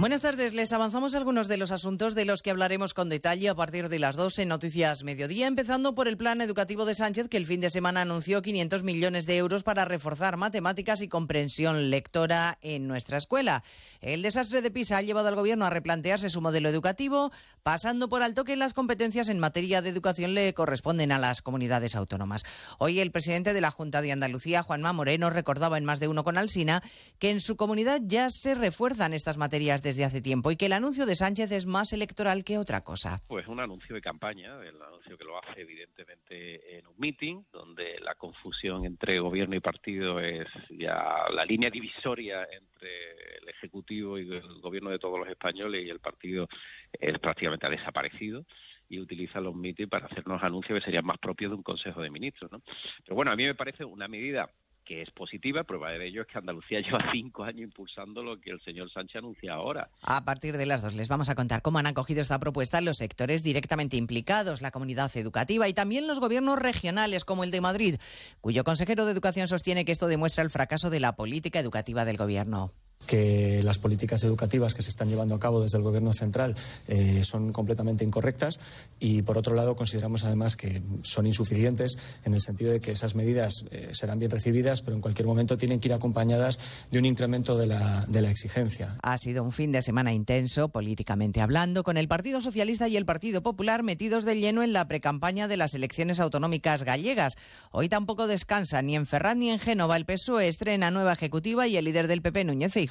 Buenas 0.00 0.22
tardes, 0.22 0.54
les 0.54 0.72
avanzamos 0.72 1.14
algunos 1.14 1.46
de 1.46 1.58
los 1.58 1.72
asuntos 1.72 2.14
de 2.14 2.24
los 2.24 2.40
que 2.40 2.50
hablaremos 2.50 2.94
con 2.94 3.10
detalle 3.10 3.50
a 3.50 3.54
partir 3.54 3.90
de 3.90 3.98
las 3.98 4.16
2 4.16 4.38
en 4.38 4.48
Noticias 4.48 5.04
Mediodía, 5.04 5.46
empezando 5.46 5.94
por 5.94 6.08
el 6.08 6.16
plan 6.16 6.40
educativo 6.40 6.86
de 6.86 6.94
Sánchez, 6.94 7.28
que 7.28 7.36
el 7.36 7.44
fin 7.44 7.60
de 7.60 7.68
semana 7.68 8.00
anunció 8.00 8.40
500 8.40 8.82
millones 8.82 9.26
de 9.26 9.36
euros 9.36 9.62
para 9.62 9.84
reforzar 9.84 10.38
matemáticas 10.38 11.02
y 11.02 11.08
comprensión 11.08 11.90
lectora 11.90 12.56
en 12.62 12.88
nuestra 12.88 13.18
escuela. 13.18 13.62
El 14.00 14.22
desastre 14.22 14.62
de 14.62 14.70
PISA 14.70 14.96
ha 14.96 15.02
llevado 15.02 15.28
al 15.28 15.34
Gobierno 15.34 15.66
a 15.66 15.70
replantearse 15.70 16.30
su 16.30 16.40
modelo 16.40 16.70
educativo, 16.70 17.30
pasando 17.62 18.08
por 18.08 18.22
alto 18.22 18.44
que 18.44 18.56
las 18.56 18.72
competencias 18.72 19.28
en 19.28 19.38
materia 19.38 19.82
de 19.82 19.90
educación 19.90 20.32
le 20.32 20.54
corresponden 20.54 21.12
a 21.12 21.18
las 21.18 21.42
comunidades 21.42 21.94
autónomas. 21.94 22.44
Hoy 22.78 23.00
el 23.00 23.12
presidente 23.12 23.52
de 23.52 23.60
la 23.60 23.70
Junta 23.70 24.00
de 24.00 24.12
Andalucía, 24.12 24.62
Juanma 24.62 24.94
Moreno, 24.94 25.28
recordaba 25.28 25.76
en 25.76 25.84
más 25.84 26.00
de 26.00 26.08
uno 26.08 26.24
con 26.24 26.38
Alsina 26.38 26.82
que 27.18 27.28
en 27.28 27.40
su 27.40 27.56
comunidad 27.56 28.00
ya 28.02 28.30
se 28.30 28.54
refuerzan 28.54 29.12
estas 29.12 29.36
materias 29.36 29.82
desde 29.90 30.04
hace 30.04 30.22
tiempo 30.22 30.52
y 30.52 30.56
que 30.56 30.66
el 30.66 30.72
anuncio 30.72 31.04
de 31.04 31.16
Sánchez 31.16 31.50
es 31.50 31.66
más 31.66 31.92
electoral 31.92 32.44
que 32.44 32.58
otra 32.58 32.82
cosa. 32.82 33.20
Pues 33.26 33.48
un 33.48 33.58
anuncio 33.58 33.92
de 33.92 34.00
campaña, 34.00 34.54
el 34.62 34.80
anuncio 34.80 35.18
que 35.18 35.24
lo 35.24 35.36
hace 35.36 35.62
evidentemente 35.62 36.78
en 36.78 36.86
un 36.86 36.94
meeting, 36.96 37.42
donde 37.52 37.98
la 37.98 38.14
confusión 38.14 38.84
entre 38.84 39.18
gobierno 39.18 39.56
y 39.56 39.60
partido 39.60 40.20
es 40.20 40.46
ya 40.70 41.24
la 41.34 41.44
línea 41.44 41.70
divisoria 41.70 42.46
entre 42.52 43.38
el 43.42 43.48
Ejecutivo 43.48 44.16
y 44.16 44.30
el 44.32 44.60
gobierno 44.60 44.90
de 44.90 45.00
todos 45.00 45.18
los 45.18 45.28
españoles 45.28 45.84
y 45.84 45.90
el 45.90 45.98
partido 45.98 46.48
es 46.92 47.18
prácticamente 47.18 47.66
ha 47.66 47.70
desaparecido 47.70 48.46
y 48.88 49.00
utiliza 49.00 49.40
los 49.40 49.56
meetings 49.56 49.90
para 49.90 50.06
hacernos 50.06 50.40
anuncios 50.44 50.78
que 50.78 50.84
serían 50.84 51.04
más 51.04 51.18
propios 51.18 51.50
de 51.50 51.56
un 51.56 51.64
Consejo 51.64 52.00
de 52.00 52.10
Ministros. 52.10 52.52
¿no? 52.52 52.62
Pero 53.02 53.16
bueno, 53.16 53.32
a 53.32 53.36
mí 53.36 53.44
me 53.44 53.56
parece 53.56 53.84
una 53.84 54.06
medida 54.06 54.48
que 54.90 55.02
es 55.02 55.10
positiva. 55.12 55.62
Prueba 55.62 55.92
de 55.92 56.04
ello 56.04 56.22
es 56.22 56.26
que 56.26 56.38
Andalucía 56.38 56.80
lleva 56.84 56.98
cinco 57.12 57.44
años 57.44 57.62
impulsando 57.62 58.24
lo 58.24 58.40
que 58.40 58.50
el 58.50 58.60
señor 58.62 58.92
Sánchez 58.92 59.20
anuncia 59.20 59.54
ahora. 59.54 59.88
A 60.02 60.24
partir 60.24 60.56
de 60.56 60.66
las 60.66 60.82
dos 60.82 60.96
les 60.96 61.06
vamos 61.06 61.28
a 61.28 61.36
contar 61.36 61.62
cómo 61.62 61.78
han 61.78 61.86
acogido 61.86 62.20
esta 62.20 62.40
propuesta 62.40 62.80
los 62.80 62.96
sectores 62.96 63.44
directamente 63.44 63.96
implicados, 63.96 64.62
la 64.62 64.72
comunidad 64.72 65.16
educativa 65.16 65.68
y 65.68 65.74
también 65.74 66.08
los 66.08 66.18
gobiernos 66.18 66.58
regionales 66.58 67.24
como 67.24 67.44
el 67.44 67.52
de 67.52 67.60
Madrid, 67.60 67.96
cuyo 68.40 68.64
consejero 68.64 69.06
de 69.06 69.12
Educación 69.12 69.46
sostiene 69.46 69.84
que 69.84 69.92
esto 69.92 70.08
demuestra 70.08 70.42
el 70.42 70.50
fracaso 70.50 70.90
de 70.90 70.98
la 70.98 71.14
política 71.14 71.60
educativa 71.60 72.04
del 72.04 72.16
gobierno 72.16 72.72
que 73.06 73.62
las 73.64 73.78
políticas 73.78 74.22
educativas 74.24 74.74
que 74.74 74.82
se 74.82 74.90
están 74.90 75.08
llevando 75.08 75.34
a 75.34 75.40
cabo 75.40 75.60
desde 75.60 75.78
el 75.78 75.84
Gobierno 75.84 76.12
central 76.12 76.54
eh, 76.86 77.22
son 77.24 77.52
completamente 77.52 78.04
incorrectas 78.04 78.60
y, 79.00 79.22
por 79.22 79.36
otro 79.38 79.54
lado, 79.54 79.74
consideramos 79.74 80.24
además 80.24 80.56
que 80.56 80.80
son 81.02 81.26
insuficientes 81.26 82.18
en 82.24 82.34
el 82.34 82.40
sentido 82.40 82.72
de 82.72 82.80
que 82.80 82.92
esas 82.92 83.14
medidas 83.14 83.64
eh, 83.70 83.88
serán 83.92 84.18
bien 84.18 84.30
recibidas, 84.30 84.82
pero 84.82 84.94
en 84.94 85.00
cualquier 85.00 85.26
momento 85.26 85.58
tienen 85.58 85.80
que 85.80 85.88
ir 85.88 85.94
acompañadas 85.94 86.86
de 86.90 86.98
un 86.98 87.04
incremento 87.04 87.58
de 87.58 87.66
la, 87.66 88.06
de 88.06 88.22
la 88.22 88.30
exigencia. 88.30 88.96
Ha 89.02 89.18
sido 89.18 89.42
un 89.42 89.52
fin 89.52 89.72
de 89.72 89.82
semana 89.82 90.12
intenso, 90.12 90.68
políticamente 90.68 91.40
hablando, 91.40 91.82
con 91.82 91.96
el 91.96 92.06
Partido 92.06 92.40
Socialista 92.40 92.86
y 92.86 92.96
el 92.96 93.06
Partido 93.06 93.42
Popular 93.42 93.82
metidos 93.82 94.24
de 94.24 94.38
lleno 94.38 94.62
en 94.62 94.72
la 94.72 94.86
precampaña 94.86 95.48
de 95.48 95.56
las 95.56 95.74
elecciones 95.74 96.20
autonómicas 96.20 96.84
gallegas. 96.84 97.34
Hoy 97.72 97.88
tampoco 97.88 98.26
descansa 98.26 98.82
ni 98.82 98.94
en 98.94 99.06
Ferran 99.06 99.38
ni 99.38 99.50
en 99.50 99.58
Génova. 99.58 99.96
El 99.96 100.04
PSOE 100.04 100.48
estrena 100.48 100.90
nueva 100.90 101.12
ejecutiva 101.12 101.66
y 101.66 101.76
el 101.76 101.84
líder 101.84 102.06
del 102.06 102.22
PP, 102.22 102.44
Núñez 102.44 102.72
Feijóo, 102.72 102.89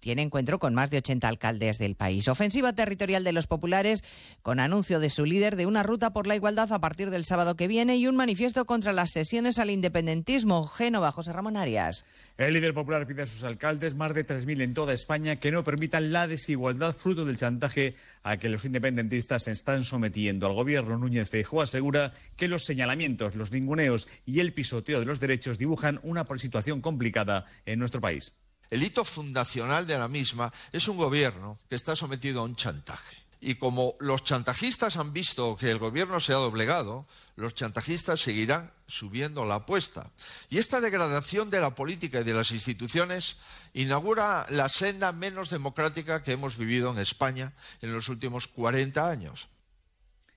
tiene 0.00 0.22
encuentro 0.22 0.58
con 0.58 0.74
más 0.74 0.90
de 0.90 0.98
80 0.98 1.28
alcaldes 1.28 1.78
del 1.78 1.94
país. 1.94 2.28
Ofensiva 2.28 2.72
territorial 2.72 3.24
de 3.24 3.32
los 3.32 3.46
populares 3.46 4.02
con 4.42 4.60
anuncio 4.60 5.00
de 5.00 5.10
su 5.10 5.24
líder 5.24 5.56
de 5.56 5.66
una 5.66 5.82
ruta 5.82 6.12
por 6.12 6.26
la 6.26 6.36
igualdad 6.36 6.72
a 6.72 6.80
partir 6.80 7.10
del 7.10 7.24
sábado 7.24 7.56
que 7.56 7.68
viene 7.68 7.96
y 7.96 8.06
un 8.06 8.16
manifiesto 8.16 8.64
contra 8.64 8.92
las 8.92 9.12
cesiones 9.12 9.58
al 9.58 9.70
independentismo. 9.70 10.66
Génova, 10.66 11.12
José 11.12 11.32
Ramón 11.32 11.56
Arias. 11.56 12.04
El 12.36 12.54
líder 12.54 12.74
popular 12.74 13.06
pide 13.06 13.22
a 13.22 13.26
sus 13.26 13.44
alcaldes, 13.44 13.94
más 13.94 14.14
de 14.14 14.24
3.000 14.24 14.62
en 14.62 14.74
toda 14.74 14.94
España, 14.94 15.36
que 15.36 15.50
no 15.50 15.64
permitan 15.64 16.12
la 16.12 16.26
desigualdad 16.26 16.94
fruto 16.94 17.24
del 17.24 17.36
chantaje 17.36 17.94
a 18.22 18.36
que 18.36 18.48
los 18.48 18.64
independentistas 18.64 19.44
se 19.44 19.52
están 19.52 19.84
sometiendo. 19.84 20.46
Al 20.46 20.54
gobierno 20.54 20.98
Núñez 20.98 21.28
Feijóo 21.28 21.62
asegura 21.62 22.12
que 22.36 22.48
los 22.48 22.64
señalamientos, 22.64 23.34
los 23.34 23.52
ninguneos 23.52 24.08
y 24.24 24.40
el 24.40 24.52
pisoteo 24.52 25.00
de 25.00 25.06
los 25.06 25.20
derechos 25.20 25.58
dibujan 25.58 26.00
una 26.02 26.24
situación 26.38 26.80
complicada 26.80 27.44
en 27.66 27.78
nuestro 27.78 28.00
país. 28.00 28.32
El 28.70 28.82
hito 28.82 29.04
fundacional 29.04 29.86
de 29.86 29.98
la 29.98 30.08
misma 30.08 30.52
es 30.72 30.88
un 30.88 30.96
gobierno 30.96 31.58
que 31.68 31.76
está 31.76 31.96
sometido 31.96 32.40
a 32.40 32.44
un 32.44 32.56
chantaje. 32.56 33.16
Y 33.40 33.54
como 33.54 33.94
los 34.00 34.24
chantajistas 34.24 34.96
han 34.96 35.12
visto 35.12 35.56
que 35.56 35.70
el 35.70 35.78
gobierno 35.78 36.18
se 36.18 36.32
ha 36.32 36.36
doblegado, 36.36 37.06
los 37.36 37.54
chantajistas 37.54 38.20
seguirán 38.20 38.72
subiendo 38.88 39.44
la 39.44 39.56
apuesta. 39.56 40.10
Y 40.50 40.58
esta 40.58 40.80
degradación 40.80 41.48
de 41.48 41.60
la 41.60 41.74
política 41.74 42.20
y 42.20 42.24
de 42.24 42.34
las 42.34 42.50
instituciones 42.50 43.36
inaugura 43.74 44.44
la 44.50 44.68
senda 44.68 45.12
menos 45.12 45.50
democrática 45.50 46.22
que 46.22 46.32
hemos 46.32 46.56
vivido 46.56 46.90
en 46.90 46.98
España 46.98 47.52
en 47.80 47.92
los 47.92 48.08
últimos 48.08 48.48
40 48.48 49.08
años. 49.08 49.48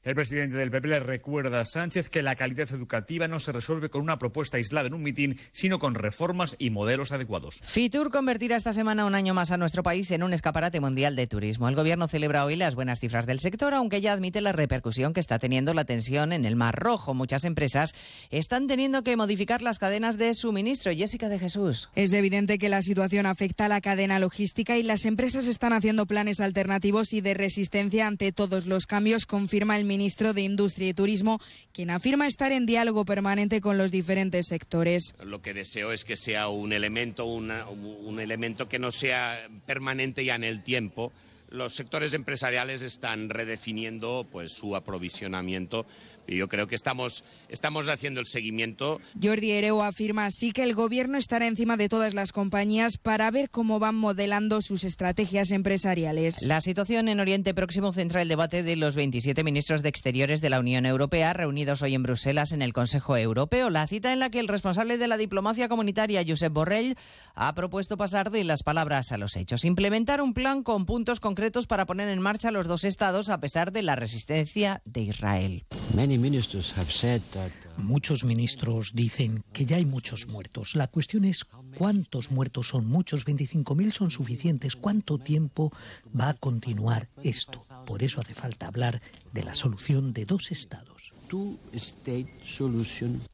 El 0.03 0.15
presidente 0.15 0.57
del 0.57 0.71
PP 0.71 0.87
le 0.87 0.99
recuerda 0.99 1.61
a 1.61 1.65
Sánchez 1.65 2.09
que 2.09 2.23
la 2.23 2.35
calidad 2.35 2.67
educativa 2.71 3.27
no 3.27 3.39
se 3.39 3.51
resuelve 3.51 3.89
con 3.89 4.01
una 4.01 4.17
propuesta 4.17 4.57
aislada 4.57 4.87
en 4.87 4.95
un 4.95 5.03
mitin, 5.03 5.39
sino 5.51 5.77
con 5.77 5.93
reformas 5.93 6.55
y 6.57 6.71
modelos 6.71 7.11
adecuados. 7.11 7.61
Fitur 7.63 8.09
convertirá 8.09 8.55
esta 8.55 8.73
semana 8.73 9.05
un 9.05 9.13
año 9.13 9.35
más 9.35 9.51
a 9.51 9.57
nuestro 9.57 9.83
país 9.83 10.09
en 10.09 10.23
un 10.23 10.33
escaparate 10.33 10.79
mundial 10.79 11.15
de 11.15 11.27
turismo. 11.27 11.69
El 11.69 11.75
gobierno 11.75 12.07
celebra 12.07 12.45
hoy 12.45 12.55
las 12.55 12.73
buenas 12.73 12.99
cifras 12.99 13.27
del 13.27 13.39
sector, 13.39 13.75
aunque 13.75 14.01
ya 14.01 14.13
admite 14.13 14.41
la 14.41 14.53
repercusión 14.53 15.13
que 15.13 15.19
está 15.19 15.37
teniendo 15.37 15.75
la 15.75 15.85
tensión 15.85 16.33
en 16.33 16.45
el 16.45 16.55
Mar 16.55 16.79
Rojo. 16.79 17.13
Muchas 17.13 17.43
empresas 17.43 17.93
están 18.31 18.65
teniendo 18.65 19.03
que 19.03 19.15
modificar 19.17 19.61
las 19.61 19.77
cadenas 19.77 20.17
de 20.17 20.33
suministro. 20.33 20.91
Jessica 20.91 21.29
de 21.29 21.37
Jesús. 21.37 21.91
Es 21.93 22.11
evidente 22.13 22.57
que 22.57 22.69
la 22.69 22.81
situación 22.81 23.27
afecta 23.27 23.65
a 23.65 23.69
la 23.69 23.81
cadena 23.81 24.17
logística 24.17 24.79
y 24.79 24.81
las 24.81 25.05
empresas 25.05 25.45
están 25.45 25.73
haciendo 25.73 26.07
planes 26.07 26.39
alternativos 26.39 27.13
y 27.13 27.21
de 27.21 27.35
resistencia 27.35 28.07
ante 28.07 28.31
todos 28.31 28.65
los 28.65 28.87
cambios, 28.87 29.27
confirma 29.27 29.77
el 29.77 29.90
ministro 29.91 30.33
de 30.33 30.43
Industria 30.43 30.87
y 30.87 30.93
Turismo, 30.93 31.41
quien 31.73 31.89
afirma 31.89 32.25
estar 32.25 32.53
en 32.53 32.65
diálogo 32.65 33.03
permanente 33.03 33.59
con 33.59 33.77
los 33.77 33.91
diferentes 33.91 34.47
sectores. 34.47 35.13
Lo 35.21 35.41
que 35.41 35.53
deseo 35.53 35.91
es 35.91 36.05
que 36.05 36.15
sea 36.15 36.47
un 36.47 36.71
elemento, 36.71 37.25
una, 37.25 37.67
un 37.67 38.21
elemento 38.21 38.69
que 38.69 38.79
no 38.79 38.89
sea 38.91 39.37
permanente 39.65 40.23
ya 40.23 40.35
en 40.35 40.45
el 40.45 40.63
tiempo. 40.63 41.11
Los 41.49 41.75
sectores 41.75 42.13
empresariales 42.13 42.81
están 42.81 43.29
redefiniendo 43.29 44.25
pues, 44.31 44.53
su 44.53 44.77
aprovisionamiento 44.77 45.85
y 46.28 46.38
yo 46.38 46.47
creo 46.47 46.67
que 46.67 46.76
estamos, 46.76 47.24
estamos 47.49 47.88
haciendo 47.88 48.19
el 48.19 48.28
seguimiento. 48.28 48.99
Jordi 49.22 49.51
Ereo 49.51 49.84
afirma 49.84 50.26
así 50.26 50.51
que 50.51 50.63
el 50.63 50.74
gobierno 50.74 51.17
estará 51.17 51.47
encima 51.47 51.78
de 51.78 51.89
todas 51.89 52.13
las 52.13 52.32
compañías 52.32 52.97
para 52.97 53.30
ver 53.32 53.49
cómo 53.49 53.80
van 53.80 53.95
modelando 53.95 54.61
sus 54.61 54.84
estrategias 54.84 55.51
empresariales. 55.51 56.43
La 56.43 56.61
situación 56.61 57.07
en 57.09 57.19
Oriente 57.19 57.53
Próximo 57.53 57.91
centra 57.91 58.22
el 58.22 58.28
debate 58.28 58.63
de 58.63 58.76
los 58.76 58.95
27 58.95 59.43
ministros 59.43 59.84
de 59.84 59.89
Exteriores 59.89 60.41
de 60.41 60.49
la 60.49 60.59
Unión 60.59 60.86
Europea 60.86 61.34
reunidos 61.34 61.82
hoy 61.82 61.95
en 61.95 62.03
Bruselas 62.03 62.51
en 62.51 62.61
el 62.61 62.74
Consejo 62.74 63.17
Europeo. 63.17 63.69
La 63.69 63.88
cita 63.88 64.13
en 64.13 64.19
la 64.19 64.30
que 64.30 64.39
el 64.39 64.47
responsable 64.47 64.97
de 64.97 65.07
la 65.07 65.17
diplomacia 65.17 65.67
comunitaria, 65.67 66.24
Josep 66.28 66.53
Borrell, 66.53 66.95
ha 67.36 67.53
propuesto 67.55 67.97
pasar 67.97 68.32
de 68.32 68.43
las 68.43 68.63
palabras 68.63 69.11
a 69.11 69.17
los 69.17 69.36
hechos. 69.36 69.65
Implementar 69.65 70.22
un 70.22 70.34
plan 70.34 70.63
con 70.63 70.86
puntos 70.86 71.19
concretos 71.19 71.67
para 71.67 71.86
poner 71.86 72.09
en 72.09 72.22
marcha 72.22 72.51
los 72.51 72.67
dos 72.67 72.84
estados 72.84 73.30
a 73.30 73.39
pesar 73.39 73.72
de 73.72 73.82
la 73.82 73.95
resistencia 73.95 74.82
de 74.86 75.01
Israel. 75.01 75.65
Muchos 77.78 78.24
ministros 78.24 78.93
dicen 78.93 79.43
que 79.53 79.66
ya 79.66 79.78
hay 79.78 79.86
muchos 79.86 80.28
muertos. 80.28 80.76
La 80.76 80.88
cuestión 80.88 81.26
es 81.26 81.45
cuántos 81.78 82.32
muertos 82.32 82.68
son 82.68 82.86
muchos. 82.86 83.26
25.000 83.26 83.91
son 83.91 84.12
suficientes. 84.12 84.76
¿Cuánto 84.76 85.18
tiempo 85.18 85.72
va 86.20 86.30
a 86.30 86.34
continuar 86.34 87.09
esto? 87.24 87.64
Por 87.86 88.03
eso 88.03 88.22
hace 88.22 88.34
falta 88.34 88.68
hablar 88.68 89.01
de 89.34 89.43
la 89.43 89.53
solución 89.53 90.14
de 90.14 90.26
dos 90.26 90.51
estados. 90.51 90.90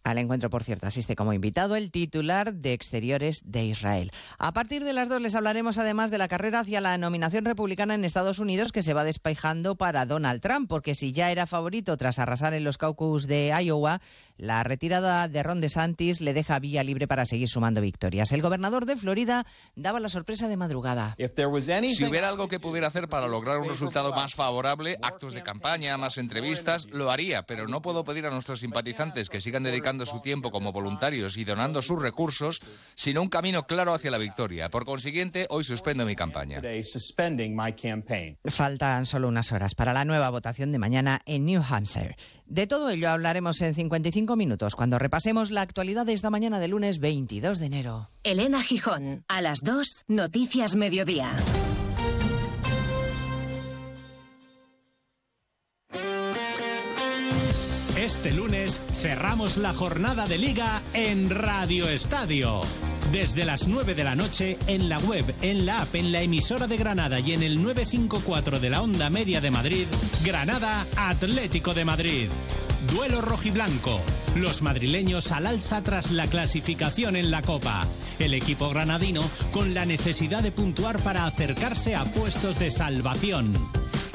Al 0.04 0.20
encuentro, 0.20 0.50
por 0.50 0.64
cierto, 0.64 0.86
asiste 0.86 1.16
como 1.16 1.34
invitado 1.34 1.76
el 1.76 1.89
titular 1.89 2.54
de 2.54 2.74
Exteriores 2.74 3.41
de 3.43 3.66
Israel. 3.66 4.12
A 4.38 4.54
partir 4.54 4.84
de 4.84 4.93
las 4.93 5.10
dos 5.10 5.20
les 5.20 5.34
hablaremos 5.34 5.78
además 5.80 6.12
de 6.12 6.18
la 6.18 6.28
carrera 6.28 6.60
hacia 6.60 6.80
la 6.80 6.98
nominación 6.98 7.45
republicana 7.45 7.95
en 7.95 8.06
Estados 8.06 8.39
Unidos 8.39 8.72
que 8.72 8.84
se 8.84 8.93
va 8.93 9.04
despejando 9.04 9.76
para 9.76 10.06
Donald 10.06 10.41
Trump, 10.41 10.70
porque 10.70 10.93
si 10.93 11.12
ya 11.12 11.32
era 11.32 11.48
favorito 11.48 11.98
tras 11.98 12.20
arrasar 12.20 12.54
en 12.54 12.64
los 12.64 12.78
caucus 12.78 13.26
de 13.26 13.52
Iowa, 13.64 14.00
la 14.38 14.64
retirada 14.64 15.28
de 15.28 15.41
Ron 15.41 15.62
DeSantis 15.62 16.22
le 16.22 16.34
deja 16.34 16.60
vía 16.60 16.84
libre 16.84 17.08
para 17.08 17.26
seguir 17.26 17.50
sumando 17.50 17.82
victorias. 17.82 18.32
El 18.32 18.41
gobernador 18.41 18.86
de 18.86 18.95
Florida 18.95 19.45
daba 19.76 20.00
la 20.00 20.10
sorpresa 20.10 20.48
de 20.48 20.58
madrugada. 20.58 21.16
Si 21.95 22.06
hubiera 22.06 22.30
algo 22.30 22.48
que 22.48 22.60
pudiera 22.60 22.88
hacer 22.88 23.10
para 23.10 23.28
lograr 23.28 23.58
un 23.58 23.70
resultado 23.70 24.12
más 24.14 24.36
favorable, 24.36 24.98
actos 25.02 25.34
de 25.34 25.41
campaña, 25.41 25.98
más 25.98 26.18
entrevistas, 26.18 26.88
lo 26.91 27.10
haría, 27.10 27.43
pero 27.43 27.68
no 27.68 27.82
puedo 27.88 28.04
pedir 28.04 28.26
a 28.26 28.30
nuestros 28.30 28.60
simpatizantes 28.60 29.30
que 29.30 29.40
sigan 29.40 29.64
dedicando 29.64 30.06
su 30.06 30.20
tiempo 30.20 30.52
como 30.52 30.74
voluntarios 30.74 31.38
y 31.38 31.46
donando 31.46 31.82
sus 31.82 32.02
recursos, 32.02 32.60
sino 32.96 33.22
un 33.22 33.30
camino 33.30 33.66
claro 33.66 33.94
hacia 33.94 34.12
la 34.12 34.18
victoria. 34.18 34.70
Por 34.70 34.84
consiguiente, 34.84 35.48
hoy 35.50 35.64
suspendo 35.64 36.06
mi 36.06 36.14
campaña. 36.14 36.62
Faltan 38.46 39.06
solo 39.06 39.30
unas 39.30 39.54
horas 39.54 39.74
para 39.74 39.94
la 39.94 40.04
nueva 40.04 40.30
votación 40.30 40.74
de 40.74 40.80
mañana 40.80 41.22
en 41.26 41.46
New 41.46 41.64
Hampshire. 41.64 42.18
De 42.46 42.68
todo 42.68 42.90
ello 42.90 43.10
hablaremos 43.10 43.62
en 43.62 43.74
55 43.74 44.36
minutos 44.36 44.76
cuando 44.76 45.00
repasemos 45.00 45.50
la 45.50 45.62
actualidad 45.62 46.06
de 46.06 46.12
esta 46.12 46.30
mañana 46.30 46.60
de 46.60 46.68
lunes 46.68 47.00
22 47.00 47.60
de 47.60 47.66
enero. 47.68 48.10
Elena 48.24 48.62
Gijón, 48.62 49.24
a 49.30 49.40
las 49.40 49.60
2, 49.64 50.04
Noticias 50.10 50.76
Mediodía. 50.76 51.32
Este 58.18 58.34
lunes 58.34 58.82
cerramos 58.93 59.57
la 59.57 59.76
jornada 59.76 60.26
de 60.26 60.39
liga 60.39 60.82
en 60.93 61.30
Radio 61.30 61.88
Estadio. 61.88 62.61
Desde 63.11 63.45
las 63.45 63.68
9 63.68 63.93
de 63.93 64.03
la 64.03 64.15
noche 64.15 64.57
en 64.65 64.89
la 64.89 64.97
web, 64.97 65.24
en 65.43 65.68
la 65.68 65.84
app, 65.84 65.93
en 65.93 66.11
la 66.11 66.24
emisora 66.24 66.65
de 66.65 66.78
Granada 66.78 67.20
y 67.20 67.34
en 67.34 67.43
el 67.43 67.61
954 67.61 68.59
de 68.59 68.72
la 68.72 68.82
onda 68.82 69.11
media 69.11 69.39
de 69.39 69.51
Madrid, 69.51 69.86
Granada 70.26 70.84
Atlético 70.97 71.76
de 71.76 71.86
Madrid. 71.86 72.28
Duelo 72.91 73.22
rojiblanco. 73.22 74.01
Los 74.36 74.63
madrileños 74.63 75.32
al 75.32 75.45
alza 75.45 75.84
tras 75.84 76.09
la 76.09 76.26
clasificación 76.26 77.15
en 77.15 77.30
la 77.30 77.43
Copa. 77.43 77.86
El 78.18 78.34
equipo 78.34 78.68
granadino 78.70 79.22
con 79.51 79.76
la 79.76 79.86
necesidad 79.86 80.41
de 80.41 80.51
puntuar 80.51 80.97
para 81.03 81.28
acercarse 81.28 81.95
a 81.95 82.03
puestos 82.03 82.57
de 82.57 82.72
salvación 82.72 83.53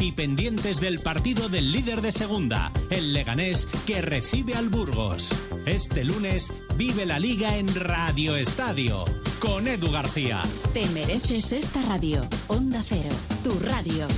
y 0.03 0.11
pendientes 0.11 0.81
del 0.81 0.99
partido 0.99 1.49
del 1.49 1.71
líder 1.71 2.01
de 2.03 2.11
segunda, 2.11 2.73
el 2.91 3.13
Leganés, 3.13 3.67
que 3.87 4.03
recibe 4.03 4.55
al 4.55 4.69
Burgos. 4.69 5.33
Este 5.65 6.05
lunes 6.05 6.53
vive 6.77 7.07
la 7.07 7.21
liga 7.21 7.57
en 7.57 7.73
Radio 7.73 8.35
Estadio 8.35 9.05
con 9.39 9.69
Edu 9.69 9.93
García. 9.93 10.43
Te 10.75 10.89
mereces 10.89 11.53
esta 11.53 11.81
radio. 11.83 12.27
Onda 12.49 12.83
Cero, 12.85 13.11
tu 13.45 13.57
radio. 13.61 14.09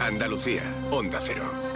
Andalucía, 0.00 0.62
Onda 0.92 1.18
Cero. 1.20 1.75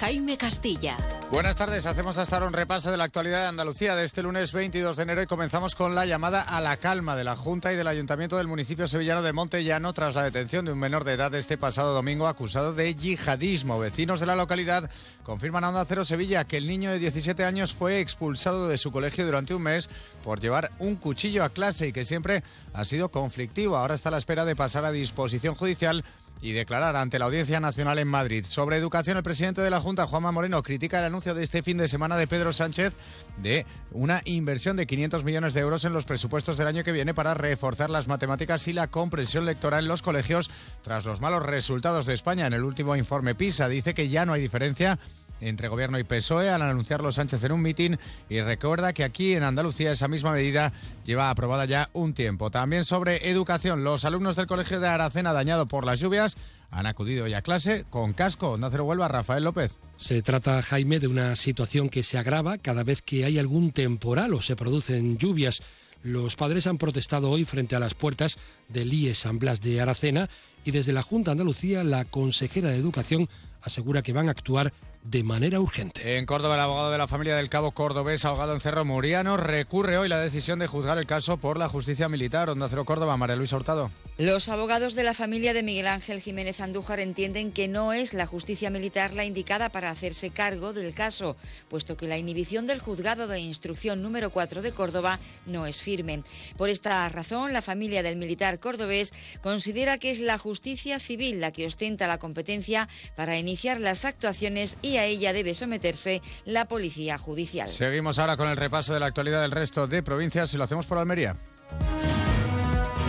Jaime 0.00 0.36
Castilla. 0.36 0.96
Buenas 1.30 1.56
tardes, 1.56 1.86
hacemos 1.86 2.18
hasta 2.18 2.36
ahora 2.36 2.46
un 2.46 2.52
repaso 2.52 2.90
de 2.92 2.96
la 2.96 3.04
actualidad 3.04 3.42
de 3.42 3.48
Andalucía 3.48 3.96
de 3.96 4.04
este 4.04 4.22
lunes 4.22 4.52
22 4.52 4.96
de 4.96 5.02
enero 5.02 5.22
y 5.22 5.26
comenzamos 5.26 5.74
con 5.74 5.96
la 5.96 6.06
llamada 6.06 6.40
a 6.40 6.60
la 6.60 6.76
calma 6.76 7.16
de 7.16 7.24
la 7.24 7.34
Junta 7.34 7.72
y 7.72 7.76
del 7.76 7.88
Ayuntamiento 7.88 8.36
del 8.36 8.46
municipio 8.46 8.86
sevillano 8.86 9.22
de 9.22 9.32
Montellano 9.32 9.92
tras 9.92 10.14
la 10.14 10.22
detención 10.22 10.64
de 10.64 10.72
un 10.72 10.78
menor 10.78 11.02
de 11.02 11.14
edad 11.14 11.34
este 11.34 11.58
pasado 11.58 11.94
domingo 11.94 12.28
acusado 12.28 12.74
de 12.74 12.94
yihadismo. 12.94 13.80
Vecinos 13.80 14.20
de 14.20 14.26
la 14.26 14.36
localidad 14.36 14.88
confirman 15.24 15.64
a 15.64 15.70
Onda 15.70 15.84
Cero 15.84 16.04
Sevilla 16.04 16.44
que 16.44 16.58
el 16.58 16.68
niño 16.68 16.92
de 16.92 17.00
17 17.00 17.44
años 17.44 17.74
fue 17.74 17.98
expulsado 17.98 18.68
de 18.68 18.78
su 18.78 18.92
colegio 18.92 19.26
durante 19.26 19.54
un 19.54 19.62
mes 19.62 19.90
por 20.22 20.38
llevar 20.38 20.70
un 20.78 20.94
cuchillo 20.94 21.42
a 21.42 21.48
clase 21.48 21.88
y 21.88 21.92
que 21.92 22.04
siempre 22.04 22.44
ha 22.72 22.84
sido 22.84 23.10
conflictivo. 23.10 23.76
Ahora 23.76 23.96
está 23.96 24.10
a 24.10 24.12
la 24.12 24.18
espera 24.18 24.44
de 24.44 24.54
pasar 24.54 24.84
a 24.84 24.92
disposición 24.92 25.56
judicial 25.56 26.04
y 26.40 26.52
declarar 26.52 26.96
ante 26.96 27.18
la 27.18 27.24
Audiencia 27.24 27.60
Nacional 27.60 27.98
en 27.98 28.08
Madrid. 28.08 28.44
Sobre 28.44 28.76
educación, 28.76 29.16
el 29.16 29.22
presidente 29.22 29.62
de 29.62 29.70
la 29.70 29.80
Junta, 29.80 30.06
Juanma 30.06 30.32
Moreno, 30.32 30.62
critica 30.62 30.98
el 30.98 31.06
anuncio 31.06 31.34
de 31.34 31.42
este 31.42 31.62
fin 31.62 31.78
de 31.78 31.88
semana 31.88 32.16
de 32.16 32.26
Pedro 32.26 32.52
Sánchez 32.52 32.96
de 33.42 33.66
una 33.92 34.20
inversión 34.24 34.76
de 34.76 34.86
500 34.86 35.24
millones 35.24 35.54
de 35.54 35.60
euros 35.60 35.84
en 35.84 35.92
los 35.92 36.04
presupuestos 36.04 36.56
del 36.56 36.68
año 36.68 36.84
que 36.84 36.92
viene 36.92 37.14
para 37.14 37.34
reforzar 37.34 37.90
las 37.90 38.08
matemáticas 38.08 38.68
y 38.68 38.72
la 38.72 38.88
comprensión 38.88 39.44
lectora 39.46 39.78
en 39.78 39.88
los 39.88 40.02
colegios 40.02 40.50
tras 40.82 41.04
los 41.04 41.20
malos 41.20 41.42
resultados 41.42 42.06
de 42.06 42.14
España. 42.14 42.46
En 42.46 42.52
el 42.52 42.64
último 42.64 42.96
informe 42.96 43.34
PISA 43.34 43.68
dice 43.68 43.94
que 43.94 44.08
ya 44.08 44.26
no 44.26 44.32
hay 44.32 44.40
diferencia 44.40 44.98
entre 45.40 45.68
Gobierno 45.68 45.98
y 45.98 46.04
PSOE 46.04 46.50
al 46.50 46.62
anunciarlo 46.62 47.12
Sánchez 47.12 47.42
en 47.44 47.52
un 47.52 47.62
mitin 47.62 47.98
y 48.28 48.40
recuerda 48.40 48.92
que 48.92 49.04
aquí 49.04 49.34
en 49.34 49.42
Andalucía 49.42 49.92
esa 49.92 50.08
misma 50.08 50.32
medida 50.32 50.72
lleva 51.04 51.30
aprobada 51.30 51.64
ya 51.64 51.88
un 51.92 52.14
tiempo. 52.14 52.50
También 52.50 52.84
sobre 52.84 53.28
educación, 53.28 53.84
los 53.84 54.04
alumnos 54.04 54.36
del 54.36 54.46
Colegio 54.46 54.80
de 54.80 54.88
Aracena 54.88 55.32
dañado 55.32 55.66
por 55.66 55.84
las 55.84 56.00
lluvias 56.00 56.36
han 56.70 56.86
acudido 56.86 57.26
ya 57.26 57.38
a 57.38 57.42
clase 57.42 57.84
con 57.90 58.12
casco. 58.12 58.52
Onda 58.52 58.70
Cero 58.70 58.84
Huelva, 58.84 59.08
Rafael 59.08 59.44
López. 59.44 59.78
Se 59.96 60.22
trata, 60.22 60.60
Jaime, 60.62 60.98
de 60.98 61.06
una 61.06 61.36
situación 61.36 61.88
que 61.88 62.02
se 62.02 62.18
agrava 62.18 62.58
cada 62.58 62.84
vez 62.84 63.02
que 63.02 63.24
hay 63.24 63.38
algún 63.38 63.70
temporal 63.72 64.34
o 64.34 64.42
se 64.42 64.56
producen 64.56 65.18
lluvias. 65.18 65.62
Los 66.02 66.36
padres 66.36 66.66
han 66.66 66.78
protestado 66.78 67.30
hoy 67.30 67.44
frente 67.44 67.74
a 67.74 67.80
las 67.80 67.94
puertas 67.94 68.38
del 68.68 68.92
IE 68.92 69.14
San 69.14 69.38
Blas 69.38 69.60
de 69.60 69.80
Aracena 69.80 70.28
y 70.64 70.70
desde 70.70 70.92
la 70.92 71.02
Junta 71.02 71.32
Andalucía 71.32 71.82
la 71.84 72.04
consejera 72.04 72.70
de 72.70 72.76
Educación 72.76 73.28
asegura 73.62 74.02
que 74.02 74.12
van 74.12 74.28
a 74.28 74.32
actuar 74.32 74.72
de 75.10 75.22
manera 75.22 75.60
urgente. 75.60 76.18
En 76.18 76.26
Córdoba, 76.26 76.54
el 76.54 76.60
abogado 76.60 76.90
de 76.90 76.98
la 76.98 77.06
familia 77.06 77.36
del 77.36 77.48
cabo 77.48 77.70
cordobés 77.70 78.24
ahogado 78.24 78.52
en 78.52 78.60
Cerro 78.60 78.84
Muriano 78.84 79.36
recurre 79.36 79.98
hoy 79.98 80.08
la 80.08 80.18
decisión 80.18 80.58
de 80.58 80.66
juzgar 80.66 80.98
el 80.98 81.06
caso 81.06 81.36
por 81.36 81.58
la 81.58 81.68
justicia 81.68 82.08
militar. 82.08 82.50
Onda 82.50 82.68
Cero 82.68 82.84
Córdoba, 82.84 83.16
María 83.16 83.36
Luisa 83.36 83.56
Hurtado. 83.56 83.90
Los 84.18 84.48
abogados 84.48 84.94
de 84.94 85.04
la 85.04 85.14
familia 85.14 85.52
de 85.52 85.62
Miguel 85.62 85.86
Ángel 85.86 86.20
Jiménez 86.20 86.60
Andújar 86.60 87.00
entienden 87.00 87.52
que 87.52 87.68
no 87.68 87.92
es 87.92 88.14
la 88.14 88.26
justicia 88.26 88.70
militar 88.70 89.12
la 89.12 89.26
indicada 89.26 89.68
para 89.68 89.90
hacerse 89.90 90.30
cargo 90.30 90.72
del 90.72 90.94
caso, 90.94 91.36
puesto 91.68 91.96
que 91.96 92.08
la 92.08 92.18
inhibición 92.18 92.66
del 92.66 92.80
juzgado 92.80 93.28
de 93.28 93.40
instrucción 93.40 94.02
número 94.02 94.30
4 94.30 94.62
de 94.62 94.72
Córdoba 94.72 95.20
no 95.44 95.66
es 95.66 95.82
firme. 95.82 96.22
Por 96.56 96.70
esta 96.70 97.08
razón, 97.10 97.52
la 97.52 97.62
familia 97.62 98.02
del 98.02 98.16
militar 98.16 98.58
cordobés 98.58 99.12
considera 99.42 99.98
que 99.98 100.10
es 100.10 100.20
la 100.20 100.38
justicia 100.38 100.98
civil 100.98 101.40
la 101.40 101.52
que 101.52 101.66
ostenta 101.66 102.08
la 102.08 102.18
competencia 102.18 102.88
para 103.16 103.38
iniciar 103.38 103.80
las 103.80 104.06
actuaciones 104.06 104.78
y 104.80 104.95
a 104.98 105.04
ella 105.04 105.32
debe 105.32 105.54
someterse 105.54 106.22
la 106.44 106.66
policía 106.66 107.18
judicial. 107.18 107.68
Seguimos 107.68 108.18
ahora 108.18 108.36
con 108.36 108.48
el 108.48 108.56
repaso 108.56 108.94
de 108.94 109.00
la 109.00 109.06
actualidad 109.06 109.42
del 109.42 109.50
resto 109.50 109.86
de 109.86 110.02
provincias 110.02 110.52
y 110.54 110.56
lo 110.56 110.64
hacemos 110.64 110.86
por 110.86 110.98
Almería. 110.98 111.36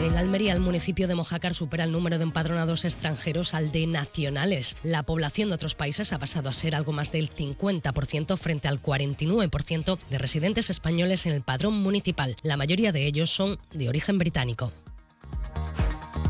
En 0.03 0.15
Almería, 0.15 0.53
el 0.53 0.59
municipio 0.59 1.07
de 1.07 1.15
Mojácar 1.15 1.55
supera 1.55 1.83
el 1.83 1.91
número 1.91 2.17
de 2.17 2.23
empadronados 2.23 2.85
extranjeros 2.85 3.55
al 3.55 3.71
de 3.71 3.87
nacionales. 3.87 4.77
La 4.83 5.01
población 5.03 5.49
de 5.49 5.55
otros 5.55 5.73
países 5.73 6.13
ha 6.13 6.19
pasado 6.19 6.49
a 6.49 6.53
ser 6.53 6.75
algo 6.75 6.91
más 6.91 7.11
del 7.11 7.33
50% 7.33 8.37
frente 8.37 8.67
al 8.67 8.81
49% 8.81 9.97
de 10.09 10.17
residentes 10.19 10.69
españoles 10.69 11.25
en 11.25 11.33
el 11.33 11.41
padrón 11.41 11.81
municipal. 11.81 12.35
La 12.43 12.57
mayoría 12.57 12.91
de 12.91 13.05
ellos 13.05 13.31
son 13.31 13.57
de 13.73 13.89
origen 13.89 14.19
británico. 14.19 14.71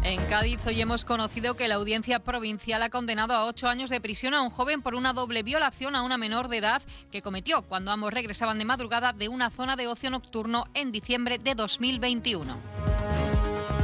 En 0.03 0.23
Cádiz 0.25 0.65
hoy 0.65 0.81
hemos 0.81 1.05
conocido 1.05 1.55
que 1.55 1.67
la 1.67 1.75
audiencia 1.75 2.19
provincial 2.19 2.81
ha 2.81 2.89
condenado 2.89 3.33
a 3.33 3.45
ocho 3.45 3.67
años 3.67 3.89
de 3.89 3.99
prisión 3.99 4.33
a 4.33 4.41
un 4.41 4.49
joven 4.49 4.81
por 4.81 4.95
una 4.95 5.13
doble 5.13 5.43
violación 5.43 5.95
a 5.95 6.03
una 6.03 6.17
menor 6.17 6.47
de 6.47 6.57
edad 6.57 6.81
que 7.11 7.21
cometió 7.21 7.63
cuando 7.63 7.91
ambos 7.91 8.13
regresaban 8.13 8.57
de 8.57 8.65
madrugada 8.65 9.13
de 9.13 9.27
una 9.27 9.49
zona 9.49 9.75
de 9.75 9.87
ocio 9.87 10.09
nocturno 10.09 10.65
en 10.73 10.91
diciembre 10.91 11.39
de 11.39 11.55
2021. 11.55 12.57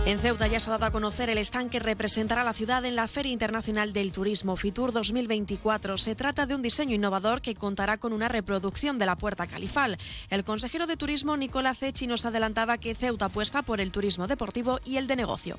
En 0.05 0.19
Ceuta 0.19 0.47
ya 0.47 0.59
se 0.59 0.69
ha 0.69 0.73
dado 0.73 0.85
a 0.85 0.91
conocer 0.91 1.29
el 1.29 1.37
stand 1.37 1.69
que 1.69 1.79
representará 1.79 2.43
la 2.43 2.51
ciudad 2.51 2.83
en 2.83 2.97
la 2.97 3.07
Feria 3.07 3.31
Internacional 3.31 3.93
del 3.93 4.11
Turismo 4.11 4.57
Fitur 4.57 4.91
2024. 4.91 5.97
Se 5.97 6.13
trata 6.13 6.45
de 6.45 6.55
un 6.55 6.61
diseño 6.61 6.93
innovador 6.93 7.41
que 7.41 7.55
contará 7.55 7.97
con 7.97 8.11
una 8.11 8.27
reproducción 8.27 8.99
de 8.99 9.05
la 9.05 9.17
Puerta 9.17 9.47
Califal. 9.47 9.97
El 10.29 10.43
consejero 10.43 10.87
de 10.87 10.97
Turismo 10.97 11.37
Nicolás 11.37 11.79
Cechi 11.79 12.05
nos 12.05 12.25
adelantaba 12.25 12.77
que 12.77 12.95
Ceuta 12.95 13.25
apuesta 13.25 13.61
por 13.61 13.79
el 13.79 13.93
turismo 13.93 14.27
deportivo 14.27 14.81
y 14.83 14.97
el 14.97 15.07
de 15.07 15.15
negocio. 15.15 15.57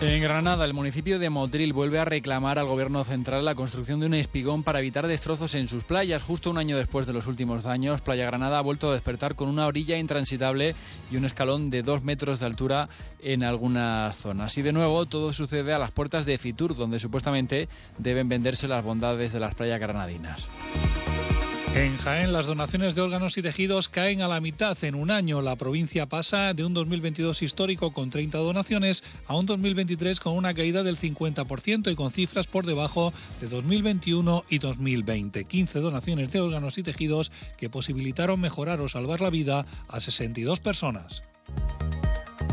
En 0.00 0.22
Granada, 0.22 0.64
el 0.64 0.74
municipio 0.74 1.18
de 1.18 1.28
Motril 1.28 1.72
vuelve 1.72 1.98
a 1.98 2.04
reclamar 2.04 2.60
al 2.60 2.68
gobierno 2.68 3.02
central 3.02 3.44
la 3.44 3.56
construcción 3.56 3.98
de 3.98 4.06
un 4.06 4.14
espigón 4.14 4.62
para 4.62 4.78
evitar 4.78 5.08
destrozos 5.08 5.56
en 5.56 5.66
sus 5.66 5.82
playas. 5.82 6.22
Justo 6.22 6.50
un 6.50 6.58
año 6.58 6.76
después 6.76 7.08
de 7.08 7.12
los 7.12 7.26
últimos 7.26 7.64
daños, 7.64 8.00
Playa 8.00 8.24
Granada 8.26 8.60
ha 8.60 8.62
vuelto 8.62 8.90
a 8.90 8.92
despertar 8.92 9.34
con 9.34 9.48
una 9.48 9.66
orilla 9.66 9.98
intransitable 9.98 10.76
y 11.10 11.16
un 11.16 11.24
escalón 11.24 11.68
de 11.68 11.82
dos 11.82 12.04
metros 12.04 12.38
de 12.38 12.46
altura 12.46 12.88
en 13.20 13.42
algunas 13.42 14.14
zonas. 14.16 14.56
Y 14.56 14.62
de 14.62 14.72
nuevo, 14.72 15.04
todo 15.06 15.32
sucede 15.32 15.74
a 15.74 15.80
las 15.80 15.90
puertas 15.90 16.26
de 16.26 16.38
Fitur, 16.38 16.76
donde 16.76 17.00
supuestamente 17.00 17.68
deben 17.98 18.28
venderse 18.28 18.68
las 18.68 18.84
bondades 18.84 19.32
de 19.32 19.40
las 19.40 19.56
playas 19.56 19.80
granadinas. 19.80 20.48
En 21.74 21.96
Jaén 21.98 22.32
las 22.32 22.46
donaciones 22.46 22.94
de 22.94 23.02
órganos 23.02 23.36
y 23.38 23.42
tejidos 23.42 23.88
caen 23.88 24.22
a 24.22 24.28
la 24.28 24.40
mitad 24.40 24.76
en 24.82 24.94
un 24.94 25.10
año. 25.10 25.42
La 25.42 25.56
provincia 25.56 26.06
pasa 26.06 26.54
de 26.54 26.64
un 26.64 26.74
2022 26.74 27.42
histórico 27.42 27.92
con 27.92 28.10
30 28.10 28.38
donaciones 28.38 29.04
a 29.26 29.36
un 29.36 29.46
2023 29.46 30.18
con 30.18 30.34
una 30.34 30.54
caída 30.54 30.82
del 30.82 30.98
50% 30.98 31.92
y 31.92 31.94
con 31.94 32.10
cifras 32.10 32.46
por 32.46 32.66
debajo 32.66 33.12
de 33.40 33.48
2021 33.48 34.44
y 34.48 34.58
2020. 34.58 35.44
15 35.44 35.80
donaciones 35.80 36.32
de 36.32 36.40
órganos 36.40 36.78
y 36.78 36.82
tejidos 36.82 37.30
que 37.56 37.70
posibilitaron 37.70 38.40
mejorar 38.40 38.80
o 38.80 38.88
salvar 38.88 39.20
la 39.20 39.30
vida 39.30 39.66
a 39.88 40.00
62 40.00 40.60
personas. 40.60 41.22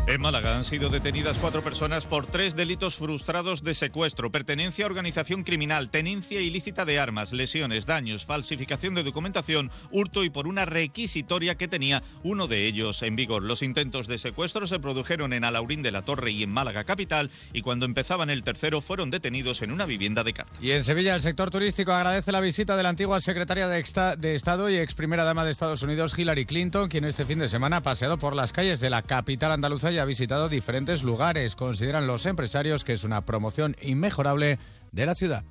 En 0.08 0.20
Málaga 0.20 0.56
han 0.56 0.64
sido 0.64 0.88
detenidas 0.88 1.36
cuatro 1.38 1.64
personas 1.64 2.06
por 2.06 2.28
tres 2.28 2.54
delitos 2.54 2.94
frustrados 2.94 3.64
de 3.64 3.74
secuestro, 3.74 4.30
pertenencia 4.30 4.84
a 4.84 4.86
organización 4.86 5.42
criminal, 5.42 5.90
tenencia 5.90 6.40
ilícita 6.40 6.84
de 6.84 7.00
armas, 7.00 7.32
lesiones, 7.32 7.86
daños, 7.86 8.24
falsificación 8.24 8.94
de 8.94 9.02
documentación, 9.02 9.72
hurto 9.90 10.22
y 10.22 10.30
por 10.30 10.46
una 10.46 10.64
requisitoria 10.64 11.56
que 11.56 11.66
tenía 11.66 12.04
uno 12.22 12.46
de 12.46 12.66
ellos 12.66 13.02
en 13.02 13.16
vigor. 13.16 13.42
Los 13.42 13.62
intentos 13.62 14.06
de 14.06 14.18
secuestro 14.18 14.68
se 14.68 14.78
produjeron 14.78 15.32
en 15.32 15.42
Alaurín 15.42 15.82
de 15.82 15.90
la 15.90 16.02
Torre 16.02 16.30
y 16.30 16.44
en 16.44 16.50
Málaga 16.50 16.84
capital 16.84 17.32
y 17.52 17.62
cuando 17.62 17.84
empezaban 17.84 18.30
el 18.30 18.44
tercero 18.44 18.80
fueron 18.80 19.10
detenidos 19.10 19.60
en 19.62 19.72
una 19.72 19.86
vivienda 19.86 20.22
de 20.22 20.34
Cádiz. 20.34 20.52
Y 20.60 20.70
en 20.70 20.84
Sevilla 20.84 21.16
el 21.16 21.20
sector 21.20 21.50
turístico 21.50 21.90
agradece 21.90 22.30
la 22.30 22.40
visita 22.40 22.76
de 22.76 22.84
la 22.84 22.90
antigua 22.90 23.20
secretaria 23.20 23.66
de, 23.66 23.82
de 24.18 24.34
Estado 24.36 24.70
y 24.70 24.76
ex 24.76 24.94
primera 24.94 25.24
dama 25.24 25.44
de 25.44 25.50
Estados 25.50 25.82
Unidos, 25.82 26.16
Hillary 26.16 26.46
Clinton, 26.46 26.88
quien 26.88 27.04
este 27.04 27.26
fin 27.26 27.40
de 27.40 27.48
semana 27.48 27.78
ha 27.78 27.82
paseado 27.82 28.20
por 28.20 28.36
las 28.36 28.52
calles 28.52 28.78
de 28.78 28.88
la 28.88 29.02
capital 29.02 29.50
andaluza 29.50 29.95
ha 30.00 30.04
visitado 30.04 30.48
diferentes 30.48 31.02
lugares. 31.02 31.56
Consideran 31.56 32.06
los 32.06 32.26
empresarios 32.26 32.84
que 32.84 32.92
es 32.92 33.04
una 33.04 33.24
promoción 33.24 33.76
inmejorable 33.82 34.58
de 34.92 35.06
la 35.06 35.14
ciudad. 35.14 35.44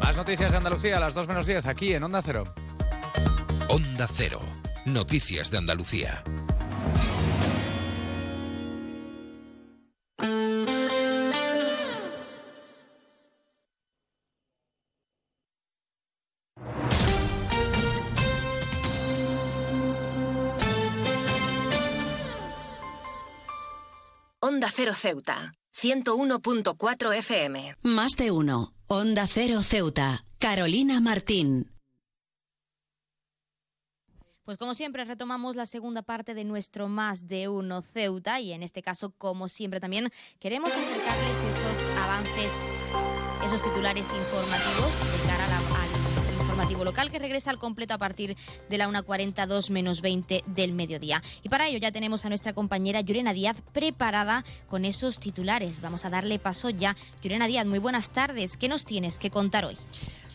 Más 0.00 0.16
noticias 0.16 0.50
de 0.50 0.56
Andalucía 0.56 0.96
a 0.96 1.00
las 1.00 1.14
2 1.14 1.28
menos 1.28 1.46
10 1.46 1.66
aquí 1.66 1.92
en 1.92 2.02
Onda 2.02 2.22
Cero. 2.22 2.52
Onda 3.68 4.08
Cero. 4.10 4.40
Noticias 4.86 5.50
de 5.50 5.58
Andalucía. 5.58 6.24
Onda 24.48 24.70
Cero 24.74 24.94
Ceuta, 24.94 25.52
101.4 25.76 27.14
FM. 27.18 27.76
Más 27.82 28.12
de 28.16 28.30
uno. 28.30 28.72
Onda 28.86 29.26
Cero 29.26 29.60
Ceuta. 29.60 30.24
Carolina 30.38 31.02
Martín. 31.02 31.70
Pues 34.46 34.56
como 34.56 34.74
siempre 34.74 35.04
retomamos 35.04 35.54
la 35.54 35.66
segunda 35.66 36.00
parte 36.00 36.32
de 36.32 36.44
nuestro 36.44 36.88
Más 36.88 37.28
de 37.28 37.48
Uno 37.48 37.82
Ceuta 37.82 38.40
y 38.40 38.52
en 38.52 38.62
este 38.62 38.80
caso, 38.80 39.10
como 39.18 39.48
siempre 39.48 39.80
también, 39.80 40.10
queremos 40.38 40.70
acercarles 40.72 41.42
esos 41.42 41.98
avances, 41.98 42.54
esos 43.44 43.62
titulares 43.62 44.06
informativos 44.06 45.20
de 45.20 45.28
cara 45.28 45.44
a 45.44 45.48
la, 45.50 45.97
informativo 46.68 46.84
local 46.84 47.10
que 47.10 47.18
regresa 47.18 47.50
al 47.50 47.58
completo 47.58 47.94
a 47.94 47.98
partir 47.98 48.36
de 48.68 48.78
la 48.78 48.88
1.42 48.88 49.70
menos 49.70 50.02
20 50.02 50.44
del 50.46 50.72
mediodía. 50.74 51.22
Y 51.42 51.48
para 51.48 51.66
ello 51.66 51.78
ya 51.78 51.92
tenemos 51.92 52.26
a 52.26 52.28
nuestra 52.28 52.52
compañera 52.52 53.00
Yurena 53.00 53.32
Díaz 53.32 53.62
preparada 53.72 54.44
con 54.68 54.84
esos 54.84 55.18
titulares. 55.18 55.80
Vamos 55.80 56.04
a 56.04 56.10
darle 56.10 56.38
paso 56.38 56.68
ya. 56.68 56.94
Yurena 57.22 57.46
Díaz, 57.46 57.64
muy 57.64 57.78
buenas 57.78 58.10
tardes. 58.10 58.58
¿Qué 58.58 58.68
nos 58.68 58.84
tienes 58.84 59.18
que 59.18 59.30
contar 59.30 59.64
hoy? 59.64 59.78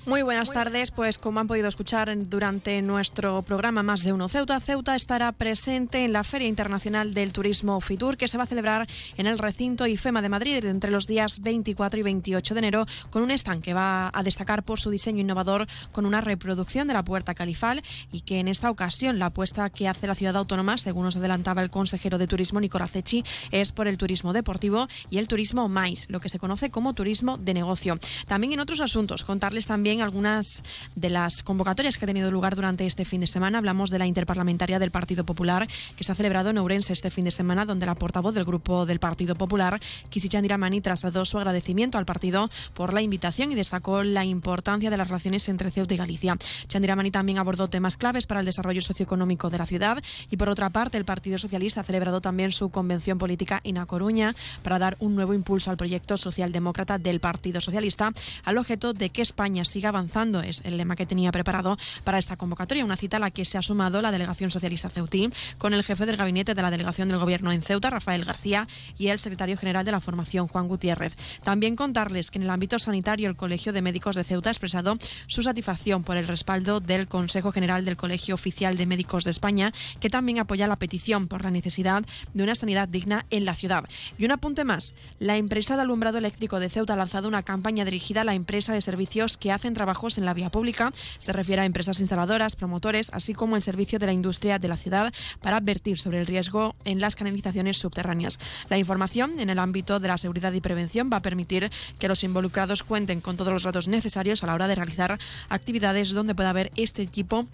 Muy 0.05 0.21
buenas 0.21 0.51
tardes, 0.51 0.91
pues 0.91 1.17
como 1.17 1.39
han 1.39 1.47
podido 1.47 1.69
escuchar 1.69 2.13
durante 2.27 2.81
nuestro 2.81 3.41
programa 3.41 3.83
Más 3.83 4.03
de 4.03 4.11
Uno 4.11 4.27
Ceuta, 4.27 4.59
Ceuta 4.59 4.97
estará 4.97 5.31
presente 5.31 6.03
en 6.03 6.11
la 6.11 6.25
Feria 6.25 6.49
Internacional 6.49 7.13
del 7.13 7.31
Turismo 7.31 7.79
Fitur 7.79 8.17
que 8.17 8.27
se 8.27 8.37
va 8.37 8.43
a 8.43 8.47
celebrar 8.47 8.85
en 9.15 9.27
el 9.27 9.39
recinto 9.39 9.87
IFEMA 9.87 10.21
de 10.21 10.27
Madrid 10.27 10.65
entre 10.65 10.91
los 10.91 11.07
días 11.07 11.39
24 11.39 12.01
y 12.01 12.03
28 12.03 12.53
de 12.53 12.59
enero 12.59 12.85
con 13.11 13.23
un 13.23 13.31
stand 13.31 13.63
que 13.63 13.73
va 13.73 14.11
a 14.13 14.23
destacar 14.23 14.63
por 14.63 14.81
su 14.81 14.89
diseño 14.89 15.21
innovador 15.21 15.67
con 15.93 16.05
una 16.05 16.19
reproducción 16.19 16.85
de 16.89 16.95
la 16.95 17.05
Puerta 17.05 17.33
Califal 17.33 17.81
y 18.11 18.21
que 18.21 18.39
en 18.39 18.49
esta 18.49 18.69
ocasión 18.69 19.19
la 19.19 19.27
apuesta 19.27 19.69
que 19.69 19.87
hace 19.87 20.05
la 20.05 20.15
ciudad 20.15 20.35
autónoma, 20.35 20.77
según 20.77 21.05
nos 21.05 21.15
adelantaba 21.15 21.63
el 21.63 21.69
consejero 21.69 22.17
de 22.17 22.27
Turismo 22.27 22.59
Nicolás 22.59 22.91
Cechi, 22.91 23.23
es 23.51 23.71
por 23.71 23.87
el 23.87 23.97
turismo 23.97 24.33
deportivo 24.33 24.89
y 25.09 25.19
el 25.19 25.29
turismo 25.29 25.69
MAIS, 25.69 26.09
lo 26.09 26.19
que 26.19 26.27
se 26.27 26.39
conoce 26.39 26.71
como 26.71 26.93
turismo 26.93 27.37
de 27.37 27.53
negocio. 27.53 27.97
También 28.27 28.51
en 28.51 28.59
otros 28.59 28.81
asuntos, 28.81 29.23
contarles 29.23 29.65
también 29.65 29.92
algunas 30.01 30.63
de 30.95 31.09
las 31.09 31.43
convocatorias 31.43 31.97
que 31.97 32.05
ha 32.05 32.07
tenido 32.07 32.31
lugar 32.31 32.55
durante 32.55 32.85
este 32.85 33.05
fin 33.05 33.21
de 33.21 33.27
semana. 33.27 33.57
Hablamos 33.57 33.89
de 33.89 33.99
la 33.99 34.07
interparlamentaria 34.07 34.79
del 34.79 34.91
Partido 34.91 35.25
Popular 35.25 35.67
que 35.95 36.03
se 36.03 36.11
ha 36.11 36.15
celebrado 36.15 36.49
en 36.49 36.57
Ourense 36.57 36.93
este 36.93 37.09
fin 37.09 37.25
de 37.25 37.31
semana, 37.31 37.65
donde 37.65 37.85
la 37.85 37.95
portavoz 37.95 38.33
del 38.33 38.45
grupo 38.45 38.85
del 38.85 38.99
Partido 38.99 39.35
Popular, 39.35 39.79
Kisi 40.09 40.29
Chandiramani, 40.29 40.81
trasladó 40.81 41.25
su 41.25 41.37
agradecimiento 41.37 41.97
al 41.97 42.05
partido 42.05 42.49
por 42.73 42.93
la 42.93 43.01
invitación 43.01 43.51
y 43.51 43.55
destacó 43.55 44.03
la 44.03 44.25
importancia 44.25 44.89
de 44.89 44.97
las 44.97 45.07
relaciones 45.07 45.47
entre 45.49 45.71
Ceuta 45.71 45.93
y 45.93 45.97
Galicia. 45.97 46.37
Chandiramani 46.67 47.11
también 47.11 47.37
abordó 47.37 47.67
temas 47.69 47.97
claves 47.97 48.25
para 48.25 48.39
el 48.39 48.45
desarrollo 48.45 48.81
socioeconómico 48.81 49.49
de 49.49 49.57
la 49.57 49.65
ciudad 49.65 50.01
y 50.29 50.37
por 50.37 50.49
otra 50.49 50.69
parte 50.69 50.97
el 50.97 51.05
Partido 51.05 51.37
Socialista 51.37 51.81
ha 51.81 51.83
celebrado 51.83 52.21
también 52.21 52.51
su 52.51 52.69
convención 52.69 53.17
política 53.17 53.61
en 53.63 53.77
A 53.77 53.85
Coruña 53.85 54.35
para 54.61 54.79
dar 54.79 54.97
un 54.99 55.15
nuevo 55.15 55.33
impulso 55.33 55.69
al 55.69 55.77
proyecto 55.77 56.17
socialdemócrata 56.17 56.97
del 56.97 57.19
Partido 57.19 57.61
Socialista 57.61 58.13
al 58.43 58.57
objeto 58.57 58.93
de 58.93 59.09
que 59.09 59.21
España 59.21 59.65
siga 59.65 59.82
avanzando, 59.89 60.41
es 60.41 60.61
el 60.63 60.77
lema 60.77 60.95
que 60.95 61.05
tenía 61.05 61.31
preparado 61.31 61.77
para 62.03 62.19
esta 62.19 62.35
convocatoria, 62.35 62.85
una 62.85 62.97
cita 62.97 63.17
a 63.17 63.19
la 63.19 63.31
que 63.31 63.45
se 63.45 63.57
ha 63.57 63.61
sumado 63.61 64.01
la 64.01 64.11
delegación 64.11 64.51
socialista 64.51 64.89
ceutí 64.89 65.29
con 65.57 65.73
el 65.73 65.83
jefe 65.83 66.05
del 66.05 66.17
gabinete 66.17 66.53
de 66.53 66.61
la 66.61 66.71
delegación 66.71 67.07
del 67.07 67.17
gobierno 67.17 67.51
en 67.51 67.61
Ceuta, 67.61 67.89
Rafael 67.89 68.25
García, 68.25 68.67
y 68.97 69.07
el 69.07 69.19
secretario 69.19 69.57
general 69.57 69.85
de 69.85 69.91
la 69.91 69.99
formación, 69.99 70.47
Juan 70.47 70.67
Gutiérrez. 70.67 71.15
También 71.43 71.75
contarles 71.75 72.31
que 72.31 72.39
en 72.39 72.43
el 72.43 72.49
ámbito 72.49 72.79
sanitario 72.79 73.29
el 73.29 73.35
Colegio 73.35 73.73
de 73.73 73.81
Médicos 73.81 74.15
de 74.15 74.23
Ceuta 74.23 74.49
ha 74.49 74.53
expresado 74.53 74.97
su 75.27 75.43
satisfacción 75.43 76.03
por 76.03 76.17
el 76.17 76.27
respaldo 76.27 76.79
del 76.79 77.07
Consejo 77.07 77.51
General 77.51 77.85
del 77.85 77.97
Colegio 77.97 78.35
Oficial 78.35 78.77
de 78.77 78.85
Médicos 78.85 79.23
de 79.23 79.31
España, 79.31 79.73
que 79.99 80.09
también 80.09 80.39
apoya 80.39 80.67
la 80.67 80.77
petición 80.77 81.27
por 81.27 81.43
la 81.43 81.51
necesidad 81.51 82.03
de 82.33 82.43
una 82.43 82.55
sanidad 82.55 82.87
digna 82.87 83.25
en 83.29 83.45
la 83.45 83.55
ciudad. 83.55 83.85
Y 84.17 84.25
un 84.25 84.31
apunte 84.31 84.63
más, 84.63 84.95
la 85.19 85.37
empresa 85.37 85.75
de 85.75 85.81
alumbrado 85.81 86.17
eléctrico 86.17 86.59
de 86.59 86.69
Ceuta 86.69 86.93
ha 86.93 86.97
lanzado 86.97 87.27
una 87.27 87.43
campaña 87.43 87.85
dirigida 87.85 88.21
a 88.21 88.25
la 88.25 88.35
empresa 88.35 88.73
de 88.73 88.81
servicios 88.81 89.37
que 89.37 89.51
hacen 89.51 89.72
trabajos 89.73 90.17
en 90.17 90.25
la 90.25 90.33
vía 90.33 90.49
pública. 90.49 90.91
Se 91.17 91.33
refiere 91.33 91.61
a 91.61 91.65
empresas 91.65 91.99
instaladoras, 91.99 92.55
promotores, 92.55 93.09
así 93.13 93.33
como 93.33 93.55
el 93.55 93.61
servicio 93.61 93.99
de 93.99 94.05
la 94.05 94.13
industria 94.13 94.59
de 94.59 94.67
la 94.67 94.77
ciudad 94.77 95.13
para 95.41 95.57
advertir 95.57 95.97
sobre 95.99 96.19
el 96.19 96.27
riesgo 96.27 96.75
en 96.85 96.99
las 96.99 97.15
canalizaciones 97.15 97.77
subterráneas. 97.77 98.39
La 98.69 98.77
información 98.77 99.39
en 99.39 99.49
el 99.49 99.59
ámbito 99.59 99.99
de 99.99 100.07
la 100.07 100.17
seguridad 100.17 100.53
y 100.53 100.61
prevención 100.61 101.09
va 101.11 101.17
a 101.17 101.21
permitir 101.21 101.71
que 101.99 102.07
los 102.07 102.23
involucrados 102.23 102.83
cuenten 102.83 103.21
con 103.21 103.37
todos 103.37 103.53
los 103.53 103.63
datos 103.63 103.87
necesarios 103.87 104.43
a 104.43 104.47
la 104.47 104.53
hora 104.53 104.67
de 104.67 104.75
realizar 104.75 105.19
actividades 105.49 106.11
donde 106.11 106.35
pueda 106.35 106.49
haber 106.49 106.71
este 106.75 107.05
tipo 107.05 107.45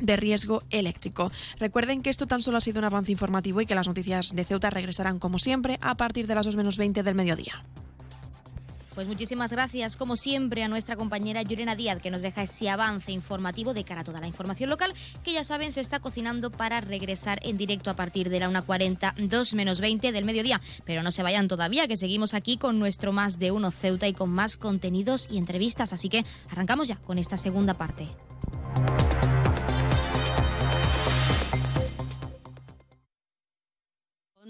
de 0.00 0.16
riesgo 0.16 0.62
eléctrico. 0.70 1.30
Recuerden 1.58 2.02
que 2.02 2.10
esto 2.10 2.26
tan 2.26 2.42
solo 2.42 2.58
ha 2.58 2.60
sido 2.60 2.78
un 2.78 2.84
avance 2.84 3.12
informativo 3.12 3.60
y 3.60 3.66
que 3.66 3.74
las 3.74 3.88
noticias 3.88 4.34
de 4.34 4.44
Ceuta 4.44 4.70
regresarán 4.70 5.18
como 5.18 5.38
siempre 5.38 5.78
a 5.80 5.96
partir 5.96 6.26
de 6.26 6.34
las 6.34 6.46
2 6.46 6.56
menos 6.56 6.76
20 6.76 7.02
del 7.02 7.14
mediodía. 7.14 7.62
Pues 8.94 9.08
muchísimas 9.08 9.50
gracias, 9.50 9.96
como 9.96 10.16
siempre, 10.16 10.62
a 10.62 10.68
nuestra 10.68 10.94
compañera 10.94 11.42
Yurena 11.42 11.74
Díaz, 11.74 12.00
que 12.00 12.12
nos 12.12 12.22
deja 12.22 12.44
ese 12.44 12.70
avance 12.70 13.10
informativo 13.10 13.74
de 13.74 13.82
cara 13.82 14.02
a 14.02 14.04
toda 14.04 14.20
la 14.20 14.28
información 14.28 14.70
local, 14.70 14.94
que 15.24 15.32
ya 15.32 15.42
saben 15.42 15.72
se 15.72 15.80
está 15.80 15.98
cocinando 15.98 16.52
para 16.52 16.80
regresar 16.80 17.40
en 17.42 17.56
directo 17.56 17.90
a 17.90 17.94
partir 17.94 18.30
de 18.30 18.38
la 18.38 18.48
1.40, 18.48 19.14
2 19.16 19.54
menos 19.54 19.80
20 19.80 20.12
del 20.12 20.24
mediodía. 20.24 20.60
Pero 20.84 21.02
no 21.02 21.10
se 21.10 21.24
vayan 21.24 21.48
todavía, 21.48 21.88
que 21.88 21.96
seguimos 21.96 22.34
aquí 22.34 22.56
con 22.56 22.78
nuestro 22.78 23.12
más 23.12 23.40
de 23.40 23.50
uno 23.50 23.72
Ceuta 23.72 24.06
y 24.06 24.12
con 24.12 24.30
más 24.30 24.56
contenidos 24.56 25.26
y 25.28 25.38
entrevistas. 25.38 25.92
Así 25.92 26.08
que 26.08 26.24
arrancamos 26.50 26.86
ya 26.86 26.96
con 26.96 27.18
esta 27.18 27.36
segunda 27.36 27.74
parte. 27.74 28.06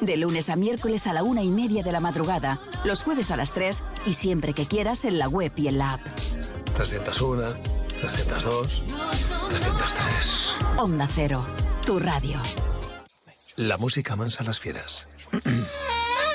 De 0.00 0.16
lunes 0.16 0.48
a 0.48 0.56
miércoles 0.56 1.06
a 1.06 1.12
la 1.12 1.22
una 1.22 1.42
y 1.42 1.50
media 1.50 1.82
de 1.82 1.92
la 1.92 2.00
madrugada, 2.00 2.60
los 2.84 3.02
jueves 3.02 3.30
a 3.30 3.36
las 3.36 3.52
3 3.52 3.82
y 4.06 4.12
siempre 4.12 4.52
que 4.54 4.66
quieras 4.66 5.04
en 5.04 5.18
la 5.18 5.28
web 5.28 5.52
y 5.56 5.68
en 5.68 5.78
la 5.78 5.94
app. 5.94 6.00
301, 6.74 7.42
302, 8.00 8.84
303. 9.48 10.56
Onda 10.76 11.08
Cero, 11.12 11.44
tu 11.84 11.98
radio. 11.98 12.40
La 13.56 13.76
música 13.76 14.14
mansa 14.14 14.44
a 14.44 14.46
las 14.46 14.60
fieras. 14.60 15.08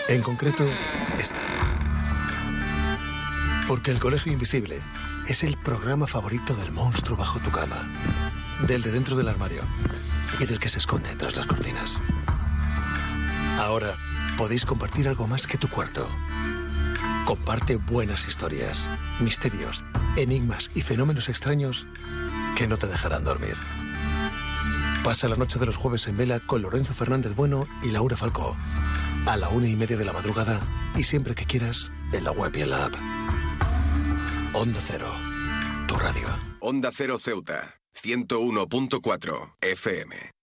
en 0.09 0.22
concreto, 0.22 0.66
esta. 1.18 1.39
Porque 3.68 3.91
el 3.91 3.99
Colegio 3.99 4.34
Invisible 4.34 4.82
es 5.30 5.43
el 5.43 5.57
programa 5.57 6.05
favorito 6.05 6.53
del 6.53 6.74
monstruo 6.74 7.16
bajo 7.16 7.39
tu 7.39 7.49
cama, 7.49 7.78
del 8.68 8.82
de 8.82 8.91
dentro 8.91 9.16
del 9.16 9.30
armario 9.30 9.61
y 10.39 10.45
del 10.45 10.59
que 10.59 10.70
se 10.70 10.80
esconde 10.80 11.16
tras 11.16 11.38
las 11.38 11.45
cortinas. 11.45 12.01
Ahora 13.60 13.93
podéis 14.38 14.66
compartir 14.66 15.08
algo 15.08 15.28
más 15.28 15.47
que 15.47 15.58
tu 15.58 15.68
cuarto. 15.68 16.08
Comparte 17.26 17.78
buenas 17.78 18.28
historias, 18.28 18.89
misterios, 19.20 19.86
enigmas 20.18 20.72
y 20.76 20.82
fenómenos 20.82 21.30
extraños 21.30 21.88
que 22.56 22.68
no 22.68 22.78
te 22.78 22.88
dejarán 22.88 23.24
dormir. 23.24 23.56
Pasa 25.04 25.28
la 25.28 25.36
noche 25.36 25.60
de 25.60 25.66
los 25.66 25.78
jueves 25.78 26.08
en 26.08 26.18
vela 26.18 26.39
con 26.39 26.62
Lorenzo 26.62 26.93
Fernández 26.93 27.36
Bueno 27.36 27.68
y 27.82 27.91
Laura 27.91 28.16
Falcó. 28.16 28.56
A 29.26 29.38
la 29.38 29.49
una 29.49 29.68
y 29.68 29.76
media 29.76 29.97
de 29.97 30.06
la 30.06 30.14
madrugada 30.14 30.60
y 30.95 31.04
siempre 31.04 31.36
que 31.36 31.45
quieras 31.45 31.91
en 32.12 32.24
la 32.24 32.32
web 32.32 32.56
y 32.56 32.62
en 32.62 32.70
la 32.70 32.86
app. 32.86 32.93
Onda 34.54 34.80
Cero, 34.84 35.12
tu 35.88 35.95
radio. 35.95 36.28
Onda 36.60 36.89
Cero 36.93 37.18
Ceuta, 37.18 37.76
101.4 38.01 39.56
FM. 39.62 40.34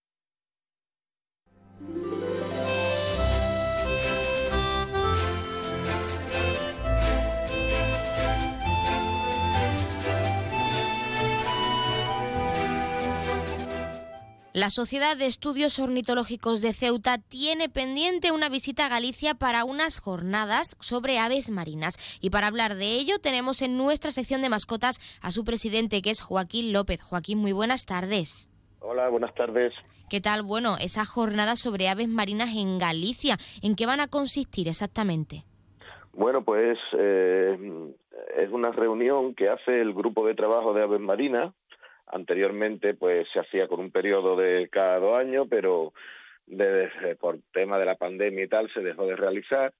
La 14.53 14.69
Sociedad 14.69 15.15
de 15.15 15.27
Estudios 15.27 15.79
Ornitológicos 15.79 16.61
de 16.61 16.73
Ceuta 16.73 17.19
tiene 17.19 17.69
pendiente 17.69 18.33
una 18.33 18.49
visita 18.49 18.85
a 18.85 18.89
Galicia 18.89 19.33
para 19.33 19.63
unas 19.63 20.01
jornadas 20.01 20.75
sobre 20.81 21.19
aves 21.19 21.51
marinas. 21.51 22.19
Y 22.19 22.31
para 22.31 22.47
hablar 22.47 22.75
de 22.75 22.95
ello 22.95 23.19
tenemos 23.19 23.61
en 23.61 23.77
nuestra 23.77 24.11
sección 24.11 24.41
de 24.41 24.49
mascotas 24.49 24.99
a 25.21 25.31
su 25.31 25.45
presidente, 25.45 26.01
que 26.01 26.09
es 26.09 26.21
Joaquín 26.21 26.73
López. 26.73 27.01
Joaquín, 27.01 27.37
muy 27.37 27.53
buenas 27.53 27.85
tardes. 27.85 28.49
Hola, 28.81 29.07
buenas 29.07 29.33
tardes. 29.35 29.73
¿Qué 30.09 30.19
tal? 30.19 30.43
Bueno, 30.43 30.75
esa 30.81 31.05
jornada 31.05 31.55
sobre 31.55 31.87
aves 31.87 32.09
marinas 32.09 32.49
en 32.53 32.77
Galicia, 32.77 33.37
¿en 33.61 33.77
qué 33.77 33.85
van 33.85 34.01
a 34.01 34.09
consistir 34.09 34.67
exactamente? 34.67 35.45
Bueno, 36.11 36.43
pues 36.43 36.77
eh, 36.99 37.57
es 38.35 38.51
una 38.51 38.71
reunión 38.71 39.33
que 39.33 39.47
hace 39.47 39.79
el 39.79 39.93
grupo 39.93 40.27
de 40.27 40.35
trabajo 40.35 40.73
de 40.73 40.83
aves 40.83 40.99
marinas 40.99 41.53
Anteriormente, 42.11 42.93
pues 42.93 43.29
se 43.29 43.39
hacía 43.39 43.67
con 43.67 43.79
un 43.79 43.91
periodo 43.91 44.35
de 44.35 44.67
cada 44.69 44.99
dos 44.99 45.17
años, 45.17 45.47
pero 45.49 45.93
por 47.19 47.39
tema 47.53 47.77
de 47.77 47.85
la 47.85 47.95
pandemia 47.95 48.43
y 48.43 48.47
tal 48.47 48.69
se 48.71 48.81
dejó 48.81 49.05
de 49.05 49.15
realizar. 49.15 49.73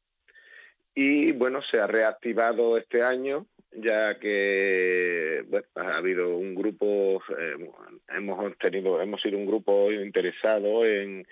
Y 0.93 1.31
bueno, 1.33 1.61
se 1.61 1.79
ha 1.79 1.87
reactivado 1.87 2.77
este 2.77 3.01
año, 3.01 3.47
ya 3.71 4.19
que 4.19 5.45
ha 5.75 5.97
habido 5.97 6.35
un 6.37 6.53
grupo, 6.53 7.21
eh, 7.37 7.69
hemos 8.09 8.57
tenido, 8.57 9.01
hemos 9.01 9.21
sido 9.21 9.37
un 9.37 9.45
grupo 9.45 9.91
interesado 9.91 10.85
en, 10.85 11.25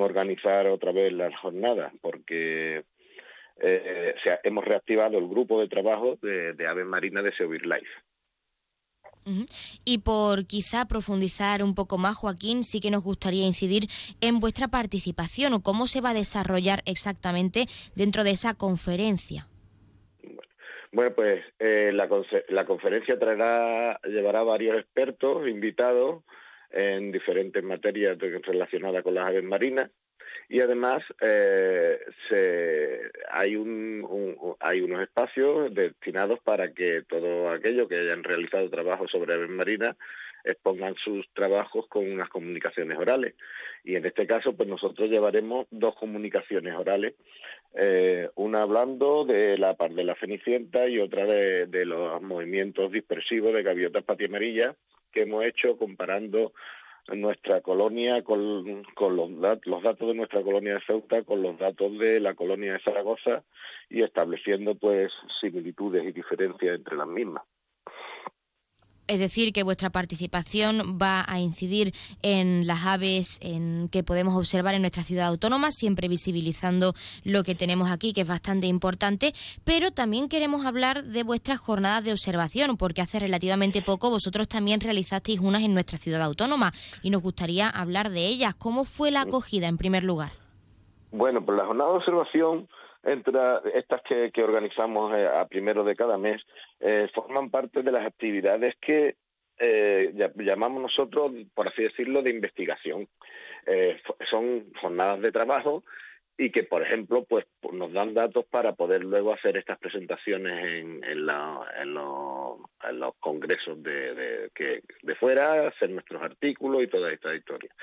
organizar 0.00 0.68
otra 0.68 0.90
vez 0.90 1.12
las 1.12 1.38
jornadas, 1.38 1.92
porque 2.00 2.84
eh, 3.60 4.14
hemos 4.42 4.64
reactivado 4.64 5.18
el 5.18 5.28
grupo 5.28 5.60
de 5.60 5.68
trabajo 5.68 6.18
de, 6.20 6.54
de 6.54 6.66
aves 6.66 6.86
marinas 6.86 7.22
de 7.22 7.32
Sevir 7.32 7.64
Life. 7.64 8.05
Y 9.84 9.98
por 9.98 10.46
quizá 10.46 10.86
profundizar 10.86 11.62
un 11.62 11.74
poco 11.74 11.98
más, 11.98 12.16
Joaquín, 12.16 12.62
sí 12.62 12.80
que 12.80 12.90
nos 12.90 13.02
gustaría 13.02 13.46
incidir 13.46 13.88
en 14.20 14.38
vuestra 14.38 14.68
participación 14.68 15.52
o 15.54 15.62
cómo 15.62 15.86
se 15.86 16.00
va 16.00 16.10
a 16.10 16.14
desarrollar 16.14 16.82
exactamente 16.86 17.66
dentro 17.96 18.22
de 18.22 18.30
esa 18.30 18.54
conferencia. 18.54 19.48
Bueno, 20.92 21.14
pues 21.14 21.44
eh, 21.58 21.90
la, 21.92 22.08
la, 22.48 22.64
conferencia 22.64 23.18
traerá, 23.18 24.00
llevará 24.04 24.42
varios 24.42 24.78
expertos 24.78 25.48
invitados 25.48 26.22
en 26.70 27.10
diferentes 27.10 27.62
materias 27.62 28.16
relacionadas 28.18 29.02
con 29.02 29.14
las 29.14 29.28
aves 29.28 29.44
marinas 29.44 29.90
y 30.48 30.60
además 30.60 31.02
eh, 31.20 31.98
se, 32.28 33.00
hay, 33.30 33.56
un, 33.56 34.56
hay 34.60 34.80
unos 34.80 35.02
espacios 35.02 35.74
destinados 35.74 36.38
para 36.40 36.72
que 36.72 37.02
todos 37.02 37.52
aquellos 37.54 37.88
que 37.88 37.98
hayan 37.98 38.22
realizado 38.22 38.70
trabajos 38.70 39.10
sobre 39.10 39.34
aves 39.34 39.50
marinas 39.50 39.96
expongan 40.44 40.94
sus 40.96 41.28
trabajos 41.34 41.86
con 41.88 42.08
unas 42.08 42.28
comunicaciones 42.28 42.96
orales. 42.96 43.34
Y 43.82 43.96
en 43.96 44.06
este 44.06 44.26
caso, 44.26 44.56
pues 44.56 44.68
nosotros 44.68 45.10
llevaremos 45.10 45.66
dos 45.70 45.96
comunicaciones 45.96 46.74
orales, 46.76 47.14
eh, 47.74 48.30
una 48.36 48.62
hablando 48.62 49.24
de 49.24 49.58
la 49.58 49.74
par 49.74 49.92
de 49.92 50.04
la 50.04 50.14
cenicienta 50.14 50.88
y 50.88 51.00
otra 51.00 51.26
de, 51.26 51.66
de 51.66 51.84
los 51.84 52.22
movimientos 52.22 52.92
dispersivos 52.92 53.52
de 53.52 53.64
gaviotas 53.64 54.04
patiamarillas 54.04 54.76
que 55.12 55.22
hemos 55.22 55.44
hecho 55.44 55.76
comparando 55.76 56.52
nuestra 57.14 57.60
colonia 57.60 58.22
con, 58.22 58.84
con 58.94 59.16
los, 59.16 59.30
los, 59.64 59.82
datos 59.82 60.08
de 60.08 60.14
nuestra 60.14 60.42
colonia 60.42 60.74
de 60.74 60.80
Ceuta 60.80 61.22
con 61.22 61.42
los 61.42 61.58
datos 61.58 61.98
de 61.98 62.20
la 62.20 62.34
colonia 62.34 62.72
de 62.72 62.80
Zaragoza 62.80 63.44
y 63.88 64.02
estableciendo 64.02 64.74
pues 64.74 65.12
similitudes 65.40 66.04
y 66.04 66.12
diferencias 66.12 66.76
entre 66.76 66.96
las 66.96 67.06
mismas. 67.06 67.44
Es 69.08 69.20
decir, 69.20 69.52
que 69.52 69.62
vuestra 69.62 69.90
participación 69.90 70.98
va 71.00 71.24
a 71.28 71.38
incidir 71.38 71.94
en 72.22 72.66
las 72.66 72.84
aves 72.86 73.38
en 73.40 73.88
que 73.90 74.02
podemos 74.02 74.36
observar 74.36 74.74
en 74.74 74.82
nuestra 74.82 75.04
ciudad 75.04 75.28
autónoma, 75.28 75.70
siempre 75.70 76.08
visibilizando 76.08 76.92
lo 77.22 77.44
que 77.44 77.54
tenemos 77.54 77.90
aquí, 77.90 78.12
que 78.12 78.22
es 78.22 78.28
bastante 78.28 78.66
importante, 78.66 79.32
pero 79.64 79.92
también 79.92 80.28
queremos 80.28 80.66
hablar 80.66 81.04
de 81.04 81.22
vuestras 81.22 81.58
jornadas 81.58 82.04
de 82.04 82.12
observación, 82.12 82.76
porque 82.76 83.00
hace 83.00 83.20
relativamente 83.20 83.80
poco 83.80 84.10
vosotros 84.10 84.48
también 84.48 84.80
realizasteis 84.80 85.38
unas 85.38 85.62
en 85.62 85.74
nuestra 85.74 85.98
ciudad 85.98 86.22
autónoma 86.22 86.72
y 87.02 87.10
nos 87.10 87.22
gustaría 87.22 87.68
hablar 87.68 88.10
de 88.10 88.26
ellas. 88.26 88.54
¿Cómo 88.56 88.84
fue 88.84 89.12
la 89.12 89.22
acogida 89.22 89.68
en 89.68 89.78
primer 89.78 90.02
lugar? 90.02 90.32
Bueno, 91.12 91.44
pues 91.44 91.56
la 91.56 91.66
jornada 91.66 91.90
de 91.90 91.96
observación 91.96 92.68
entre 93.06 93.38
estas 93.74 94.02
que, 94.02 94.42
organizamos 94.42 95.16
eh, 95.16 95.26
a 95.26 95.46
primero 95.46 95.84
de 95.84 95.94
cada 95.94 96.18
mes 96.18 96.44
eh, 96.80 97.08
forman 97.14 97.50
parte 97.50 97.82
de 97.82 97.92
las 97.92 98.04
actividades 98.04 98.76
que 98.80 99.16
eh, 99.58 100.12
llamamos 100.36 100.82
nosotros, 100.82 101.32
por 101.54 101.68
así 101.68 101.84
decirlo, 101.84 102.22
de 102.22 102.30
investigación. 102.30 103.08
son 104.30 104.72
jornadas 104.80 105.20
de 105.22 105.32
trabajo 105.32 105.82
y 106.36 106.50
que, 106.50 106.64
por 106.64 106.82
ejemplo, 106.82 107.24
pues 107.24 107.46
nos 107.72 107.92
dan 107.92 108.12
datos 108.12 108.44
para 108.44 108.74
poder 108.74 109.02
luego 109.02 109.32
hacer 109.32 109.56
estas 109.56 109.78
presentaciones 109.78 110.62
en, 110.62 111.26
los 111.26 113.14
congresos 113.18 113.82
de 113.82 114.50
fuera, 115.18 115.68
hacer 115.68 115.90
nuestros 115.90 116.22
artículos 116.22 116.82
y 116.82 116.88
toda 116.88 117.10
esta 117.10 117.34
historia 117.34 117.74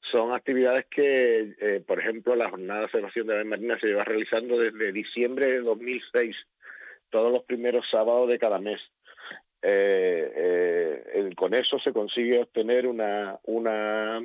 son 0.00 0.32
actividades 0.32 0.86
que, 0.90 1.54
eh, 1.58 1.82
por 1.86 2.00
ejemplo, 2.00 2.34
la 2.34 2.50
jornada 2.50 2.80
de 2.80 2.84
observación 2.86 3.26
de 3.26 3.36
la 3.36 3.44
marina 3.44 3.78
se 3.78 3.88
lleva 3.88 4.04
realizando 4.04 4.58
desde 4.58 4.92
diciembre 4.92 5.46
de 5.46 5.60
2006 5.60 6.36
todos 7.10 7.32
los 7.32 7.42
primeros 7.44 7.88
sábados 7.90 8.28
de 8.28 8.38
cada 8.38 8.58
mes. 8.58 8.80
Eh, 9.62 11.30
con 11.36 11.52
eso 11.54 11.78
se 11.78 11.92
consigue 11.92 12.40
obtener 12.40 12.86
una, 12.86 13.38
una 13.44 14.22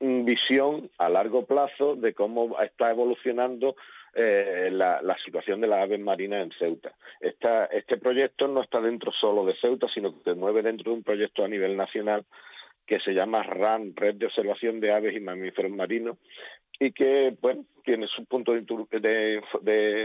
visión 0.00 0.90
a 0.98 1.08
largo 1.08 1.46
plazo 1.46 1.96
de 1.96 2.14
cómo 2.14 2.60
está 2.60 2.90
evolucionando 2.90 3.76
eh, 4.14 4.70
la, 4.72 5.16
situación 5.24 5.60
de 5.60 5.68
las 5.68 5.84
aves 5.84 6.00
marinas 6.00 6.42
en 6.42 6.52
Ceuta. 6.52 6.94
este 7.20 7.98
proyecto 7.98 8.48
no 8.48 8.62
está 8.62 8.80
dentro 8.80 9.12
solo 9.12 9.44
de 9.44 9.54
Ceuta, 9.54 9.88
sino 9.88 10.12
que 10.12 10.30
se 10.30 10.34
mueve 10.34 10.62
dentro 10.62 10.90
de 10.90 10.98
un 10.98 11.02
proyecto 11.02 11.44
a 11.44 11.48
nivel 11.48 11.76
nacional 11.76 12.24
que 12.86 13.00
se 13.00 13.12
llama 13.12 13.42
RAN, 13.42 13.94
Red 13.94 14.16
de 14.16 14.26
Observación 14.26 14.80
de 14.80 14.92
Aves 14.92 15.16
y 15.16 15.20
Mamíferos 15.20 15.72
Marinos, 15.72 16.18
y 16.78 16.92
que 16.92 17.36
bueno, 17.40 17.64
tiene 17.84 18.06
su 18.06 18.24
punto 18.26 18.52
de, 18.52 19.42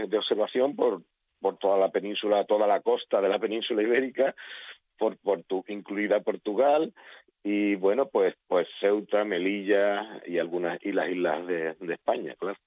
de, 0.08 0.16
observación 0.18 0.74
por, 0.74 1.02
por 1.40 1.58
toda 1.58 1.78
la 1.78 1.90
península, 1.90 2.44
toda 2.44 2.66
la 2.66 2.80
costa 2.80 3.20
de 3.20 3.28
la 3.28 3.38
península 3.38 3.82
ibérica, 3.82 4.34
por, 4.98 5.16
por 5.18 5.44
incluida 5.68 6.20
Portugal, 6.20 6.92
y 7.44 7.74
bueno, 7.74 8.08
pues, 8.08 8.34
pues 8.46 8.68
Ceuta, 8.80 9.24
Melilla 9.24 10.20
y 10.26 10.38
algunas 10.38 10.78
y 10.82 10.92
las 10.92 11.08
islas 11.08 11.46
de, 11.46 11.74
de 11.74 11.94
España, 11.94 12.34
claro. 12.38 12.58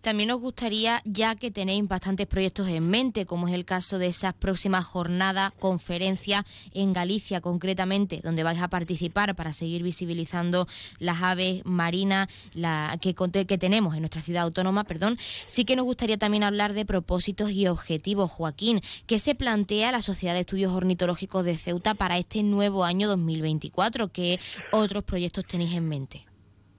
También 0.00 0.28
nos 0.28 0.40
gustaría, 0.40 1.02
ya 1.04 1.34
que 1.34 1.50
tenéis 1.50 1.86
bastantes 1.86 2.26
proyectos 2.26 2.68
en 2.68 2.88
mente, 2.88 3.26
como 3.26 3.48
es 3.48 3.54
el 3.54 3.64
caso 3.64 3.98
de 3.98 4.06
esas 4.06 4.34
próximas 4.34 4.84
jornadas, 4.84 5.52
conferencias 5.58 6.44
en 6.72 6.92
Galicia 6.92 7.40
concretamente, 7.40 8.20
donde 8.22 8.42
vais 8.42 8.60
a 8.60 8.68
participar 8.68 9.34
para 9.34 9.52
seguir 9.52 9.82
visibilizando 9.82 10.66
las 10.98 11.22
aves 11.22 11.62
marinas 11.64 12.28
la, 12.54 12.96
que, 13.00 13.14
que 13.14 13.58
tenemos 13.58 13.94
en 13.94 14.00
nuestra 14.00 14.22
ciudad 14.22 14.44
autónoma, 14.44 14.84
perdón, 14.84 15.18
sí 15.46 15.64
que 15.64 15.76
nos 15.76 15.84
gustaría 15.84 16.18
también 16.18 16.44
hablar 16.44 16.72
de 16.72 16.84
propósitos 16.84 17.50
y 17.50 17.66
objetivos, 17.66 18.30
Joaquín. 18.30 18.80
¿Qué 19.06 19.18
se 19.18 19.34
plantea 19.34 19.92
la 19.92 20.02
Sociedad 20.02 20.34
de 20.34 20.40
Estudios 20.40 20.72
Ornitológicos 20.72 21.44
de 21.44 21.56
Ceuta 21.56 21.94
para 21.94 22.18
este 22.18 22.42
nuevo 22.42 22.84
año 22.84 23.08
2024? 23.08 24.08
¿Qué 24.08 24.40
otros 24.72 25.04
proyectos 25.04 25.44
tenéis 25.46 25.74
en 25.74 25.88
mente? 25.88 26.33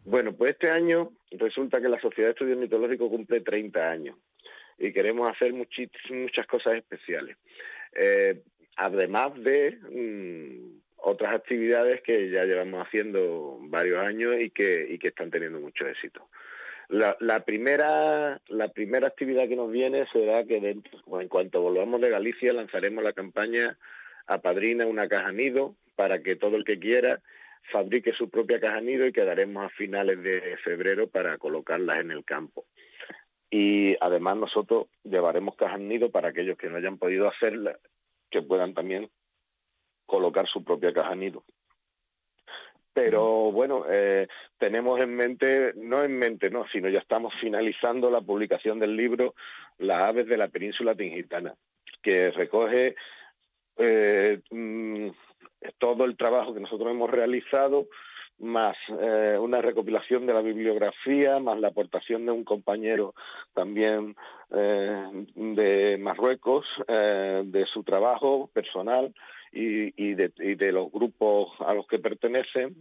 Bueno, 0.06 0.36
pues 0.36 0.51
este 0.51 0.70
año 0.70 1.14
resulta 1.32 1.82
que 1.82 1.89
la 1.89 1.99
Sociedad 1.99 2.30
de 2.30 2.34
Estudios 2.34 2.60
Mitológicos 2.60 3.10
cumple 3.10 3.41
30 3.41 3.89
años 3.89 4.16
y 4.78 4.93
queremos 4.93 5.28
hacer 5.28 5.51
muchas 5.51 6.45
cosas 6.45 6.76
especiales. 6.76 7.38
Eh, 7.93 8.43
además 8.76 9.32
de 9.36 9.80
mm, 9.89 10.82
otras 10.97 11.34
actividades 11.34 12.01
que 12.01 12.30
ya 12.30 12.45
llevamos 12.45 12.86
haciendo 12.86 13.58
varios 13.62 13.99
años 14.06 14.36
y 14.39 14.51
que, 14.51 14.86
y 14.88 14.99
que 14.99 15.08
están 15.08 15.32
teniendo 15.32 15.60
mucho 15.60 15.88
éxito. 15.88 16.30
La, 16.88 17.43
primera, 17.43 18.39
la 18.47 18.68
primera 18.68 19.08
actividad 19.08 19.47
que 19.47 19.56
nos 19.56 19.72
viene 19.72 20.06
será 20.14 20.43
que 20.43 20.58
en 20.58 21.28
cuanto 21.30 21.62
volvamos 21.62 21.99
de 21.99 22.12
Galicia 22.12 22.53
lanzaremos 22.53 23.03
la 23.03 23.14
campaña 23.14 23.76
Apadrina 24.28 24.86
una 24.86 25.08
caja 25.08 25.32
nido 25.32 25.76
para 25.95 26.22
que 26.22 26.36
todo 26.36 26.58
el 26.58 26.64
que 26.64 26.78
quiera 26.78 27.22
fabrique 27.72 28.13
su 28.13 28.30
propia 28.30 28.59
caja 28.59 28.82
nido 28.82 29.05
y 29.07 29.11
quedaremos 29.11 29.66
a 29.66 29.70
finales 29.70 30.22
de 30.22 30.57
febrero 30.57 31.07
para 31.07 31.38
colocarlas 31.38 31.99
en 31.99 32.11
el 32.11 32.24
campo. 32.24 32.66
Y 33.49 33.95
además 34.01 34.38
nosotros 34.38 34.88
llevaremos 35.03 35.55
cajas 35.55 35.80
nido 35.80 36.11
para 36.11 36.30
aquellos 36.30 36.57
que 36.57 36.70
no 36.70 36.78
hayan 36.78 36.97
podido 36.97 37.28
hacerla, 37.28 37.80
que 38.30 38.41
puedan 38.41 38.74
también 38.74 39.09
colocar 40.05 40.47
su 40.47 40.63
propia 40.63 40.93
caja 40.93 41.16
nido. 41.16 41.43
Pero 42.93 43.51
bueno, 43.51 43.86
eh, 43.91 44.28
tenemos 44.57 45.01
en 45.01 45.16
mente, 45.16 45.74
no 45.76 46.01
en 46.03 46.18
mente, 46.18 46.49
no, 46.49 46.66
sino 46.68 46.88
ya 46.88 46.99
estamos 46.99 47.34
finalizando 47.41 48.09
la 48.09 48.22
publicación 48.22 48.80
del 48.80 48.95
libro 48.95 49.36
Las 49.78 50.01
aves 50.01 50.28
de 50.28 50.38
la 50.38 50.47
península 50.47 50.95
tingitana, 50.95 51.55
que 52.01 52.32
recoge 52.32 52.95
eh, 53.78 54.39
mm, 54.49 55.09
todo 55.78 56.05
el 56.05 56.18
trabajo 56.18 56.53
que 56.53 56.59
nosotros 56.59 56.91
hemos 56.91 57.09
realizado, 57.09 57.88
más 58.39 58.76
eh, 59.01 59.38
una 59.39 59.61
recopilación 59.61 60.26
de 60.26 60.34
la 60.34 60.41
bibliografía, 60.41 61.39
más 61.39 61.59
la 61.59 61.70
aportación 61.70 62.26
de 62.26 62.32
un 62.32 62.43
compañero 62.43 63.16
también 63.53 64.16
eh, 64.51 65.26
de 65.36 65.97
Marruecos, 65.97 66.66
eh, 66.88 67.43
de 67.45 67.66
su 67.66 67.84
trabajo 67.84 68.49
personal 68.53 69.13
y, 69.51 70.16
de, 70.16 70.72
los 70.74 70.91
grupos 70.91 71.53
a 71.59 71.74
los 71.74 71.88
que 71.88 71.99
pertenecen 71.99 72.76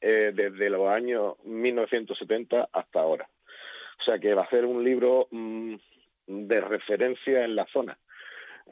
desde 0.00 0.70
los 0.70 0.88
años 0.88 1.34
1970 1.44 2.68
hasta 2.72 3.00
ahora. 3.00 3.28
O 3.98 4.02
sea 4.02 4.18
que 4.18 4.32
va 4.34 4.42
a 4.42 4.50
ser 4.50 4.64
un 4.64 4.84
libro 4.84 5.26
mm, 5.32 5.74
de 6.26 6.60
referencia 6.60 7.44
en 7.44 7.56
la 7.56 7.66
zona. 7.66 7.98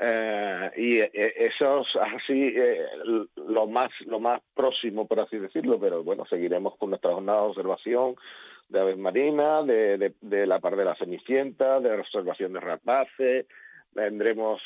Eh, 0.00 0.70
y 0.76 0.98
eh, 0.98 1.10
eso 1.12 1.80
es 1.80 1.96
así 1.96 2.54
eh, 2.56 2.86
lo 3.34 3.66
más 3.66 3.90
lo 4.06 4.20
más 4.20 4.40
próximo 4.54 5.08
por 5.08 5.18
así 5.18 5.38
decirlo 5.38 5.80
pero 5.80 6.04
bueno 6.04 6.24
seguiremos 6.24 6.76
con 6.76 6.90
nuestra 6.90 7.14
jornada 7.14 7.40
de 7.40 7.48
observación 7.48 8.14
de 8.68 8.78
aves 8.78 8.96
marinas 8.96 9.66
de, 9.66 10.46
la 10.46 10.60
par 10.60 10.76
de 10.76 10.84
la 10.84 10.94
cenicienta 10.94 11.80
de 11.80 11.98
observación 11.98 12.52
de 12.52 12.60
rapaces 12.60 13.46
tendremos 13.92 14.62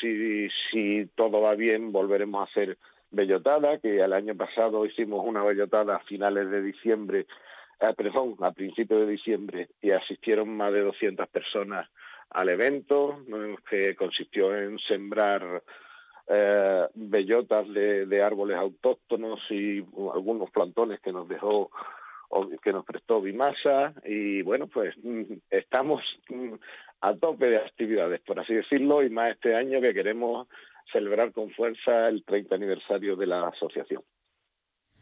si 0.00 0.48
si 0.72 1.06
todo 1.14 1.40
va 1.40 1.54
bien 1.54 1.92
volveremos 1.92 2.40
a 2.40 2.50
hacer 2.50 2.76
bellotada 3.12 3.78
que 3.78 4.00
el 4.00 4.12
año 4.12 4.34
pasado 4.34 4.84
hicimos 4.84 5.24
una 5.24 5.44
bellotada 5.44 5.94
a 5.94 6.00
finales 6.00 6.50
de 6.50 6.60
diciembre 6.60 7.26
perdón 7.96 8.34
a 8.40 8.50
principios 8.50 9.02
de 9.02 9.06
diciembre 9.06 9.68
y 9.80 9.92
asistieron 9.92 10.56
más 10.56 10.72
de 10.72 10.80
200 10.80 11.28
personas 11.28 11.88
al 12.32 12.48
evento, 12.48 13.24
que 13.68 13.94
consistió 13.94 14.56
en 14.56 14.78
sembrar 14.78 15.62
eh, 16.28 16.88
bellotas 16.94 17.68
de, 17.72 18.22
árboles 18.22 18.56
autóctonos 18.56 19.40
y 19.50 19.84
algunos 20.14 20.50
plantones 20.50 21.00
que 21.00 21.12
nos 21.12 21.28
dejó 21.28 21.70
que 22.62 22.72
nos 22.72 22.84
prestó 22.84 23.20
Bimasa. 23.20 23.92
Y 24.04 24.42
bueno 24.42 24.66
pues 24.66 24.94
mm, 25.02 25.34
estamos 25.50 26.02
mm, 26.28 26.54
a 27.02 27.14
tope 27.16 27.50
de 27.50 27.56
actividades 27.58 28.20
por 28.20 28.40
así 28.40 28.54
decirlo 28.54 29.02
y 29.02 29.10
más 29.10 29.30
este 29.30 29.54
año 29.54 29.80
que 29.80 29.92
queremos 29.92 30.48
celebrar 30.90 31.32
con 31.32 31.50
fuerza 31.50 32.08
el 32.08 32.24
30 32.24 32.54
aniversario 32.54 33.16
de 33.16 33.26
la 33.26 33.48
asociación 33.48 34.02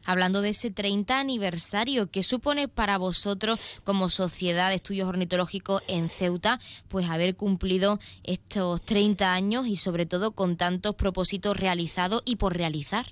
hablando 0.06 0.42
de 0.42 0.50
ese 0.50 0.70
30 0.70 1.18
aniversario, 1.18 2.10
¿qué 2.10 2.22
supone 2.22 2.68
para 2.68 2.98
vosotros 2.98 3.58
como 3.84 4.08
Sociedad 4.08 4.70
de 4.70 4.76
Estudios 4.76 5.08
Ornitológicos 5.08 5.82
en 5.88 6.10
Ceuta, 6.10 6.58
pues 6.88 7.08
haber 7.08 7.36
cumplido 7.36 7.98
estos 8.24 8.84
30 8.84 9.32
años 9.32 9.66
y 9.66 9.76
sobre 9.76 10.06
todo 10.06 10.32
con 10.32 10.56
tantos 10.56 10.94
propósitos 10.94 11.58
realizados 11.58 12.22
y 12.24 12.36
por 12.36 12.56
realizar? 12.56 13.06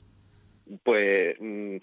Pues 0.84 1.34
mm, 1.41 1.76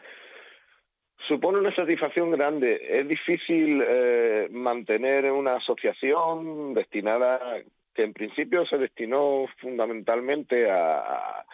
supone 1.28 1.60
una 1.60 1.74
satisfacción 1.76 2.32
grande. 2.32 2.80
Es 2.88 3.08
difícil 3.08 3.84
eh, 3.88 4.48
mantener 4.52 5.32
una 5.32 5.56
asociación 5.56 6.74
destinada, 6.74 7.40
que 7.94 8.04
en 8.04 8.14
principio 8.14 8.66
se 8.66 8.78
destinó 8.78 9.46
fundamentalmente 9.60 10.70
a 10.70 11.46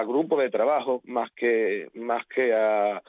grupo 0.00 0.40
de 0.40 0.50
trabajo 0.50 1.02
más 1.04 1.30
que 1.32 1.88
más 1.94 2.24
que 2.26 2.54
a, 2.54 3.02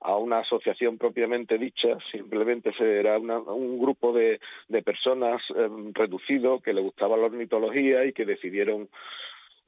a 0.00 0.16
una 0.16 0.38
asociación 0.38 0.98
propiamente 0.98 1.58
dicha, 1.58 1.98
simplemente 2.12 2.72
era 2.78 3.18
un 3.18 3.78
grupo 3.78 4.12
de, 4.12 4.40
de 4.68 4.82
personas 4.82 5.42
em, 5.56 5.92
reducido 5.92 6.60
que 6.60 6.72
le 6.72 6.80
gustaba 6.80 7.16
la 7.16 7.26
ornitología 7.26 8.04
y 8.04 8.12
que 8.12 8.24
decidieron 8.24 8.88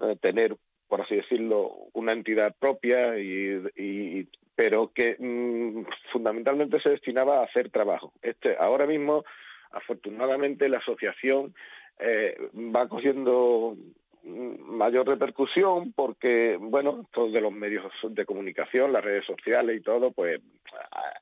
eh, 0.03 0.17
tener, 0.21 0.57
por 0.89 1.01
así 1.01 1.17
decirlo, 1.17 1.89
una 1.93 2.13
entidad 2.13 2.55
propia, 2.59 3.19
y, 3.19 4.29
pero 4.55 4.93
que 4.93 5.17
mm, 5.19 5.85
fundamentalmente 6.13 6.81
se 6.81 6.91
destinaba 6.91 7.41
a 7.41 7.45
hacer 7.45 7.71
trabajo. 7.71 8.13
Este, 8.23 8.57
ahora 8.59 8.87
mismo, 8.87 9.25
afortunadamente, 9.73 10.69
la 10.69 10.79
asociación 10.79 11.55
eh, 11.99 12.37
va 12.55 12.89
cogiendo 12.89 13.77
mayor 14.25 15.09
repercusión 15.09 15.93
porque, 15.93 16.57
bueno, 16.61 17.07
todos 17.13 17.33
de 17.33 17.41
los 17.41 17.53
medios 17.53 17.93
de 18.03 18.25
comunicación, 18.25 18.93
las 18.93 19.05
redes 19.05 19.25
sociales 19.25 19.77
y 19.77 19.81
todo, 19.81 20.13
pues 20.13 20.41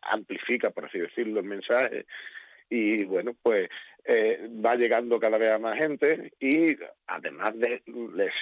amplifica, 0.02 0.70
por 0.70 0.86
así 0.86 0.98
decirlo, 0.98 1.40
el 1.40 1.46
mensaje. 1.46 2.06
Y, 2.70 3.04
bueno, 3.04 3.34
pues 3.42 3.68
eh, 4.04 4.48
va 4.64 4.74
llegando 4.74 5.18
cada 5.18 5.38
vez 5.38 5.50
a 5.50 5.58
más 5.58 5.78
gente 5.78 6.32
y 6.38 6.76
además 7.06 7.54
de, 7.58 7.82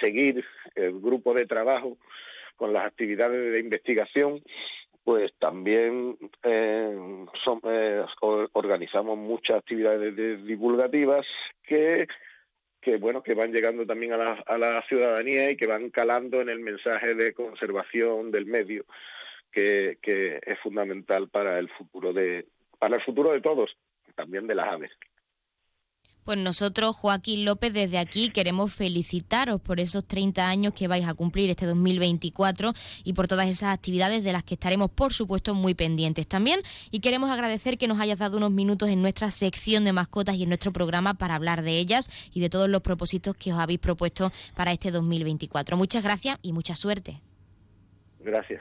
seguir 0.00 0.44
el 0.74 1.00
grupo 1.00 1.32
de 1.32 1.46
trabajo 1.46 1.98
con 2.57 2.72
las 2.72 2.86
actividades 2.86 3.52
de 3.52 3.61
investigación, 3.61 4.42
pues 5.04 5.32
también 5.38 6.18
eh, 6.42 7.24
eh, 7.64 8.04
organizamos 8.52 9.16
muchas 9.16 9.59
actividades 9.59 10.16
divulgativas 10.44 11.26
que 11.62 12.09
que 12.80 12.96
bueno 12.96 13.22
que 13.22 13.34
van 13.34 13.52
llegando 13.52 13.86
también 13.86 14.12
a 14.12 14.16
la, 14.16 14.32
a 14.46 14.58
la 14.58 14.82
ciudadanía 14.82 15.50
y 15.50 15.56
que 15.56 15.66
van 15.66 15.90
calando 15.90 16.40
en 16.40 16.48
el 16.48 16.60
mensaje 16.60 17.14
de 17.14 17.34
conservación 17.34 18.30
del 18.30 18.46
medio 18.46 18.86
que, 19.50 19.98
que 20.02 20.40
es 20.44 20.58
fundamental 20.60 21.28
para 21.28 21.58
el 21.58 21.68
futuro 21.68 22.12
de 22.12 22.46
para 22.78 22.96
el 22.96 23.02
futuro 23.02 23.32
de 23.32 23.40
todos 23.40 23.76
también 24.14 24.46
de 24.46 24.54
las 24.54 24.68
aves 24.68 24.92
Pues 26.26 26.38
nosotros, 26.38 26.96
Joaquín 26.96 27.44
López, 27.44 27.72
desde 27.72 27.98
aquí 27.98 28.30
queremos 28.30 28.74
felicitaros 28.74 29.60
por 29.60 29.78
esos 29.78 30.04
30 30.04 30.48
años 30.48 30.72
que 30.74 30.88
vais 30.88 31.06
a 31.06 31.14
cumplir 31.14 31.50
este 31.50 31.66
2024 31.66 32.72
y 33.04 33.12
por 33.12 33.28
todas 33.28 33.48
esas 33.48 33.72
actividades 33.72 34.24
de 34.24 34.32
las 34.32 34.42
que 34.42 34.54
estaremos, 34.54 34.90
por 34.90 35.12
supuesto, 35.12 35.54
muy 35.54 35.74
pendientes 35.74 36.26
también. 36.26 36.58
Y 36.90 36.98
queremos 36.98 37.30
agradecer 37.30 37.78
que 37.78 37.86
nos 37.86 38.00
hayas 38.00 38.18
dado 38.18 38.38
unos 38.38 38.50
minutos 38.50 38.88
en 38.88 39.02
nuestra 39.02 39.30
sección 39.30 39.84
de 39.84 39.92
mascotas 39.92 40.34
y 40.34 40.42
en 40.42 40.48
nuestro 40.48 40.72
programa 40.72 41.14
para 41.14 41.36
hablar 41.36 41.62
de 41.62 41.78
ellas 41.78 42.10
y 42.34 42.40
de 42.40 42.50
todos 42.50 42.68
los 42.68 42.80
propósitos 42.80 43.36
que 43.36 43.52
os 43.52 43.60
habéis 43.60 43.78
propuesto 43.78 44.32
para 44.56 44.72
este 44.72 44.90
2024. 44.90 45.76
Muchas 45.76 46.02
gracias 46.02 46.38
y 46.42 46.52
mucha 46.52 46.74
suerte. 46.74 47.20
Gracias. 48.18 48.60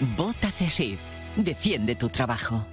Vota 0.00 0.50
CESIF. 0.50 1.00
Defiende 1.36 1.94
tu 1.94 2.08
trabajo. 2.08 2.66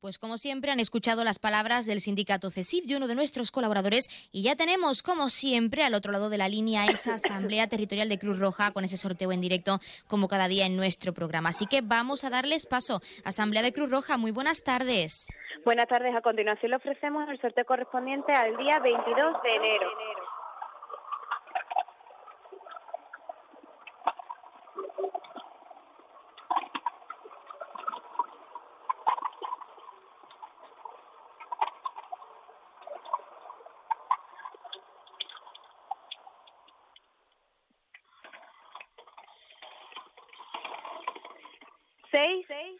Pues 0.00 0.18
como 0.18 0.38
siempre 0.38 0.70
han 0.70 0.78
escuchado 0.78 1.24
las 1.24 1.40
palabras 1.40 1.86
del 1.86 2.00
sindicato 2.00 2.50
CESIF 2.50 2.84
de 2.84 2.96
uno 2.96 3.08
de 3.08 3.16
nuestros 3.16 3.50
colaboradores 3.50 4.28
y 4.30 4.42
ya 4.42 4.54
tenemos 4.54 5.02
como 5.02 5.30
siempre 5.30 5.82
al 5.82 5.94
otro 5.94 6.12
lado 6.12 6.30
de 6.30 6.38
la 6.38 6.46
línea 6.46 6.84
esa 6.86 7.14
asamblea 7.14 7.66
territorial 7.66 8.08
de 8.08 8.18
Cruz 8.18 8.38
Roja 8.38 8.70
con 8.70 8.84
ese 8.84 8.96
sorteo 8.96 9.32
en 9.32 9.40
directo 9.40 9.80
como 10.06 10.28
cada 10.28 10.46
día 10.46 10.66
en 10.66 10.76
nuestro 10.76 11.14
programa. 11.14 11.48
Así 11.48 11.66
que 11.66 11.80
vamos 11.80 12.22
a 12.22 12.30
darles 12.30 12.66
paso. 12.66 13.00
Asamblea 13.24 13.62
de 13.62 13.72
Cruz 13.72 13.90
Roja, 13.90 14.16
muy 14.16 14.30
buenas 14.30 14.62
tardes. 14.62 15.26
Buenas 15.64 15.88
tardes. 15.88 16.14
A 16.14 16.20
continuación 16.20 16.70
le 16.70 16.76
ofrecemos 16.76 17.28
el 17.28 17.40
sorteo 17.40 17.64
correspondiente 17.64 18.30
al 18.32 18.56
día 18.56 18.78
22 18.78 19.42
de 19.42 19.54
enero. 19.56 19.88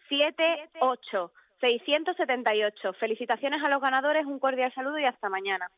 Seis, 0.08 0.34
siete, 0.36 0.70
ocho. 0.80 1.32
678. 1.60 2.92
Felicitaciones 2.94 3.62
a 3.62 3.70
los 3.70 3.80
ganadores, 3.80 4.26
un 4.26 4.38
cordial 4.38 4.72
saludo 4.74 4.98
y 4.98 5.04
hasta 5.04 5.28
mañana. 5.28 5.70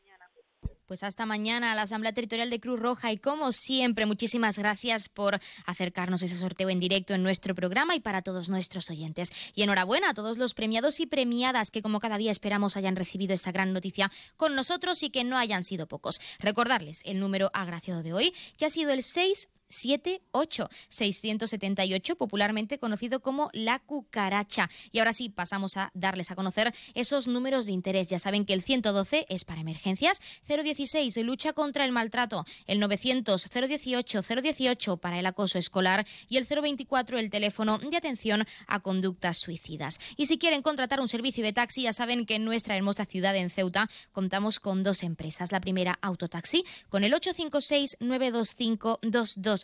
Pues 0.87 1.03
hasta 1.03 1.25
mañana 1.25 1.73
a 1.73 1.75
la 1.75 1.81
Asamblea 1.81 2.13
Territorial 2.13 2.49
de 2.49 2.61
Cruz 2.61 2.79
Roja 2.79 3.11
y 3.11 3.17
como 3.17 3.51
siempre, 3.51 4.05
muchísimas 4.05 4.57
gracias 4.57 5.09
por 5.09 5.37
acercarnos 5.65 6.23
ese 6.23 6.37
sorteo 6.37 6.69
en 6.69 6.79
directo 6.79 7.13
en 7.13 7.23
nuestro 7.23 7.53
programa 7.53 7.93
y 7.93 7.99
para 7.99 8.21
todos 8.21 8.47
nuestros 8.47 8.89
oyentes. 8.89 9.33
Y 9.53 9.63
enhorabuena 9.63 10.11
a 10.11 10.13
todos 10.13 10.37
los 10.37 10.53
premiados 10.53 11.01
y 11.01 11.05
premiadas 11.05 11.71
que 11.71 11.81
como 11.81 11.99
cada 11.99 12.17
día 12.17 12.31
esperamos 12.31 12.77
hayan 12.77 12.95
recibido 12.95 13.33
esa 13.33 13.51
gran 13.51 13.73
noticia 13.73 14.09
con 14.37 14.55
nosotros 14.55 15.03
y 15.03 15.09
que 15.09 15.25
no 15.25 15.37
hayan 15.37 15.65
sido 15.65 15.87
pocos. 15.87 16.21
Recordarles 16.39 17.01
el 17.03 17.19
número 17.19 17.51
agraciado 17.53 18.01
de 18.01 18.13
hoy, 18.13 18.33
que 18.57 18.65
ha 18.65 18.69
sido 18.69 18.91
el 18.91 19.03
6 19.03 19.49
78 19.69 20.69
678, 20.89 22.15
popularmente 22.15 22.79
conocido 22.79 23.21
como 23.21 23.49
la 23.53 23.79
cucaracha. 23.79 24.69
Y 24.91 24.99
ahora 24.99 25.13
sí, 25.13 25.29
pasamos 25.29 25.77
a 25.77 25.91
darles 25.93 26.31
a 26.31 26.35
conocer 26.35 26.73
esos 26.93 27.27
números 27.27 27.65
de 27.65 27.73
interés. 27.73 28.07
Ya 28.07 28.19
saben 28.19 28.45
que 28.45 28.53
el 28.53 28.61
112 28.61 29.25
es 29.29 29.45
para 29.45 29.61
emergencias, 29.61 30.21
016 30.47 31.17
lucha 31.17 31.53
contra 31.53 31.85
el 31.85 31.91
maltrato, 31.91 32.45
el 32.65 32.79
900 32.79 33.47
018 33.49 34.21
018 34.21 34.97
para 34.97 35.19
el 35.19 35.25
acoso 35.25 35.57
escolar 35.57 36.05
y 36.29 36.37
el 36.37 36.45
024 36.45 37.17
el 37.17 37.29
teléfono 37.29 37.77
de 37.77 37.97
atención 37.97 38.45
a 38.67 38.79
conductas 38.79 39.37
suicidas. 39.37 39.99
Y 40.15 40.27
si 40.27 40.37
quieren 40.37 40.61
contratar 40.61 40.99
un 40.99 41.07
servicio 41.07 41.43
de 41.43 41.53
taxi, 41.53 41.83
ya 41.83 41.93
saben 41.93 42.25
que 42.25 42.35
en 42.35 42.45
nuestra 42.45 42.75
hermosa 42.75 43.05
ciudad 43.05 43.35
en 43.35 43.49
Ceuta 43.49 43.89
contamos 44.11 44.59
con 44.59 44.83
dos 44.83 45.03
empresas. 45.03 45.51
La 45.51 45.59
primera, 45.59 45.97
Autotaxi, 46.01 46.63
con 46.89 47.03
el 47.03 47.13
856 47.13 47.97
925 47.99 48.99
22 49.01 49.56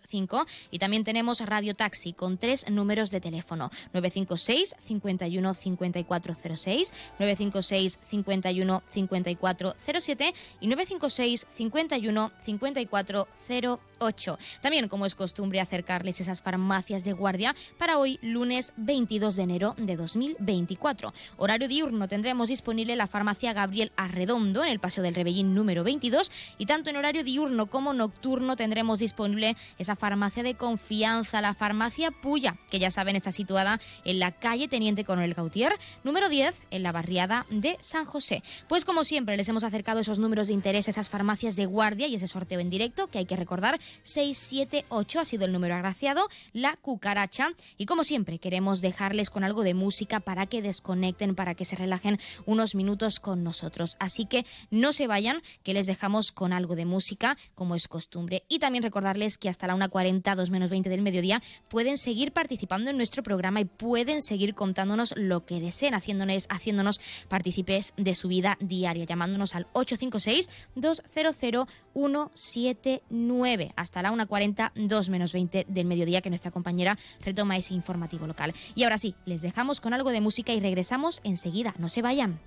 y 0.71 0.79
también 0.79 1.03
tenemos 1.03 1.39
Radio 1.41 1.73
Taxi 1.73 2.13
con 2.13 2.37
tres 2.37 2.69
números 2.69 3.11
de 3.11 3.21
teléfono 3.21 3.69
956 3.93 4.75
51 4.81 5.53
5406, 5.53 6.93
956 7.19 7.99
51 8.03 8.83
5407 8.91 10.33
y 10.61 10.67
956 10.67 11.47
51 11.55 12.31
5408. 12.43 14.37
También, 14.61 14.87
como 14.87 15.05
es 15.05 15.15
costumbre, 15.15 15.61
acercarles 15.61 16.19
esas 16.19 16.41
farmacias 16.41 17.03
de 17.03 17.13
guardia 17.13 17.55
para 17.77 17.97
hoy, 17.97 18.19
lunes 18.21 18.73
22 18.77 19.35
de 19.35 19.43
enero 19.43 19.75
de 19.77 19.95
2024. 19.95 21.13
Horario 21.37 21.67
diurno 21.67 22.07
tendremos 22.07 22.49
disponible 22.49 22.95
la 22.95 23.07
farmacia 23.07 23.53
Gabriel 23.53 23.91
Arredondo 23.95 24.63
en 24.63 24.69
el 24.69 24.79
Paseo 24.79 25.03
del 25.03 25.15
Rebellín 25.15 25.53
número 25.53 25.83
22 25.83 26.31
y 26.57 26.65
tanto 26.65 26.89
en 26.89 26.97
horario 26.97 27.23
diurno 27.23 27.67
como 27.67 27.93
nocturno 27.93 28.55
tendremos 28.55 28.99
disponible 28.99 29.55
esa 29.83 29.95
farmacia 29.95 30.43
de 30.43 30.55
confianza, 30.55 31.41
la 31.41 31.53
farmacia 31.53 32.11
Puya, 32.11 32.57
que 32.69 32.79
ya 32.79 32.89
saben 32.89 33.15
está 33.15 33.31
situada 33.31 33.79
en 34.03 34.19
la 34.19 34.31
calle 34.31 34.67
Teniente 34.67 35.03
Coronel 35.03 35.33
Gautier, 35.33 35.77
número 36.03 36.29
10, 36.29 36.55
en 36.71 36.83
la 36.83 36.91
barriada 36.91 37.45
de 37.49 37.77
San 37.81 38.05
José. 38.05 38.43
Pues 38.67 38.85
como 38.85 39.03
siempre 39.03 39.37
les 39.37 39.47
hemos 39.49 39.63
acercado 39.63 39.99
esos 39.99 40.19
números 40.19 40.47
de 40.47 40.53
interés, 40.53 40.87
esas 40.87 41.09
farmacias 41.09 41.55
de 41.55 41.65
guardia 41.65 42.07
y 42.07 42.15
ese 42.15 42.27
sorteo 42.27 42.59
en 42.59 42.69
directo 42.69 43.07
que 43.07 43.19
hay 43.19 43.25
que 43.25 43.35
recordar, 43.35 43.79
678 44.03 45.19
ha 45.19 45.25
sido 45.25 45.45
el 45.45 45.53
número 45.53 45.75
agraciado, 45.75 46.27
la 46.53 46.75
cucaracha. 46.77 47.51
Y 47.77 47.85
como 47.85 48.03
siempre 48.03 48.39
queremos 48.39 48.81
dejarles 48.81 49.29
con 49.29 49.43
algo 49.43 49.63
de 49.63 49.73
música 49.73 50.19
para 50.19 50.45
que 50.45 50.61
desconecten, 50.61 51.35
para 51.35 51.55
que 51.55 51.65
se 51.65 51.75
relajen 51.75 52.19
unos 52.45 52.75
minutos 52.75 53.19
con 53.19 53.43
nosotros. 53.43 53.97
Así 53.99 54.25
que 54.25 54.45
no 54.71 54.93
se 54.93 55.07
vayan, 55.07 55.41
que 55.63 55.73
les 55.73 55.87
dejamos 55.87 56.31
con 56.31 56.53
algo 56.53 56.75
de 56.75 56.85
música, 56.85 57.37
como 57.55 57.75
es 57.75 57.87
costumbre. 57.87 58.43
Y 58.47 58.59
también 58.59 58.83
recordarles 58.83 59.37
que 59.37 59.49
hasta 59.49 59.67
la 59.67 59.72
1.40, 59.75 60.35
2 60.35 60.49
menos 60.49 60.69
20 60.69 60.89
del 60.89 61.01
mediodía, 61.01 61.41
pueden 61.67 61.97
seguir 61.97 62.31
participando 62.31 62.89
en 62.89 62.97
nuestro 62.97 63.23
programa 63.23 63.61
y 63.61 63.65
pueden 63.65 64.21
seguir 64.21 64.53
contándonos 64.53 65.13
lo 65.17 65.45
que 65.45 65.59
deseen, 65.59 65.93
haciéndonos, 65.93 66.47
haciéndonos 66.49 66.99
partícipes 67.27 67.93
de 67.97 68.15
su 68.15 68.27
vida 68.27 68.57
diaria, 68.59 69.05
llamándonos 69.05 69.55
al 69.55 69.67
856 69.73 70.49
200 70.75 71.67
179 71.93 73.73
hasta 73.75 74.01
la 74.01 74.11
1.40, 74.11 74.71
2 74.75 75.09
menos 75.09 75.33
20 75.33 75.65
del 75.67 75.85
mediodía, 75.85 76.21
que 76.21 76.29
nuestra 76.29 76.51
compañera 76.51 76.97
retoma 77.21 77.57
ese 77.57 77.73
informativo 77.73 78.27
local. 78.27 78.53
Y 78.75 78.83
ahora 78.83 78.97
sí, 78.97 79.15
les 79.25 79.41
dejamos 79.41 79.81
con 79.81 79.93
algo 79.93 80.11
de 80.11 80.21
música 80.21 80.53
y 80.53 80.59
regresamos 80.59 81.21
enseguida. 81.23 81.75
No 81.77 81.89
se 81.89 82.01
vayan. 82.01 82.39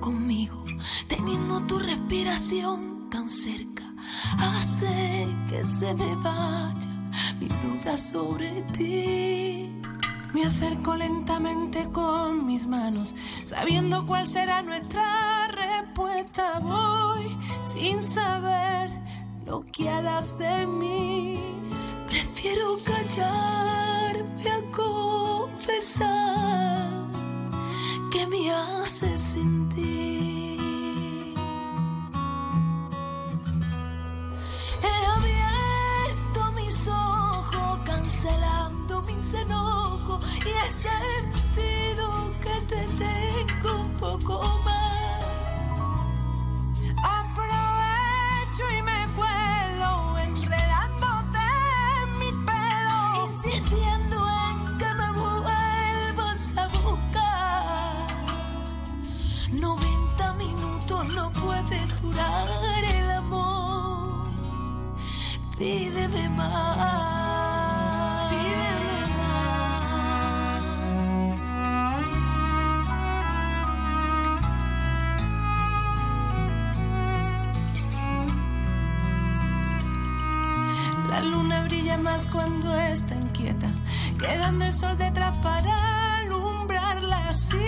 Conmigo, 0.00 0.62
teniendo 1.08 1.62
tu 1.62 1.78
respiración 1.78 3.08
tan 3.10 3.30
cerca, 3.30 3.84
hace 4.38 5.26
que 5.48 5.64
se 5.64 5.94
me 5.94 6.14
vaya 6.16 6.74
mi 7.40 7.48
duda 7.48 7.96
sobre 7.96 8.62
ti. 8.72 9.70
Me 10.34 10.44
acerco 10.44 10.94
lentamente 10.96 11.88
con 11.90 12.46
mis 12.46 12.66
manos, 12.66 13.14
sabiendo 13.44 14.06
cuál 14.06 14.26
será 14.26 14.60
nuestra 14.62 15.48
respuesta. 15.48 16.60
Voy 16.60 17.34
sin 17.62 18.02
saber 18.02 18.90
lo 19.46 19.64
que 19.72 19.88
harás 19.88 20.38
de 20.38 20.66
mí. 20.66 21.38
Prefiero 22.06 22.78
callarme 22.84 24.50
a 24.50 24.60
confesar 24.76 26.28
que 28.10 28.26
me 28.26 28.50
hace 28.50 29.18
sentir. 29.18 30.58
He 34.82 35.06
abierto 35.16 36.52
mis 36.52 36.88
ojos, 36.88 37.78
cancelando 37.84 39.02
mis 39.02 39.34
enojos 39.34 40.38
y 40.46 40.48
he 40.48 40.68
sentido 40.70 42.32
que 42.42 42.60
te 42.66 42.88
tengo 42.98 43.80
un 43.80 43.90
poco 43.98 44.40
más. 44.64 44.77
La 81.08 81.20
luna 81.22 81.64
brilla 81.64 81.98
más 81.98 82.26
cuando 82.26 82.74
está 82.76 83.14
inquieta, 83.14 83.66
quedando 84.18 84.64
el 84.64 84.72
sol 84.72 84.96
detrás 84.96 85.34
para 85.42 86.18
alumbrarla. 86.18 87.28
Así 87.28 87.58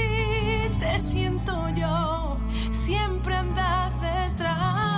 te 0.78 0.98
siento 0.98 1.68
yo, 1.70 2.38
siempre 2.72 3.34
andas 3.34 3.92
detrás. 4.00 4.89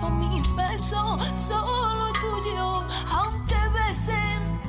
Son 0.00 0.18
mis 0.20 0.56
besos, 0.56 1.22
solo 1.48 2.12
tuyo. 2.20 2.84
Aunque 3.10 3.56
besen, 3.74 4.60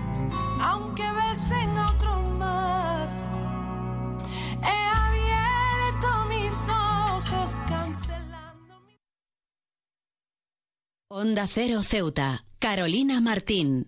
aunque 0.62 1.04
besen 1.04 1.78
a 1.78 1.90
otros 1.90 2.22
más. 2.38 3.20
He 4.62 4.80
abierto 5.06 6.10
mis 6.30 6.70
ojos, 6.70 7.58
cancelando. 7.68 8.76
Onda 11.10 11.48
Cero 11.48 11.82
Ceuta. 11.82 12.44
Carolina 12.60 13.22
Martín. 13.22 13.88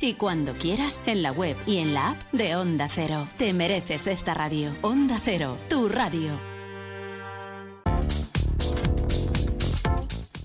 Y 0.00 0.14
cuando 0.14 0.52
quieras, 0.54 1.00
en 1.06 1.22
la 1.22 1.30
web 1.30 1.56
y 1.64 1.78
en 1.78 1.94
la 1.94 2.10
app 2.10 2.32
de 2.32 2.56
Onda 2.56 2.88
Cero. 2.88 3.28
Te 3.36 3.52
mereces 3.52 4.08
esta 4.08 4.34
radio. 4.34 4.74
Onda 4.82 5.20
Cero, 5.22 5.56
tu 5.68 5.88
radio. 5.88 6.38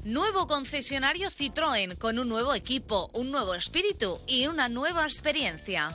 Nuevo 0.03 0.45
concesionario 0.45 1.31
Citroën 1.31 1.97
con 1.97 2.19
un 2.19 2.29
nuevo 2.29 2.53
equipo, 2.53 3.09
un 3.13 3.31
nuevo 3.31 3.55
espíritu 3.55 4.19
y 4.27 4.45
una 4.45 4.69
nueva 4.69 5.03
experiencia. 5.05 5.89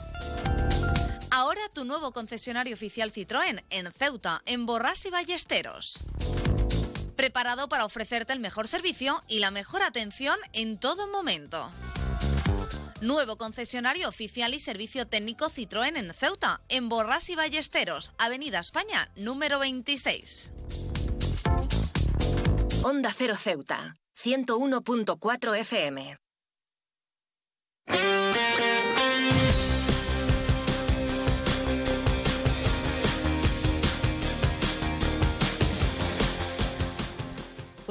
Ahora 1.31 1.61
tu 1.73 1.85
nuevo 1.85 2.11
concesionario 2.11 2.73
oficial 2.73 3.13
Citroën 3.13 3.63
en 3.69 3.91
Ceuta, 3.93 4.41
en 4.45 4.65
Borrás 4.65 5.05
y 5.05 5.09
Ballesteros. 5.09 6.03
Preparado 7.15 7.69
para 7.69 7.85
ofrecerte 7.85 8.33
el 8.33 8.41
mejor 8.41 8.67
servicio 8.67 9.23
y 9.29 9.39
la 9.39 9.51
mejor 9.51 9.83
atención 9.83 10.37
en 10.51 10.77
todo 10.77 11.07
momento. 11.07 11.71
Nuevo 13.01 13.35
concesionario 13.35 14.07
oficial 14.07 14.53
y 14.53 14.59
servicio 14.59 15.07
técnico 15.07 15.49
Citroën 15.49 15.97
en 15.97 16.13
Ceuta, 16.13 16.61
en 16.69 16.87
Borrás 16.87 17.31
y 17.31 17.35
Ballesteros, 17.35 18.13
Avenida 18.19 18.59
España, 18.59 19.11
número 19.15 19.57
26. 19.57 20.53
Onda 22.83 23.11
Cero 23.11 23.35
Ceuta, 23.35 23.97
101.4 24.23 25.57
FM. 25.57 26.17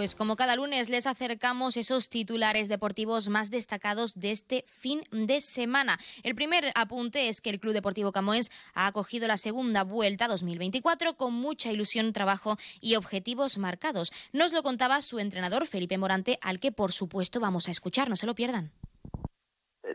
Pues 0.01 0.15
como 0.15 0.35
cada 0.35 0.57
lunes 0.57 0.89
les 0.89 1.07
acercamos 1.07 1.77
esos 1.77 2.09
titulares 2.09 2.71
deportivos 2.71 3.29
más 3.29 3.51
destacados 3.51 4.19
de 4.19 4.31
este 4.31 4.65
fin 4.67 5.03
de 5.11 5.43
semana. 5.43 5.99
El 6.23 6.35
primer 6.35 6.73
apunte 6.75 7.29
es 7.29 7.43
que 7.43 7.51
el 7.51 7.61
Club 7.61 7.75
Deportivo 7.75 8.11
Camoens 8.11 8.51
ha 8.73 8.87
acogido 8.87 9.29
la 9.29 9.37
segunda 9.37 9.85
vuelta 9.85 10.27
2024 10.27 11.19
con 11.19 11.35
mucha 11.35 11.71
ilusión, 11.71 12.15
trabajo 12.15 12.57
y 12.81 12.95
objetivos 12.97 13.59
marcados. 13.59 14.11
Nos 14.33 14.55
lo 14.55 14.63
contaba 14.63 15.03
su 15.03 15.19
entrenador 15.19 15.67
Felipe 15.67 15.99
Morante, 15.99 16.39
al 16.41 16.61
que 16.61 16.73
por 16.73 16.93
supuesto 16.93 17.39
vamos 17.39 17.69
a 17.69 17.71
escuchar, 17.71 18.09
no 18.09 18.17
se 18.17 18.25
lo 18.25 18.35
pierdan. 18.35 18.71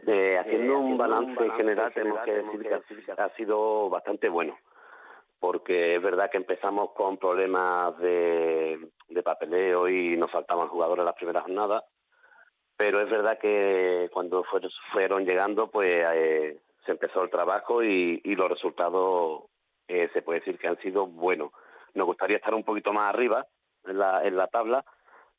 Eh, 0.05 0.37
haciendo 0.39 0.77
un 0.81 0.99
balance 0.99 1.49
general, 1.57 1.91
tenemos 1.95 2.19
que 2.23 2.31
decir 2.31 2.61
que 2.61 3.11
ha- 3.11 3.25
ha 3.25 3.35
sido 3.35 3.89
bastante 3.89 4.29
bueno, 4.29 4.55
porque 5.39 5.95
es 5.95 6.01
verdad 6.01 6.29
que 6.29 6.37
empezamos 6.37 6.91
con 6.93 7.17
problemas 7.17 7.97
de, 7.99 8.91
papeleo 9.23 9.89
y 9.89 10.15
nos 10.17 10.29
faltaban 10.29 10.67
jugadores 10.67 11.03
las 11.03 11.15
primeras 11.15 11.43
jornadas, 11.43 11.83
pero 12.77 12.99
es 12.99 13.09
verdad 13.09 13.39
que 13.39 14.09
cuando 14.13 14.43
fueron 14.91 15.25
llegando, 15.25 15.71
pues 15.71 16.03
eh, 16.13 16.59
se 16.85 16.91
empezó 16.91 17.23
el 17.23 17.29
trabajo 17.29 17.83
y, 17.83 18.21
y 18.23 18.35
los 18.35 18.49
resultados 18.49 19.45
eh, 19.87 20.09
se 20.13 20.21
puede 20.21 20.39
decir 20.39 20.57
que 20.57 20.67
han 20.67 20.79
sido 20.79 21.07
buenos. 21.07 21.51
Nos 21.93 22.05
gustaría 22.05 22.37
estar 22.37 22.53
un 22.53 22.63
poquito 22.63 22.91
más 22.91 23.09
arriba 23.09 23.45
en 23.85 23.97
la, 23.97 24.21
en 24.23 24.35
la 24.35 24.47
tabla, 24.47 24.83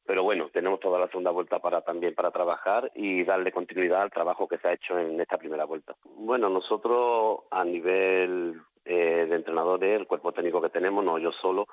pero 0.04 0.22
bueno, 0.22 0.48
tenemos 0.52 0.80
toda 0.80 0.98
la 1.00 1.08
segunda 1.08 1.32
vuelta 1.32 1.58
para 1.58 1.80
también 1.80 2.14
para 2.14 2.30
trabajar 2.30 2.90
y 2.94 3.24
darle 3.24 3.50
continuidad 3.50 4.02
al 4.02 4.10
trabajo 4.10 4.46
que 4.46 4.58
se 4.58 4.68
ha 4.68 4.72
hecho 4.72 4.98
en 4.98 5.20
esta 5.20 5.36
primera 5.36 5.64
vuelta. 5.64 5.96
Bueno, 6.04 6.48
nosotros 6.48 7.40
a 7.50 7.64
nivel 7.64 8.60
eh, 8.86 9.26
de 9.26 9.36
entrenadores, 9.36 9.96
el 9.96 10.06
cuerpo 10.06 10.32
técnico 10.32 10.62
que 10.62 10.70
tenemos, 10.70 11.04
no 11.04 11.18
yo 11.18 11.32
solo, 11.32 11.66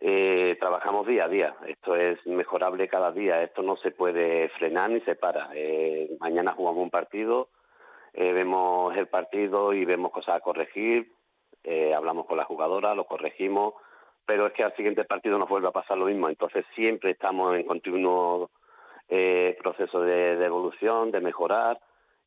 eh, 0.00 0.56
trabajamos 0.60 1.06
día 1.06 1.24
a 1.24 1.28
día. 1.28 1.56
Esto 1.66 1.94
es 1.96 2.24
mejorable 2.26 2.88
cada 2.88 3.12
día. 3.12 3.42
Esto 3.42 3.62
no 3.62 3.76
se 3.76 3.92
puede 3.92 4.48
frenar 4.50 4.90
ni 4.90 5.00
se 5.00 5.14
para. 5.14 5.50
Eh, 5.54 6.10
mañana 6.20 6.52
jugamos 6.52 6.82
un 6.82 6.90
partido, 6.90 7.48
eh, 8.12 8.32
vemos 8.32 8.96
el 8.96 9.08
partido 9.08 9.72
y 9.72 9.84
vemos 9.84 10.10
cosas 10.10 10.36
a 10.36 10.40
corregir. 10.40 11.12
eh, 11.68 11.92
hablamos 11.94 12.26
con 12.26 12.36
la 12.36 12.44
jugadora, 12.44 12.94
lo 12.94 13.06
corregimos, 13.06 13.74
pero 14.24 14.46
es 14.46 14.52
que 14.52 14.62
al 14.62 14.76
siguiente 14.76 15.04
partido 15.04 15.36
nos 15.36 15.48
vuelve 15.48 15.66
a 15.68 15.72
pasar 15.72 15.98
lo 15.98 16.06
mismo. 16.06 16.28
Entonces 16.28 16.64
siempre 16.74 17.10
estamos 17.10 17.56
en 17.56 17.64
continuo 17.64 18.50
proceso 19.62 20.00
de 20.00 20.44
evolución, 20.44 21.10
de 21.12 21.20
mejorar 21.20 21.80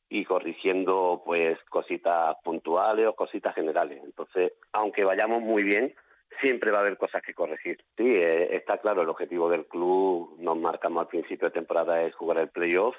y 0.09 0.25
corrigiendo 0.25 1.21
pues 1.25 1.57
cositas 1.69 2.35
puntuales 2.43 3.05
o 3.05 3.15
cositas 3.15 3.53
generales. 3.53 4.01
Entonces, 4.03 4.53
aunque 4.73 5.05
vayamos 5.05 5.41
muy 5.41 5.63
bien, 5.63 5.93
siempre 6.41 6.71
va 6.71 6.79
a 6.79 6.81
haber 6.81 6.97
cosas 6.97 7.21
que 7.21 7.33
corregir. 7.33 7.83
Sí, 7.95 8.07
eh, 8.07 8.55
está 8.55 8.77
claro, 8.77 9.03
el 9.03 9.09
objetivo 9.09 9.49
del 9.49 9.67
club, 9.67 10.35
nos 10.39 10.57
marcamos 10.57 11.01
al 11.01 11.07
principio 11.07 11.47
de 11.47 11.53
temporada, 11.53 12.01
es 12.03 12.15
jugar 12.15 12.39
el 12.39 12.49
playoff. 12.49 12.95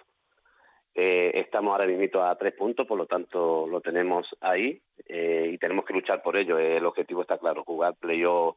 Eh, 0.95 1.33
estamos 1.35 1.73
ahora 1.73 1.87
mismo 1.87 2.23
a 2.23 2.37
tres 2.37 2.53
puntos, 2.53 2.87
por 2.87 2.99
lo 2.99 3.07
tanto 3.07 3.67
lo 3.67 3.81
tenemos 3.81 4.37
ahí 4.41 4.83
eh, 5.07 5.51
y 5.53 5.59
tenemos 5.59 5.85
que 5.85 5.95
luchar 5.95 6.23
por 6.23 6.37
ello. 6.37 6.59
Eh, 6.59 6.77
el 6.77 6.87
objetivo 6.87 7.23
está 7.23 7.39
claro, 7.39 7.65
jugar 7.65 7.95
playoff 7.97 8.57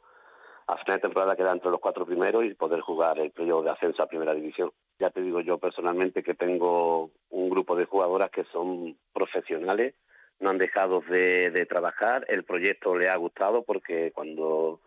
a 0.67 0.77
final 0.77 0.97
de 0.97 1.01
temporada 1.01 1.35
queda 1.35 1.51
entre 1.51 1.69
los 1.69 1.79
cuatro 1.79 2.05
primeros 2.05 2.45
y 2.45 2.53
poder 2.53 2.81
jugar 2.81 3.19
el 3.19 3.31
playoff 3.31 3.63
de 3.63 3.71
ascenso 3.71 4.03
a 4.03 4.07
primera 4.07 4.33
división. 4.33 4.71
Ya 4.99 5.09
te 5.09 5.21
digo 5.21 5.41
yo 5.41 5.57
personalmente 5.57 6.23
que 6.23 6.33
tengo 6.33 7.11
un 7.29 7.49
grupo 7.49 7.75
de 7.75 7.85
jugadoras 7.85 8.29
que 8.29 8.43
son 8.45 8.97
profesionales, 9.11 9.95
no 10.39 10.49
han 10.49 10.57
dejado 10.57 11.01
de, 11.09 11.49
de 11.49 11.65
trabajar, 11.65 12.25
el 12.27 12.43
proyecto 12.43 12.95
le 12.95 13.09
ha 13.09 13.15
gustado 13.15 13.63
porque 13.63 14.11
cuando 14.11 14.81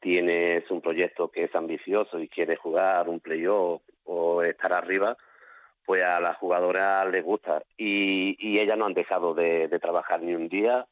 tienes 0.00 0.70
un 0.70 0.80
proyecto 0.80 1.30
que 1.30 1.44
es 1.44 1.54
ambicioso 1.54 2.18
y 2.18 2.28
quieres 2.28 2.58
jugar 2.58 3.08
un 3.08 3.20
playoff 3.20 3.82
o 4.04 4.42
estar 4.42 4.72
arriba, 4.72 5.16
pues 5.84 6.02
a 6.02 6.20
las 6.20 6.36
jugadoras 6.36 7.06
les 7.10 7.24
gusta. 7.24 7.62
Y, 7.76 8.36
y 8.38 8.58
ellas 8.58 8.76
no 8.76 8.86
han 8.86 8.94
dejado 8.94 9.34
de, 9.34 9.68
de 9.68 9.78
trabajar 9.78 10.20
ni 10.22 10.34
un 10.34 10.48
día, 10.48 10.86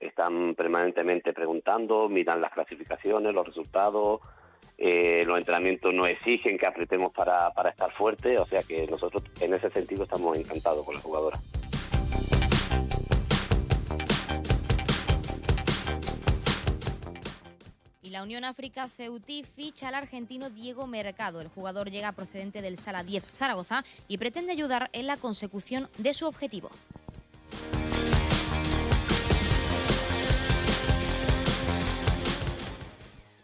están 0.00 0.54
permanentemente 0.54 1.32
preguntando, 1.32 2.08
miran 2.08 2.40
las 2.40 2.52
clasificaciones, 2.52 3.34
los 3.34 3.46
resultados, 3.46 4.20
eh, 4.78 5.24
los 5.26 5.38
entrenamientos 5.38 5.92
nos 5.92 6.08
exigen 6.08 6.56
que 6.56 6.66
apretemos 6.66 7.12
para, 7.12 7.50
para 7.52 7.68
estar 7.68 7.92
fuerte 7.92 8.38
o 8.38 8.46
sea 8.46 8.62
que 8.62 8.86
nosotros 8.86 9.22
en 9.40 9.52
ese 9.52 9.70
sentido 9.70 10.04
estamos 10.04 10.38
encantados 10.38 10.86
con 10.86 10.94
la 10.94 11.00
jugadora. 11.02 11.38
y 18.10 18.12
la 18.12 18.24
Unión 18.24 18.44
África 18.44 18.88
Ceutí 18.88 19.44
ficha 19.44 19.86
al 19.86 19.94
argentino 19.94 20.50
Diego 20.50 20.88
Mercado. 20.88 21.40
El 21.40 21.46
jugador 21.46 21.92
llega 21.92 22.10
procedente 22.10 22.60
del 22.60 22.76
Sala 22.76 23.04
10 23.04 23.22
Zaragoza 23.24 23.84
y 24.08 24.18
pretende 24.18 24.50
ayudar 24.50 24.90
en 24.92 25.06
la 25.06 25.16
consecución 25.16 25.88
de 25.96 26.12
su 26.12 26.26
objetivo. 26.26 26.70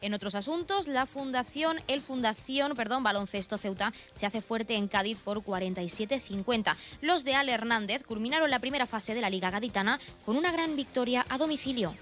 En 0.06 0.14
otros 0.14 0.36
asuntos, 0.36 0.86
la 0.86 1.04
Fundación, 1.04 1.80
el 1.88 2.00
Fundación, 2.00 2.76
perdón, 2.76 3.02
Baloncesto 3.02 3.58
Ceuta 3.58 3.92
se 4.12 4.24
hace 4.24 4.40
fuerte 4.40 4.76
en 4.76 4.86
Cádiz 4.86 5.18
por 5.18 5.42
47-50. 5.42 6.76
Los 7.00 7.24
de 7.24 7.34
Al 7.34 7.48
Hernández 7.48 8.04
culminaron 8.04 8.48
la 8.48 8.60
primera 8.60 8.86
fase 8.86 9.16
de 9.16 9.20
la 9.20 9.30
Liga 9.30 9.50
Gaditana 9.50 9.98
con 10.24 10.36
una 10.36 10.52
gran 10.52 10.76
victoria 10.76 11.26
a 11.28 11.38
domicilio. 11.38 11.92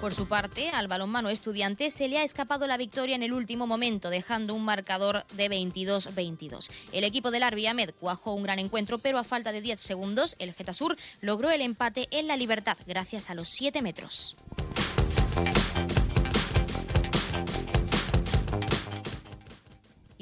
Por 0.00 0.14
su 0.14 0.28
parte, 0.28 0.70
al 0.70 0.86
balonmano 0.86 1.28
estudiante 1.28 1.90
se 1.90 2.06
le 2.06 2.18
ha 2.18 2.22
escapado 2.22 2.68
la 2.68 2.76
victoria 2.76 3.16
en 3.16 3.24
el 3.24 3.32
último 3.32 3.66
momento, 3.66 4.10
dejando 4.10 4.54
un 4.54 4.64
marcador 4.64 5.24
de 5.34 5.50
22-22. 5.50 6.70
El 6.92 7.02
equipo 7.02 7.32
del 7.32 7.42
Arbi 7.42 7.66
Ahmed 7.66 7.90
cuajó 7.98 8.32
un 8.34 8.44
gran 8.44 8.60
encuentro, 8.60 8.98
pero 8.98 9.18
a 9.18 9.24
falta 9.24 9.50
de 9.50 9.60
10 9.60 9.80
segundos, 9.80 10.36
el 10.38 10.54
Getasur 10.54 10.96
logró 11.20 11.50
el 11.50 11.62
empate 11.62 12.06
en 12.12 12.28
la 12.28 12.36
libertad 12.36 12.78
gracias 12.86 13.28
a 13.28 13.34
los 13.34 13.48
7 13.48 13.82
metros. 13.82 14.36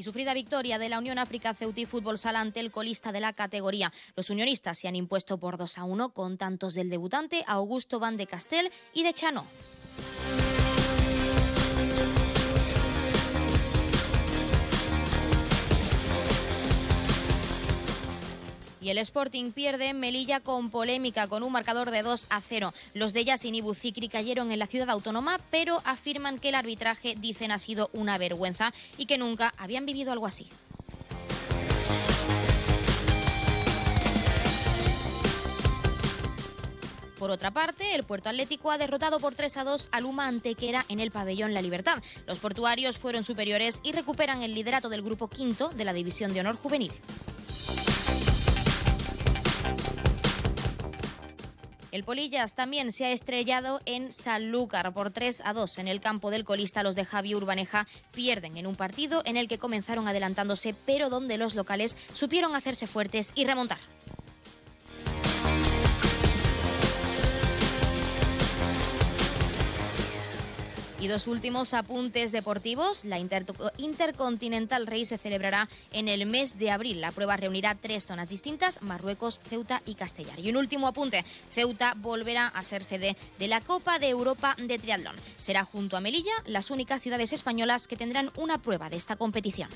Sufrida 0.07 0.35
victoria 0.35 0.79
de 0.79 0.89
la 0.89 1.01
Unión 1.01 1.19
África 1.19 1.53
Ceutí 1.53 1.85
Fútbol 1.85 2.17
Sala 2.17 2.41
ante 2.41 2.61
el 2.61 2.71
colista 2.71 3.11
de 3.11 3.19
la 3.19 3.33
categoría. 3.33 3.93
Los 4.15 4.31
unionistas 4.31 4.79
se 4.79 4.87
han 4.87 4.95
impuesto 4.95 5.37
por 5.39 5.57
2 5.59 5.79
a 5.79 5.85
1 5.85 6.11
con 6.11 6.39
tantos 6.39 6.75
del 6.75 6.91
debutante 6.91 7.43
Augusto 7.49 7.99
Van 7.99 8.17
de 8.17 8.29
Castel 8.29 8.71
y 8.95 9.03
de 9.03 9.13
Chano. 9.13 9.45
Y 18.87 18.91
el 18.91 18.99
Sporting 18.99 19.51
pierde 19.51 19.89
en 19.89 19.99
Melilla 19.99 20.39
con 20.39 20.71
polémica, 20.71 21.27
con 21.27 21.43
un 21.43 21.51
marcador 21.51 21.91
de 21.91 22.05
2 22.05 22.29
a 22.31 22.41
0. 22.41 22.73
Los 22.95 23.13
de 23.13 23.25
Yasin 23.25 23.57
y 23.57 23.61
Bucicri 23.61 24.09
cayeron 24.09 24.53
en 24.53 24.61
la 24.61 24.67
ciudad 24.67 24.91
autónoma, 24.91 25.41
pero 25.51 25.83
afirman 25.85 26.39
que 26.39 26.51
el 26.51 26.55
arbitraje, 26.55 27.17
dicen, 27.19 27.51
ha 27.51 27.59
sido 27.59 27.91
una 27.95 28.17
vergüenza 28.17 28.73
y 28.97 29.07
que 29.07 29.19
nunca 29.19 29.53
habían 29.59 29.87
vivido 29.87 30.13
algo 30.13 30.25
así. 30.25 30.47
Por 37.19 37.33
otra 37.33 37.51
parte, 37.51 37.97
el 37.97 38.05
Puerto 38.05 38.29
Atlético 38.29 38.71
ha 38.71 38.79
derrotado 38.79 39.19
por 39.19 39.35
3 39.35 39.57
a 39.57 39.65
2 39.65 39.89
a 39.91 40.01
Luma 40.01 40.29
Antequera 40.29 40.85
en 40.89 41.01
el 41.01 41.11
pabellón 41.11 41.55
La 41.55 41.63
Libertad. 41.63 42.01
Los 42.29 42.39
portuarios 42.39 42.99
fueron 42.99 43.25
superiores 43.25 43.81
y 43.83 43.91
recuperan 43.91 44.43
el 44.43 44.55
liderato 44.55 44.89
del 44.89 45.03
grupo 45.03 45.27
quinto 45.27 45.71
de 45.71 45.85
la 45.85 45.93
División 45.93 46.33
de 46.33 46.39
Honor 46.39 46.55
Juvenil. 46.55 46.93
El 51.97 52.05
Polillas 52.05 52.55
también 52.55 52.93
se 52.93 53.07
ha 53.07 53.11
estrellado 53.11 53.81
en 53.87 54.13
Sanlúcar 54.13 54.93
por 54.93 55.11
3 55.11 55.41
a 55.43 55.55
2 55.55 55.79
en 55.79 55.89
el 55.89 56.03
campo 56.03 56.31
del 56.31 56.45
colista. 56.45 56.83
Los 56.83 56.95
de 56.95 57.07
Javi 57.07 57.35
Urbaneja 57.35 57.87
pierden 58.13 58.59
en 58.59 58.67
un 58.67 58.77
partido 58.77 59.23
en 59.25 59.39
el 59.39 59.49
que 59.49 59.57
comenzaron 59.57 60.07
adelantándose, 60.07 60.75
pero 60.85 61.09
donde 61.09 61.39
los 61.39 61.55
locales 61.55 61.97
supieron 62.13 62.55
hacerse 62.55 62.87
fuertes 62.87 63.33
y 63.35 63.47
remontar. 63.47 63.79
Y 70.99 71.09
dos 71.09 71.27
últimos 71.27 71.75
apuntes 71.75 72.33
deportivos. 72.33 73.05
La 73.05 73.19
Intercontinental 73.19 74.87
Rey 74.87 75.05
se 75.05 75.19
celebrará 75.19 75.69
en 75.93 76.09
el 76.09 76.25
mes 76.25 76.59
de 76.59 76.71
abril. 76.71 77.03
La 77.03 77.13
prueba 77.13 77.37
reunirá 77.37 77.75
tres 77.75 78.07
zonas 78.07 78.31
distintas, 78.31 78.81
Marruecos, 78.81 79.41
Ceuta 79.47 79.83
y 79.85 79.95
Castellar. 79.95 80.41
Y 80.41 80.49
un 80.49 80.57
último 80.57 80.89
apunte, 80.89 81.25
Ceuta 81.51 81.95
volverá 81.99 82.49
a 82.49 82.63
ser 82.63 82.83
sede 82.83 83.17
de 83.39 83.49
la 83.49 83.61
Copa 83.61 83.99
de 83.99 84.09
Europa 84.09 84.57
de 84.59 84.79
Triatlón. 84.79 85.17
Será 85.37 85.65
junto 85.65 85.99
a 85.99 86.01
Melilla 86.01 86.33
las 86.47 86.71
únicas 86.71 87.03
ciudades 87.03 87.33
españolas 87.35 87.89
que 87.89 87.97
tendrán 87.97 88.31
una 88.37 88.63
prueba 88.63 88.89
de 88.89 88.97
esta 88.97 89.17
competición. 89.17 89.69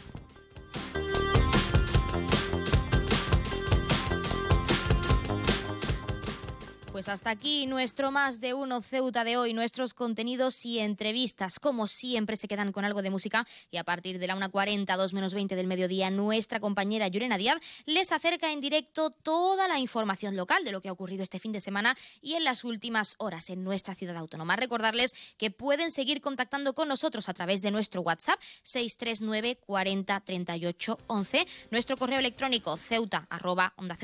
Pues 6.92 7.08
hasta 7.08 7.30
aquí 7.30 7.66
nuestro 7.66 8.10
más 8.10 8.40
de 8.40 8.52
uno 8.52 8.82
Ceuta 8.82 9.22
de 9.22 9.36
hoy, 9.36 9.54
nuestros 9.54 9.94
contenidos 9.94 10.66
y 10.66 10.80
entrevistas. 10.80 11.60
Como 11.60 11.86
siempre 11.86 12.36
se 12.36 12.48
quedan 12.48 12.72
con 12.72 12.84
algo 12.84 13.00
de 13.00 13.10
música 13.10 13.46
y 13.70 13.76
a 13.76 13.84
partir 13.84 14.18
de 14.18 14.26
la 14.26 14.34
1.40, 14.34 14.96
2 14.96 15.14
menos 15.14 15.32
20 15.32 15.54
del 15.54 15.68
mediodía, 15.68 16.10
nuestra 16.10 16.58
compañera 16.58 17.06
Yurena 17.06 17.38
Díaz 17.38 17.60
les 17.86 18.10
acerca 18.10 18.50
en 18.50 18.58
directo 18.58 19.10
toda 19.10 19.68
la 19.68 19.78
información 19.78 20.34
local 20.34 20.64
de 20.64 20.72
lo 20.72 20.80
que 20.80 20.88
ha 20.88 20.92
ocurrido 20.92 21.22
este 21.22 21.38
fin 21.38 21.52
de 21.52 21.60
semana 21.60 21.96
y 22.20 22.34
en 22.34 22.42
las 22.42 22.64
últimas 22.64 23.14
horas 23.18 23.50
en 23.50 23.62
nuestra 23.62 23.94
ciudad 23.94 24.16
autónoma. 24.16 24.56
Recordarles 24.56 25.12
que 25.38 25.52
pueden 25.52 25.92
seguir 25.92 26.20
contactando 26.20 26.74
con 26.74 26.88
nosotros 26.88 27.28
a 27.28 27.34
través 27.34 27.62
de 27.62 27.70
nuestro 27.70 28.00
WhatsApp 28.00 28.40
639 28.64 29.58
40 29.64 30.20
38 30.20 30.98
11, 31.06 31.46
nuestro 31.70 31.96
correo 31.96 32.18
electrónico 32.18 32.76
ceuta 32.76 33.28
arroba 33.30 33.74
onda 33.76 33.96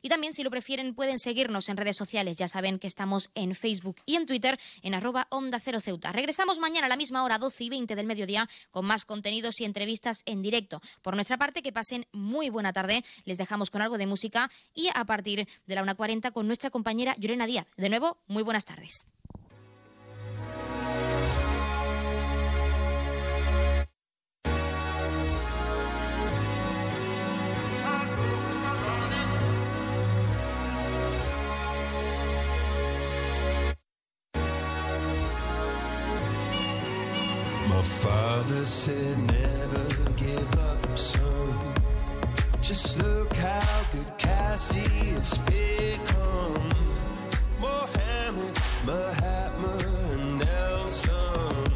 y 0.00 0.08
también 0.08 0.32
si 0.32 0.42
lo 0.42 0.50
prefieren 0.50 0.94
pueden 0.94 1.18
seguirnos 1.18 1.68
en 1.68 1.76
redes 1.76 1.96
sociales 1.96 2.05
ya 2.12 2.48
saben 2.48 2.78
que 2.78 2.86
estamos 2.86 3.30
en 3.34 3.54
Facebook 3.54 3.96
y 4.06 4.16
en 4.16 4.26
Twitter 4.26 4.58
en 4.82 4.94
arroba 4.94 5.26
Onda 5.30 5.60
Cero 5.60 5.80
Ceuta. 5.80 6.12
Regresamos 6.12 6.58
mañana 6.58 6.86
a 6.86 6.88
la 6.88 6.96
misma 6.96 7.24
hora, 7.24 7.38
12 7.38 7.64
y 7.64 7.70
20 7.70 7.96
del 7.96 8.06
mediodía, 8.06 8.48
con 8.70 8.86
más 8.86 9.04
contenidos 9.04 9.60
y 9.60 9.64
entrevistas 9.64 10.22
en 10.26 10.42
directo. 10.42 10.80
Por 11.02 11.14
nuestra 11.14 11.38
parte, 11.38 11.62
que 11.62 11.72
pasen 11.72 12.06
muy 12.12 12.50
buena 12.50 12.72
tarde. 12.72 13.04
Les 13.24 13.38
dejamos 13.38 13.70
con 13.70 13.82
algo 13.82 13.98
de 13.98 14.06
música 14.06 14.50
y 14.74 14.88
a 14.94 15.04
partir 15.04 15.48
de 15.66 15.74
la 15.74 15.84
1.40 15.84 16.32
con 16.32 16.46
nuestra 16.46 16.70
compañera 16.70 17.14
Llorena 17.18 17.46
Díaz. 17.46 17.66
De 17.76 17.88
nuevo, 17.88 18.18
muy 18.26 18.42
buenas 18.42 18.64
tardes. 18.64 19.06
Father 38.36 38.66
said 38.66 39.18
never 39.18 40.12
give 40.12 40.58
up, 40.58 40.98
son. 40.98 41.74
Just 42.60 42.98
look 43.02 43.34
how 43.36 43.82
good 43.92 44.10
Cassie 44.18 45.14
has 45.14 45.38
become. 45.38 46.68
Mohammed, 47.58 48.54
Mahatma, 48.84 49.74
and 50.12 50.38
Nelson. 50.38 51.72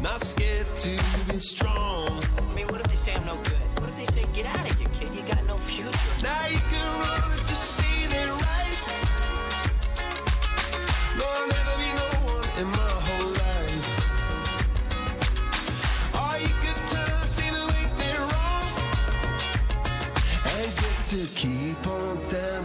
Not 0.00 0.22
scared 0.22 0.74
to 0.84 0.92
be 1.30 1.38
strong. 1.38 2.22
I 2.38 2.54
mean, 2.54 2.66
what 2.68 2.80
if 2.80 2.86
they 2.86 2.96
say 2.96 3.14
I'm 3.14 3.26
no 3.26 3.36
good? 3.36 3.53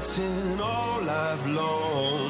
Dancing 0.10 0.60
all 0.60 1.04
life 1.04 1.46
long. 1.46 2.29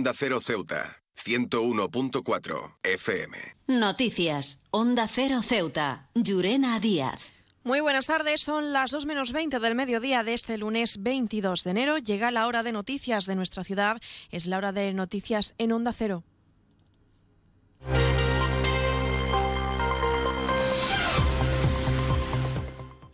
Onda 0.00 0.14
Cero 0.16 0.40
Ceuta, 0.40 1.02
101.4 1.14 2.78
FM. 2.82 3.36
Noticias. 3.66 4.64
Onda 4.70 5.06
Cero 5.06 5.42
Ceuta. 5.42 6.08
Llurena 6.14 6.80
Díaz. 6.80 7.34
Muy 7.64 7.80
buenas 7.80 8.06
tardes, 8.06 8.40
son 8.40 8.72
las 8.72 8.92
2 8.92 9.04
menos 9.04 9.32
20 9.32 9.60
del 9.60 9.74
mediodía 9.74 10.24
de 10.24 10.32
este 10.32 10.56
lunes 10.56 11.02
22 11.02 11.64
de 11.64 11.70
enero. 11.72 11.98
Llega 11.98 12.30
la 12.30 12.46
hora 12.46 12.62
de 12.62 12.72
noticias 12.72 13.26
de 13.26 13.36
nuestra 13.36 13.62
ciudad, 13.62 14.00
es 14.30 14.46
la 14.46 14.56
hora 14.56 14.72
de 14.72 14.94
noticias 14.94 15.54
en 15.58 15.72
Onda 15.72 15.92
Cero. 15.92 16.24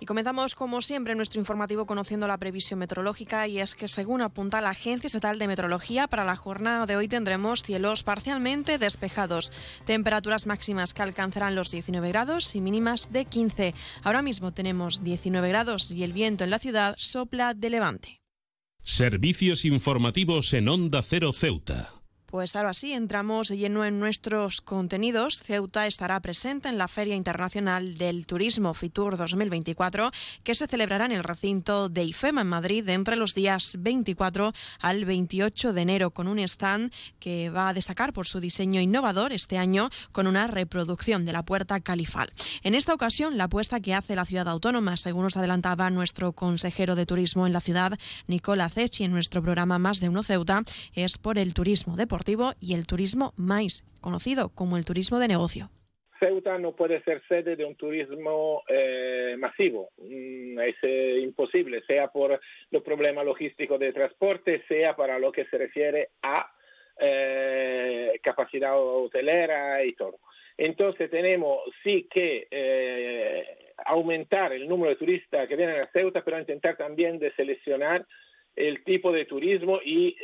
Comenzamos, 0.07 0.55
como 0.55 0.83
siempre, 0.83 1.17
nuestro 1.17 1.41
informativo 1.41 1.85
conociendo 1.85 2.29
la 2.29 2.39
previsión 2.39 2.79
meteorológica 2.79 3.49
y 3.49 3.59
es 3.59 3.75
que, 3.75 3.89
según 3.89 4.23
apunta 4.23 4.61
la 4.61 4.71
Agencia 4.71 5.09
Estatal 5.09 5.39
de 5.39 5.49
Meteorología, 5.49 6.07
para 6.07 6.25
la 6.25 6.37
jornada 6.37 6.87
de 6.87 6.97
hoy 6.97 7.09
tendremos 7.09 7.63
cielos 7.63 8.05
parcialmente 8.05 8.79
despejados, 8.79 9.51
temperaturas 9.85 10.47
máximas 10.47 10.95
que 10.95 11.03
alcanzarán 11.03 11.57
los 11.57 11.73
19 11.73 12.09
grados 12.09 12.55
y 12.55 12.61
mínimas 12.61 13.13
de 13.13 13.25
15. 13.25 13.75
Ahora 14.05 14.23
mismo 14.23 14.53
tenemos 14.53 15.03
19 15.03 15.49
grados 15.49 15.91
y 15.91 16.05
el 16.05 16.13
viento 16.13 16.45
en 16.45 16.51
la 16.51 16.61
ciudad 16.61 16.95
sopla 16.97 17.53
de 17.55 17.71
levante. 17.71 18.21
Servicios 18.81 19.65
informativos 19.65 20.55
en 20.55 20.69
Onda 20.69 21.03
Cero 21.03 21.33
Ceuta. 21.33 21.96
Pues 22.27 22.57
ahora 22.57 22.75
sí, 22.75 22.93
entramos 22.93 23.51
lleno 23.51 23.85
en 23.85 24.01
nuestros 24.01 24.61
contenidos. 24.61 25.41
Ceuta 25.41 25.87
estará 25.87 26.19
presente 26.19 26.69
en 26.69 26.77
la 26.77 26.89
Feria 26.89 27.15
Internacional 27.15 27.99
del 27.99 28.27
Turismo 28.27 28.75
Fitur 28.75 29.17
2024, 29.17 30.11
que 30.43 30.57
se 30.57 30.67
celebrará 30.67 31.05
en 31.05 31.13
el 31.13 31.23
recinto 31.23 31.89
de 31.89 32.03
IFEMA 32.03 32.41
en 32.41 32.49
Madrid 32.49 32.89
entre 32.89 33.15
los 33.15 33.33
días 33.37 33.77
24 33.79 34.53
al 34.81 35.05
28 35.05 35.73
de 35.73 35.81
enero, 35.81 36.11
con 36.11 36.27
un 36.27 36.41
stand 36.41 36.93
que 37.21 37.49
va 37.51 37.69
a 37.69 37.75
destacar 37.75 38.13
por 38.13 38.27
su 38.27 38.41
diseño 38.41 38.81
innovador 38.81 39.33
este 39.33 39.57
año 39.57 39.89
con 40.11 40.27
una 40.27 40.49
reproducción 40.49 41.27
de 41.27 41.33
la 41.33 41.45
puerta 41.45 41.79
califal. 41.79 42.33
En 42.65 42.75
esta 42.75 42.93
ocasión, 42.93 43.37
la 43.37 43.45
apuesta 43.45 43.79
que 43.79 43.95
hace 43.95 44.17
la 44.17 44.27
ciudad 44.27 44.49
autónoma, 44.49 44.97
según 44.97 45.23
nos 45.23 45.37
adelantaba 45.37 45.91
nuestro 45.91 46.33
consejero 46.33 46.97
de 46.97 47.07
turismo 47.07 47.47
en 47.47 47.53
la 47.53 47.61
ciudad, 47.61 47.97
Nicola 48.27 48.69
Cechi, 48.69 49.05
en 49.05 49.13
nuestro 49.13 49.43
programa 49.43 49.79
Más 49.79 50.01
de 50.01 50.09
Uno 50.09 50.25
Ceuta, 50.25 50.65
es 50.93 51.19
por 51.19 51.39
el 51.39 51.55
turismo 51.55 51.95
deportivo 51.95 52.17
y 52.61 52.75
el 52.75 52.87
turismo 52.87 53.33
MAIS, 53.37 53.85
conocido 54.01 54.49
como 54.49 54.77
el 54.77 54.85
turismo 54.85 55.19
de 55.19 55.29
negocio. 55.29 55.71
Ceuta 56.19 56.59
no 56.59 56.75
puede 56.75 57.03
ser 57.03 57.23
sede 57.29 57.57
de 57.57 57.65
un 57.65 57.77
turismo 57.77 58.63
eh, 58.69 59.37
masivo, 59.39 59.91
Mm, 59.99 60.59
es 60.61 60.77
eh, 60.83 61.21
imposible, 61.23 61.83
sea 61.87 62.09
por 62.09 62.39
los 62.71 62.83
problemas 62.83 63.25
logísticos 63.25 63.79
de 63.79 63.93
transporte, 63.93 64.63
sea 64.69 64.95
para 64.95 65.19
lo 65.19 65.33
que 65.33 65.47
se 65.47 65.59
refiere 65.59 66.11
a 66.23 66.53
eh, 66.99 68.19
capacidad 68.23 68.79
hotelera 68.79 69.85
y 69.85 69.95
todo. 69.95 70.21
Entonces 70.57 71.11
tenemos 71.11 71.61
sí 71.85 72.09
que 72.11 72.47
eh, 72.51 73.75
aumentar 73.85 74.53
el 74.53 74.69
número 74.69 74.91
de 74.91 74.97
turistas 74.97 75.47
que 75.47 75.57
vienen 75.57 75.81
a 75.81 75.91
Ceuta, 75.93 76.25
pero 76.25 76.39
intentar 76.39 76.77
también 76.77 77.19
de 77.19 77.33
seleccionar 77.35 78.07
el 78.55 78.83
tipo 78.85 79.13
de 79.13 79.27
turismo 79.27 79.81
y, 79.85 80.17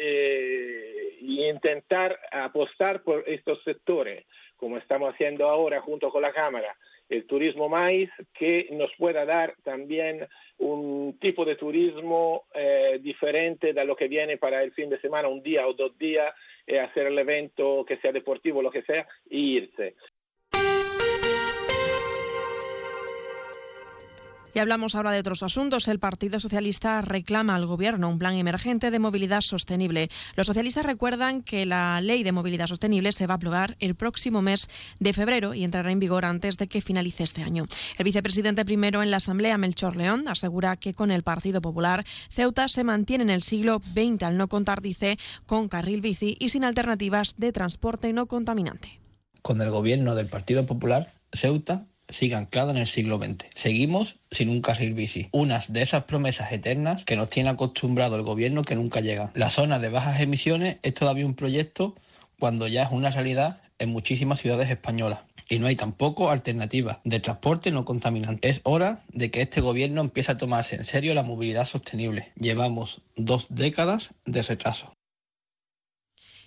y, 1.23 1.45
intentar 1.49 2.19
apostar 2.31 3.03
por 3.03 3.25
estos 3.27 3.63
sectores, 3.63 4.25
como 4.57 4.79
estamos 4.79 5.13
haciendo 5.13 5.49
ahora 5.49 5.81
junto 5.81 6.11
con 6.11 6.23
la 6.23 6.33
Cámara, 6.33 6.77
el 7.09 7.27
turismo 7.27 7.69
maíz, 7.69 8.11
que 8.33 8.69
nos 8.73 8.91
pueda 8.97 9.25
dar 9.25 9.55
también 9.63 10.27
un 10.59 11.19
tipo 11.21 11.45
de 11.45 11.57
turismo 11.57 12.45
eh, 12.55 12.99
diferente 13.03 13.73
de 13.73 13.85
lo 13.85 13.97
que 13.97 14.09
viene 14.09 14.39
para 14.39 14.63
el 14.63 14.73
fin 14.73 14.89
de 14.89 15.01
semana, 15.01 15.29
un 15.29 15.43
día 15.43 15.67
o 15.67 15.75
dos 15.75 15.97
días, 15.99 16.33
eh, 16.67 16.81
hacer 16.81 17.09
el 17.09 17.19
evento 17.19 17.85
que 17.87 17.97
sea 17.99 18.13
deportivo, 18.13 18.63
lo 18.63 18.71
que 18.71 18.83
sea, 18.83 19.07
e 19.29 19.39
irse. 19.39 19.97
Y 24.55 24.59
hablamos 24.59 24.95
ahora 24.95 25.13
de 25.13 25.21
otros 25.21 25.43
asuntos. 25.43 25.89
El 25.89 25.99
Partido 25.99 26.39
Socialista 26.39 27.01
reclama 27.01 27.55
al 27.55 27.65
Gobierno 27.65 28.11
un 28.11 28.19
plan 28.19 28.37
emergente 28.37 28.91
de 28.91 28.99
movilidad 28.99 29.41
sostenible. 29.41 30.11
Los 30.37 30.47
socialistas 30.47 30.85
recuerdan 30.85 31.43
que 31.43 31.65
la 31.65 32.01
Ley 32.03 32.23
de 32.23 32.33
Movilidad 32.33 32.67
Sostenible 32.67 33.13
se 33.13 33.27
va 33.27 33.35
a 33.35 33.37
aprobar 33.37 33.77
el 33.79 33.95
próximo 33.95 34.43
mes 34.43 34.69
de 35.01 35.15
febrero 35.15 35.55
y 35.55 35.65
entrará 35.65 35.91
en 35.91 36.01
vigor 36.01 36.27
antes 36.27 36.59
de 36.59 36.67
que 36.67 36.83
finalice 36.83 37.23
este 37.25 37.43
año. 37.43 37.65
El 37.97 38.05
vicepresidente 38.05 38.65
primero 38.67 39.03
en 39.03 39.11
la 39.11 39.17
Asamblea, 39.19 39.57
Melchor 39.57 39.97
León, 39.97 40.29
asegura 40.29 40.77
que 40.77 40.93
con 40.93 41.11
el 41.11 41.23
Partido 41.23 41.63
Popular, 41.63 42.05
Ceuta 42.29 42.69
se 42.69 42.85
mantiene 42.85 43.25
en 43.25 43.31
el 43.31 43.43
siglo 43.43 43.81
XX 43.95 44.23
al 44.25 44.37
no 44.37 44.49
contar, 44.49 44.83
dice, 44.83 45.19
con 45.47 45.69
carril 45.69 46.03
bici 46.03 46.37
y 46.39 46.51
sin 46.51 46.65
alternativas 46.65 47.37
de 47.39 47.53
transporte 47.53 48.13
no 48.13 48.27
contaminante. 48.27 49.01
Con 49.41 49.61
el 49.63 49.71
gobierno 49.71 50.15
del 50.15 50.27
Partido 50.27 50.67
Popular, 50.67 51.11
Ceuta 51.33 51.87
sigue 52.13 52.35
anclada 52.35 52.71
en 52.71 52.79
el 52.79 52.87
siglo 52.87 53.19
XX. 53.19 53.47
Seguimos 53.55 54.17
sin 54.31 54.49
un 54.49 54.61
carril 54.61 54.95
bici. 54.95 55.29
Unas 55.33 55.73
de 55.73 55.83
esas 55.83 56.05
promesas 56.05 56.53
eternas 56.53 57.05
que 57.05 57.17
nos 57.17 57.29
tiene 57.29 57.51
acostumbrado 57.51 58.17
el 58.17 58.23
gobierno 58.23 58.63
que 58.63 58.77
nunca 58.77 59.01
llegan. 59.01 59.31
La 59.35 59.51
zona 59.51 59.79
de 59.79 59.89
bajas 59.89 60.21
emisiones 60.21 60.79
es 60.83 60.95
todavía 60.95 61.27
un 61.27 61.35
proyecto 61.35 61.95
cuando 62.39 62.69
ya 62.69 62.85
es 62.85 62.93
una 62.93 63.11
realidad 63.11 63.61
en 63.79 63.91
muchísimas 63.91 64.41
ciudades 64.41 64.71
españolas. 64.71 65.21
Y 65.49 65.59
no 65.59 65.67
hay 65.67 65.77
tampoco 65.77 66.31
alternativa 66.31 67.01
de 67.05 67.21
transporte 67.21 67.71
no 67.71 67.85
contaminante. 67.85 68.49
Es 68.49 68.61
hora 68.65 69.05
de 69.13 69.31
que 69.31 69.43
este 69.43 69.61
gobierno 69.61 70.01
empiece 70.01 70.33
a 70.33 70.39
tomarse 70.39 70.77
en 70.77 70.85
serio 70.85 71.15
la 71.15 71.25
movilidad 71.25 71.67
sostenible. 71.67 72.33
Llevamos 72.37 73.03
dos 73.17 73.47
décadas 73.51 74.11
de 74.25 74.43
retraso. 74.43 74.95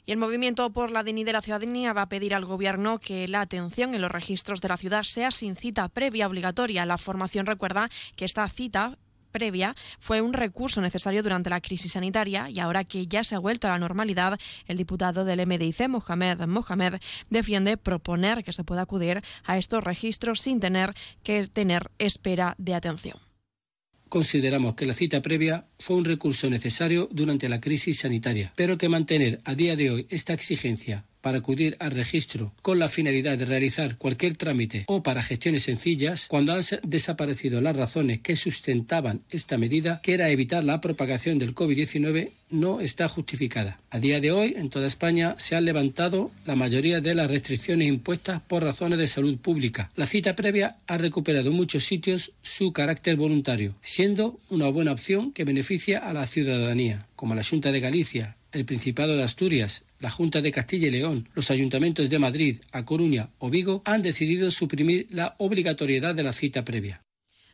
Y 0.07 0.11
el 0.11 0.19
Movimiento 0.19 0.71
por 0.71 0.91
la 0.91 1.03
Dignidad 1.03 1.25
de 1.27 1.33
la 1.33 1.41
Ciudadanía 1.41 1.91
va 1.91 2.03
a 2.03 2.09
pedir 2.09 2.35
al 2.35 2.45
Gobierno 2.45 2.99
que 2.99 3.27
la 3.27 3.41
atención 3.41 3.95
en 3.95 4.01
los 4.01 4.11
registros 4.11 4.61
de 4.61 4.67
la 4.67 4.77
ciudad 4.77 5.01
sea 5.01 5.31
sin 5.31 5.55
cita 5.55 5.87
previa 5.89 6.27
obligatoria. 6.27 6.85
La 6.85 6.99
formación 6.99 7.47
recuerda 7.47 7.89
que 8.15 8.25
esta 8.25 8.47
cita 8.47 8.99
previa 9.31 9.75
fue 9.99 10.21
un 10.21 10.33
recurso 10.33 10.79
necesario 10.79 11.23
durante 11.23 11.49
la 11.49 11.59
crisis 11.59 11.93
sanitaria 11.93 12.49
y 12.51 12.59
ahora 12.59 12.83
que 12.83 13.07
ya 13.07 13.23
se 13.23 13.33
ha 13.33 13.39
vuelto 13.39 13.67
a 13.67 13.71
la 13.71 13.79
normalidad, 13.79 14.37
el 14.67 14.77
diputado 14.77 15.25
del 15.25 15.45
MDIC, 15.45 15.89
Mohamed 15.89 16.45
Mohamed, 16.45 17.01
defiende 17.31 17.75
proponer 17.75 18.43
que 18.43 18.53
se 18.53 18.63
pueda 18.63 18.83
acudir 18.83 19.23
a 19.43 19.57
estos 19.57 19.83
registros 19.83 20.39
sin 20.39 20.59
tener 20.59 20.93
que 21.23 21.47
tener 21.47 21.89
espera 21.97 22.53
de 22.59 22.75
atención 22.75 23.24
consideramos 24.09 24.75
que 24.75 24.85
la 24.85 24.93
cita 24.93 25.21
previa 25.21 25.65
fue 25.79 25.97
un 25.97 26.05
recurso 26.05 26.49
necesario 26.49 27.09
durante 27.11 27.49
la 27.49 27.59
crisis 27.59 27.99
sanitaria, 27.99 28.51
pero 28.55 28.77
que 28.77 28.89
mantener 28.89 29.39
a 29.43 29.55
día 29.55 29.75
de 29.75 29.91
hoy 29.91 30.07
esta 30.09 30.33
exigencia 30.33 31.05
para 31.25 31.39
acudir 31.39 31.75
al 31.79 31.89
registro 31.89 32.53
con 32.61 32.77
la 32.77 32.87
finalidad 32.87 33.35
de 33.35 33.45
realizar 33.45 33.97
cualquier 33.97 34.37
trámite 34.37 34.83
o 34.85 35.01
para 35.01 35.23
gestiones 35.23 35.63
sencillas, 35.63 36.27
cuando 36.27 36.53
han 36.53 36.61
desaparecido 36.83 37.61
las 37.61 37.75
razones 37.75 38.19
que 38.19 38.35
sustentaban 38.35 39.23
esta 39.31 39.57
medida, 39.57 40.01
que 40.03 40.13
era 40.13 40.29
evitar 40.29 40.63
la 40.63 40.81
propagación 40.81 41.39
del 41.39 41.55
COVID-19, 41.55 42.29
no 42.51 42.79
está 42.79 43.07
justificada. 43.07 43.79
A 43.89 43.97
día 43.97 44.19
de 44.19 44.31
hoy, 44.31 44.53
en 44.55 44.69
toda 44.69 44.85
España, 44.85 45.33
se 45.39 45.55
han 45.55 45.65
levantado 45.65 46.29
la 46.45 46.55
mayoría 46.55 47.01
de 47.01 47.15
las 47.15 47.31
restricciones 47.31 47.87
impuestas 47.87 48.39
por 48.41 48.63
razones 48.63 48.99
de 48.99 49.07
salud 49.07 49.35
pública. 49.39 49.89
La 49.95 50.05
cita 50.05 50.35
previa 50.35 50.77
ha 50.85 50.99
recuperado 50.99 51.49
en 51.49 51.55
muchos 51.55 51.85
sitios 51.85 52.33
su 52.43 52.71
carácter 52.71 53.15
voluntario, 53.15 53.73
siendo 53.81 54.39
una 54.51 54.67
buena 54.67 54.91
opción 54.91 55.31
que 55.31 55.43
beneficia 55.43 55.97
a 55.97 56.13
la 56.13 56.27
ciudadanía, 56.27 57.07
como 57.15 57.33
la 57.33 57.43
Junta 57.43 57.71
de 57.71 57.79
Galicia, 57.79 58.37
el 58.55 58.65
Principado 58.65 59.15
de 59.15 59.23
Asturias, 59.23 59.83
la 59.99 60.09
Junta 60.09 60.41
de 60.41 60.51
Castilla 60.51 60.87
y 60.87 60.91
León, 60.91 61.27
los 61.35 61.51
ayuntamientos 61.51 62.09
de 62.09 62.19
Madrid, 62.19 62.57
A 62.71 62.85
Coruña 62.85 63.29
o 63.37 63.49
Vigo 63.49 63.81
han 63.85 64.01
decidido 64.01 64.49
suprimir 64.49 65.07
la 65.09 65.35
obligatoriedad 65.39 66.15
de 66.15 66.23
la 66.23 66.31
cita 66.31 66.63
previa. 66.63 67.01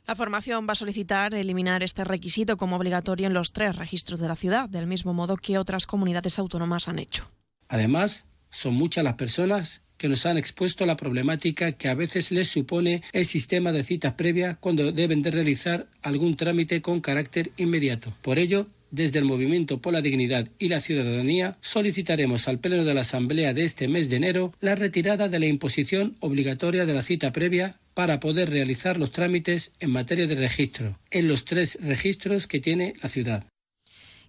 La 0.05 0.15
formación 0.15 0.67
va 0.67 0.73
a 0.73 0.75
solicitar 0.75 1.33
eliminar 1.33 1.83
este 1.83 2.03
requisito 2.03 2.55
como 2.55 2.75
obligatorio 2.75 3.27
en 3.27 3.33
los 3.33 3.51
tres 3.51 3.75
registros 3.75 4.19
de 4.19 4.27
la 4.27 4.35
ciudad, 4.35 4.69
del 4.69 4.87
mismo 4.87 5.13
modo 5.13 5.37
que 5.37 5.57
otras 5.57 5.87
comunidades 5.87 6.37
autónomas 6.37 6.87
han 6.87 6.99
hecho. 6.99 7.27
Además, 7.67 8.27
son 8.51 8.75
muchas 8.75 9.03
las 9.03 9.15
personas 9.15 9.81
que 9.97 10.09
nos 10.09 10.25
han 10.25 10.37
expuesto 10.37 10.83
a 10.83 10.87
la 10.87 10.97
problemática 10.97 11.71
que 11.71 11.87
a 11.87 11.93
veces 11.93 12.31
les 12.31 12.47
supone 12.47 13.03
el 13.13 13.25
sistema 13.25 13.71
de 13.71 13.83
citas 13.83 14.13
previas 14.13 14.57
cuando 14.59 14.91
deben 14.91 15.21
de 15.21 15.31
realizar 15.31 15.87
algún 16.01 16.35
trámite 16.35 16.81
con 16.81 17.01
carácter 17.01 17.51
inmediato. 17.57 18.11
Por 18.21 18.39
ello, 18.39 18.67
desde 18.91 19.19
el 19.19 19.25
Movimiento 19.25 19.81
por 19.81 19.93
la 19.93 20.01
Dignidad 20.01 20.47
y 20.59 20.67
la 20.67 20.79
Ciudadanía 20.79 21.57
solicitaremos 21.61 22.47
al 22.47 22.59
Pleno 22.59 22.83
de 22.83 22.93
la 22.93 23.01
Asamblea 23.01 23.53
de 23.53 23.63
este 23.63 23.87
mes 23.87 24.09
de 24.09 24.17
enero 24.17 24.53
la 24.59 24.75
retirada 24.75 25.27
de 25.27 25.39
la 25.39 25.47
imposición 25.47 26.15
obligatoria 26.19 26.85
de 26.85 26.93
la 26.93 27.01
cita 27.01 27.31
previa 27.31 27.77
para 27.93 28.19
poder 28.19 28.49
realizar 28.49 28.97
los 28.97 29.11
trámites 29.11 29.73
en 29.79 29.91
materia 29.91 30.27
de 30.27 30.35
registro 30.35 30.97
en 31.09 31.27
los 31.27 31.45
tres 31.45 31.77
registros 31.81 32.47
que 32.47 32.59
tiene 32.59 32.93
la 33.01 33.09
ciudad. 33.09 33.50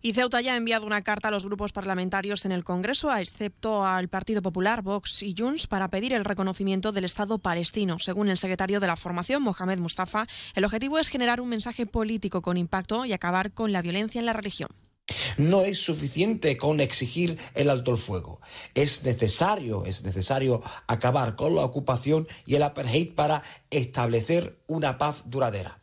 Y 0.04 0.14
Ceuta 0.14 0.40
ya 0.40 0.54
ha 0.54 0.56
enviado 0.56 0.84
una 0.84 1.02
carta 1.02 1.28
a 1.28 1.30
los 1.30 1.46
grupos 1.46 1.70
parlamentarios 1.70 2.44
en 2.44 2.50
el 2.50 2.64
Congreso, 2.64 3.14
excepto 3.14 3.86
al 3.86 4.08
Partido 4.08 4.42
Popular, 4.42 4.82
Vox 4.82 5.22
y 5.22 5.32
Junts, 5.38 5.68
para 5.68 5.90
pedir 5.90 6.12
el 6.12 6.24
reconocimiento 6.24 6.90
del 6.90 7.04
Estado 7.04 7.38
palestino. 7.38 8.00
Según 8.00 8.28
el 8.28 8.36
secretario 8.36 8.80
de 8.80 8.88
la 8.88 8.96
formación, 8.96 9.44
Mohamed 9.44 9.78
Mustafa, 9.78 10.26
el 10.56 10.64
objetivo 10.64 10.98
es 10.98 11.06
generar 11.06 11.40
un 11.40 11.48
mensaje 11.48 11.86
político 11.86 12.42
con 12.42 12.56
impacto 12.56 13.04
y 13.04 13.12
acabar 13.12 13.52
con 13.52 13.70
la 13.70 13.80
violencia 13.80 14.18
en 14.18 14.26
la 14.26 14.32
religión. 14.32 14.70
No 15.36 15.62
es 15.62 15.78
suficiente 15.78 16.56
con 16.56 16.80
exigir 16.80 17.38
el 17.54 17.70
alto 17.70 17.92
el 17.92 17.98
fuego. 17.98 18.40
Es 18.74 19.04
necesario, 19.04 19.84
es 19.84 20.02
necesario 20.02 20.62
acabar 20.88 21.36
con 21.36 21.54
la 21.54 21.62
ocupación 21.62 22.26
y 22.44 22.56
el 22.56 22.64
apartheid 22.64 23.14
para 23.14 23.44
establecer 23.70 24.58
una 24.66 24.98
paz 24.98 25.22
duradera 25.26 25.81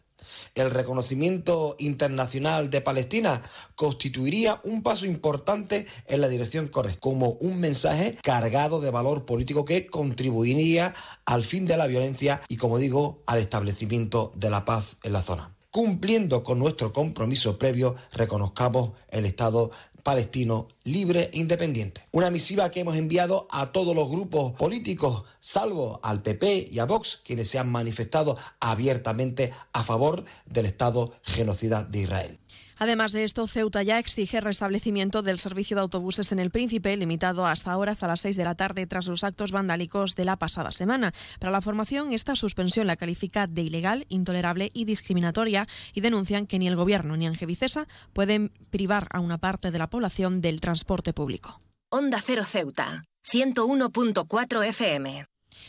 el 0.56 0.72
reconocimiento 0.72 1.76
internacional 1.80 2.70
de 2.70 2.82
Palestina 2.82 3.42
constituiría 3.76 4.60
un 4.64 4.84
paso 4.84 5.06
importante 5.06 5.86
en 6.08 6.22
la 6.22 6.28
dirección 6.28 6.68
correcta, 6.68 7.00
como 7.00 7.32
un 7.42 7.60
mensaje 7.60 8.18
cargado 8.24 8.82
de 8.82 8.92
valor 8.92 9.26
político 9.26 9.66
que 9.66 9.88
contribuiría 9.88 10.94
al 11.26 11.44
fin 11.44 11.66
de 11.66 11.78
la 11.78 11.88
violencia 11.88 12.42
y, 12.48 12.58
como 12.58 12.78
digo, 12.78 13.24
al 13.26 13.40
establecimiento 13.40 14.32
de 14.36 14.50
la 14.50 14.66
paz 14.66 14.98
en 15.04 15.14
la 15.14 15.22
zona 15.22 15.59
cumpliendo 15.72 16.44
con 16.44 16.60
nuestro 16.60 16.94
compromiso 16.94 17.58
previo, 17.58 17.96
reconozcamos 18.14 18.92
el 19.10 19.26
Estado 19.26 19.72
palestino 20.04 20.68
libre 20.84 21.30
e 21.34 21.40
independiente. 21.40 22.04
Una 22.12 22.32
misiva 22.32 22.72
que 22.72 22.80
hemos 22.80 22.96
enviado 22.96 23.48
a 23.52 23.72
todos 23.72 23.96
los 23.96 24.10
grupos 24.10 24.54
políticos, 24.54 25.24
salvo 25.40 26.00
al 26.04 26.22
PP 26.22 26.70
y 26.72 26.80
a 26.80 26.86
Vox, 26.86 27.22
quienes 27.24 27.50
se 27.50 27.60
han 27.60 27.70
manifestado 27.70 28.38
abiertamente 28.60 29.52
a 29.74 29.84
favor 29.84 30.24
del 30.46 30.66
Estado 30.66 31.12
genocida 31.24 31.84
de 31.84 32.00
Israel. 32.00 32.39
Además 32.80 33.12
de 33.12 33.26
esto, 33.26 33.46
Ceuta 33.46 33.84
ya 33.84 34.00
exige 34.00 34.40
restablecimiento 34.40 35.22
del 35.22 35.38
servicio 35.38 35.76
de 35.76 35.82
autobuses 35.82 36.32
en 36.32 36.40
el 36.40 36.50
Príncipe, 36.50 36.96
limitado 36.96 37.46
hasta 37.46 37.74
ahora 37.74 37.92
hasta 37.92 38.08
las 38.08 38.22
6 38.22 38.38
de 38.38 38.44
la 38.46 38.56
tarde 38.56 38.88
tras 38.88 39.08
los 39.08 39.26
actos 39.26 39.52
vandálicos 39.52 40.16
de 40.16 40.24
la 40.24 40.38
pasada 40.38 40.72
semana. 40.72 41.12
Para 41.40 41.52
la 41.52 41.62
formación, 41.62 42.14
esta 42.14 42.38
suspensión 42.38 42.88
la 42.88 42.96
califica 42.96 43.48
de 43.48 43.64
ilegal, 43.64 44.06
intolerable 44.08 44.70
y 44.74 44.86
discriminatoria 44.86 45.68
y 45.94 46.00
denuncian 46.00 46.48
que 46.48 46.58
ni 46.58 46.70
el 46.70 46.78
Gobierno 46.78 47.18
ni 47.18 47.28
Angevicesa 47.28 47.86
pueden 48.14 48.54
privar 48.70 49.10
a 49.12 49.20
una 49.20 49.38
parte 49.38 49.72
de 49.72 49.78
la 49.78 49.90
población 49.90 50.40
del 50.40 50.62
transporte 50.62 51.12
público. 51.12 51.60
Onda 51.90 52.22
Cero 52.24 52.46
Ceuta, 52.46 53.04
101.4 53.30 54.66
FM. 54.68 55.26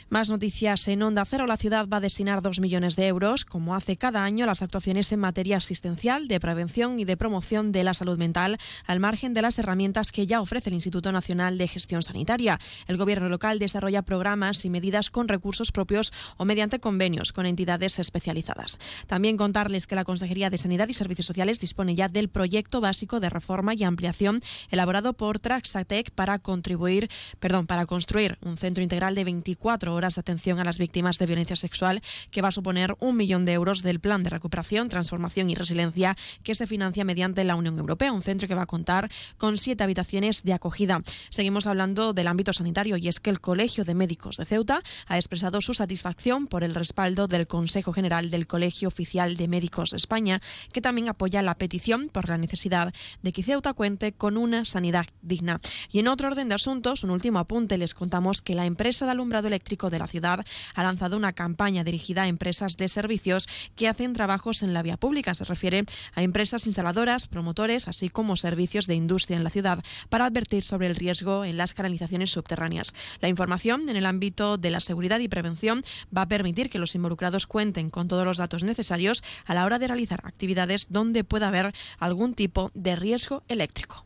Más 0.09 0.31
noticias 0.31 0.89
en 0.89 1.03
Onda 1.03 1.25
Cero. 1.25 1.47
La 1.47 1.57
ciudad 1.57 1.89
va 1.89 1.99
a 1.99 2.01
destinar 2.01 2.43
dos 2.43 2.61
millones 2.61 2.97
de 2.97 3.07
euros, 3.07 3.45
como 3.45 3.75
hace 3.75 3.97
cada 3.97 4.25
año, 4.25 4.45
a 4.45 4.47
las 4.47 4.63
actuaciones 4.63 5.13
en 5.13 5.21
materia 5.21 5.59
asistencial, 5.59 6.29
de 6.29 6.41
prevención 6.41 6.99
y 6.99 7.05
de 7.05 7.17
promoción 7.17 7.73
de 7.73 7.85
la 7.85 7.95
salud 7.95 8.19
mental, 8.19 8.59
al 8.87 9.01
margen 9.01 9.35
de 9.35 9.43
las 9.43 9.59
herramientas 9.59 10.13
que 10.13 10.27
ya 10.27 10.41
ofrece 10.41 10.71
el 10.71 10.75
Instituto 10.75 11.13
Nacional 11.13 11.59
de 11.59 11.69
Gestión 11.69 12.03
Sanitaria. 12.03 12.59
El 12.87 12.97
Gobierno 12.97 13.29
local 13.29 13.59
desarrolla 13.59 14.03
programas 14.03 14.65
y 14.65 14.71
medidas 14.71 15.11
con 15.11 15.29
recursos 15.29 15.73
propios 15.73 16.13
o 16.37 16.45
mediante 16.45 16.81
convenios 16.81 17.33
con 17.33 17.47
entidades 17.47 17.99
especializadas. 17.99 18.79
También 19.07 19.37
contarles 19.37 19.87
que 19.87 19.95
la 19.95 20.05
Consejería 20.05 20.51
de 20.51 20.59
Sanidad 20.59 20.89
y 20.89 20.95
Servicios 20.95 21.27
Sociales 21.27 21.61
dispone 21.61 21.95
ya 21.95 22.09
del 22.09 22.29
proyecto 22.29 22.81
básico 22.81 23.21
de 23.21 23.31
reforma 23.31 23.75
y 23.75 23.85
ampliación 23.85 24.41
elaborado 24.71 25.15
por 25.15 25.39
Traxatec 25.39 26.11
para 26.11 26.39
contribuir, 26.39 27.09
perdón, 27.39 27.67
para 27.67 27.87
construir 27.87 28.39
un 28.43 28.57
centro 28.57 28.83
integral 28.83 29.15
de 29.15 29.25
24 29.25 29.80
horas 29.89 30.15
de 30.15 30.21
atención 30.21 30.61
a 30.61 30.65
las 30.65 30.79
víctimas 30.79 31.19
de 31.19 31.27
violencia 31.27 31.57
sexual, 31.57 32.03
que 32.31 32.43
va 32.43 32.49
a 32.49 32.53
suponer 32.53 32.97
un 33.01 33.17
millón 33.17 33.45
de 33.45 33.53
euros 33.53 33.83
del 33.83 34.01
Plan 34.01 34.23
de 34.23 34.31
Recuperación, 34.31 34.89
Transformación 34.89 35.51
y 35.51 35.55
Resiliencia 35.55 36.17
que 36.43 36.55
se 36.55 36.67
financia 36.67 37.05
mediante 37.05 37.45
la 37.45 37.57
Unión 37.57 37.79
Europea, 37.79 38.13
un 38.13 38.23
centro 38.23 38.49
que 38.49 38.55
va 38.55 38.63
a 38.63 38.67
contar 38.67 39.11
con 39.39 39.59
siete 39.59 39.85
habitaciones 39.85 40.43
de 40.43 40.53
acogida. 40.53 41.03
Seguimos 41.31 41.67
hablando 41.67 42.13
del 42.13 42.27
ámbito 42.27 42.53
sanitario 42.53 42.97
y 42.97 43.09
es 43.09 43.21
que 43.21 43.31
el 43.31 43.41
Colegio 43.41 43.85
de 43.85 43.95
Médicos 43.95 44.37
de 44.37 44.45
Ceuta 44.45 44.83
ha 45.07 45.17
expresado 45.17 45.61
su 45.61 45.75
satisfacción 45.75 46.47
por 46.47 46.65
el 46.65 46.75
respaldo 46.75 47.27
del 47.27 47.47
Consejo 47.47 47.93
General 47.93 48.31
del 48.31 48.47
Colegio 48.47 48.89
Oficial 48.89 49.37
de 49.37 49.49
Médicos 49.49 49.91
de 49.91 49.97
España, 49.97 50.41
que 50.73 50.81
también 50.81 51.09
apoya 51.09 51.43
la 51.43 51.55
petición 51.55 52.09
por 52.09 52.29
la 52.29 52.39
necesidad 52.39 52.93
de 53.23 53.33
que 53.33 53.43
Ceuta 53.43 53.73
cuente 53.73 54.13
con 54.13 54.37
una 54.37 54.65
sanidad 54.65 55.07
digna. 55.23 55.61
Y 55.91 56.01
en 56.01 56.09
otro 56.09 56.29
orden 56.29 56.49
de 56.49 56.55
asuntos, 56.55 57.05
un 57.05 57.11
último 57.11 57.39
apunte, 57.39 57.79
les 57.79 57.95
contamos 57.95 58.43
que 58.43 58.55
la 58.55 58.67
empresa 58.67 59.05
de 59.05 59.13
alumbrado 59.13 59.49
eléctrico 59.49 59.70
de 59.71 59.99
la 59.99 60.09
ciudad 60.09 60.45
ha 60.75 60.83
lanzado 60.83 61.17
una 61.17 61.33
campaña 61.33 61.85
dirigida 61.85 62.23
a 62.23 62.27
empresas 62.27 62.77
de 62.77 62.89
servicios 62.89 63.49
que 63.77 63.87
hacen 63.87 64.15
trabajos 64.15 64.65
en 64.65 64.75
la 64.75 64.83
vía 64.83 64.97
pública. 64.97 65.33
Se 65.35 65.45
refiere 65.45 65.85
a 66.15 66.23
empresas 66.23 66.67
instaladoras, 66.67 67.29
promotores, 67.29 67.87
así 67.87 68.09
como 68.09 68.37
servicios 68.37 68.89
de 68.89 68.97
industria 68.97 69.37
en 69.37 69.45
la 69.45 69.51
ciudad, 69.51 69.83
para 70.09 70.27
advertir 70.27 70.65
sobre 70.65 70.89
el 70.89 70.97
riesgo 70.97 71.45
en 71.45 71.57
las 71.57 71.73
canalizaciones 71.73 72.33
subterráneas. 72.33 72.93
La 73.21 73.29
información 73.29 73.89
en 73.89 73.97
el 73.97 74.07
ámbito 74.07 74.59
de 74.59 74.71
la 74.71 74.81
seguridad 74.81 75.21
y 75.21 75.29
prevención 75.29 75.83
va 76.17 76.23
a 76.23 76.29
permitir 76.29 76.69
que 76.69 76.81
los 76.81 76.97
involucrados 76.97 77.47
cuenten 77.47 77.91
con 77.91 78.09
todos 78.09 78.25
los 78.25 78.39
datos 78.39 78.65
necesarios 78.65 79.23
a 79.47 79.55
la 79.55 79.65
hora 79.65 79.79
de 79.79 79.87
realizar 79.87 80.21
actividades 80.25 80.89
donde 80.91 81.23
pueda 81.23 81.49
haber 81.49 81.73
algún 81.99 82.35
tipo 82.35 82.73
de 82.75 82.97
riesgo 82.97 83.45
eléctrico. 83.47 84.05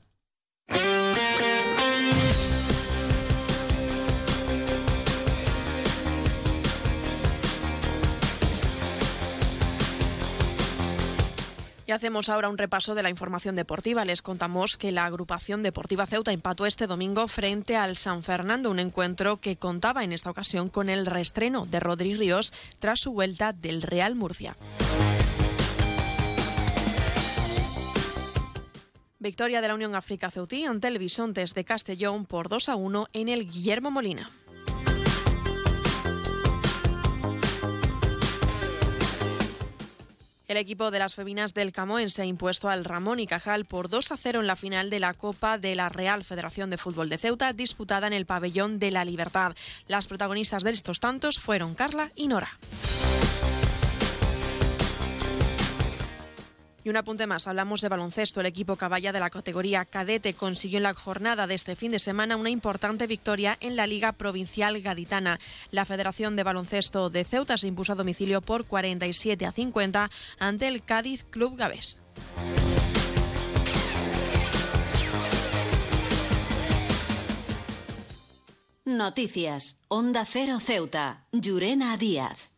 Y 11.86 11.92
hacemos 11.92 12.30
ahora 12.30 12.48
un 12.48 12.56
repaso 12.56 12.94
de 12.94 13.02
la 13.02 13.10
información 13.10 13.56
deportiva. 13.56 14.04
Les 14.04 14.22
contamos 14.22 14.78
que 14.78 14.90
la 14.90 15.04
agrupación 15.04 15.62
deportiva 15.62 16.06
Ceuta 16.06 16.32
empató 16.32 16.64
este 16.64 16.86
domingo 16.86 17.28
frente 17.28 17.76
al 17.76 17.98
San 17.98 18.22
Fernando, 18.22 18.70
un 18.70 18.78
encuentro 18.78 19.38
que 19.38 19.56
contaba 19.56 20.02
en 20.02 20.12
esta 20.12 20.30
ocasión 20.30 20.70
con 20.70 20.88
el 20.88 21.04
reestreno 21.04 21.66
de 21.66 21.80
Rodri 21.80 22.14
Ríos 22.14 22.52
tras 22.78 23.00
su 23.00 23.12
vuelta 23.12 23.52
del 23.52 23.82
Real 23.82 24.14
Murcia. 24.14 24.56
Victoria 29.18 29.60
de 29.62 29.68
la 29.68 29.74
Unión 29.74 29.94
África 29.94 30.30
Ceutí 30.30 30.64
ante 30.64 30.88
el 30.88 30.98
Bisontes 30.98 31.54
de 31.54 31.64
Castellón 31.64 32.26
por 32.26 32.48
2 32.48 32.68
a 32.68 32.76
1 32.76 33.08
en 33.12 33.28
el 33.28 33.50
Guillermo 33.50 33.90
Molina. 33.90 34.30
El 40.54 40.60
equipo 40.60 40.92
de 40.92 41.00
las 41.00 41.16
Feminas 41.16 41.52
del 41.52 41.72
Camoen 41.72 42.10
se 42.10 42.22
ha 42.22 42.26
impuesto 42.26 42.68
al 42.68 42.84
Ramón 42.84 43.18
y 43.18 43.26
Cajal 43.26 43.64
por 43.64 43.88
2 43.88 44.12
a 44.12 44.16
0 44.16 44.38
en 44.38 44.46
la 44.46 44.54
final 44.54 44.88
de 44.88 45.00
la 45.00 45.12
Copa 45.12 45.58
de 45.58 45.74
la 45.74 45.88
Real 45.88 46.22
Federación 46.22 46.70
de 46.70 46.78
Fútbol 46.78 47.08
de 47.08 47.18
Ceuta, 47.18 47.52
disputada 47.52 48.06
en 48.06 48.12
el 48.12 48.24
Pabellón 48.24 48.78
de 48.78 48.92
la 48.92 49.04
Libertad. 49.04 49.56
Las 49.88 50.06
protagonistas 50.06 50.62
de 50.62 50.70
estos 50.70 51.00
tantos 51.00 51.40
fueron 51.40 51.74
Carla 51.74 52.12
y 52.14 52.28
Nora. 52.28 52.56
Y 56.84 56.90
un 56.90 56.98
apunte 56.98 57.26
más, 57.26 57.46
hablamos 57.46 57.80
de 57.80 57.88
baloncesto. 57.88 58.40
El 58.40 58.46
equipo 58.46 58.76
caballa 58.76 59.10
de 59.10 59.18
la 59.18 59.30
categoría 59.30 59.86
cadete 59.86 60.34
consiguió 60.34 60.76
en 60.76 60.82
la 60.82 60.92
jornada 60.92 61.46
de 61.46 61.54
este 61.54 61.76
fin 61.76 61.92
de 61.92 61.98
semana 61.98 62.36
una 62.36 62.50
importante 62.50 63.06
victoria 63.06 63.56
en 63.60 63.74
la 63.74 63.86
Liga 63.86 64.12
Provincial 64.12 64.80
Gaditana. 64.82 65.40
La 65.70 65.86
Federación 65.86 66.36
de 66.36 66.42
Baloncesto 66.42 67.08
de 67.08 67.24
Ceuta 67.24 67.56
se 67.56 67.68
impuso 67.68 67.92
a 67.92 67.96
domicilio 67.96 68.42
por 68.42 68.66
47 68.66 69.46
a 69.46 69.52
50 69.52 70.10
ante 70.38 70.68
el 70.68 70.84
Cádiz 70.84 71.24
Club 71.24 71.56
Gavés. 71.56 72.02
Noticias. 78.84 79.80
Onda 79.88 80.26
Cero 80.26 80.58
Ceuta. 80.60 81.24
Llurena 81.32 81.96
Díaz. 81.96 82.52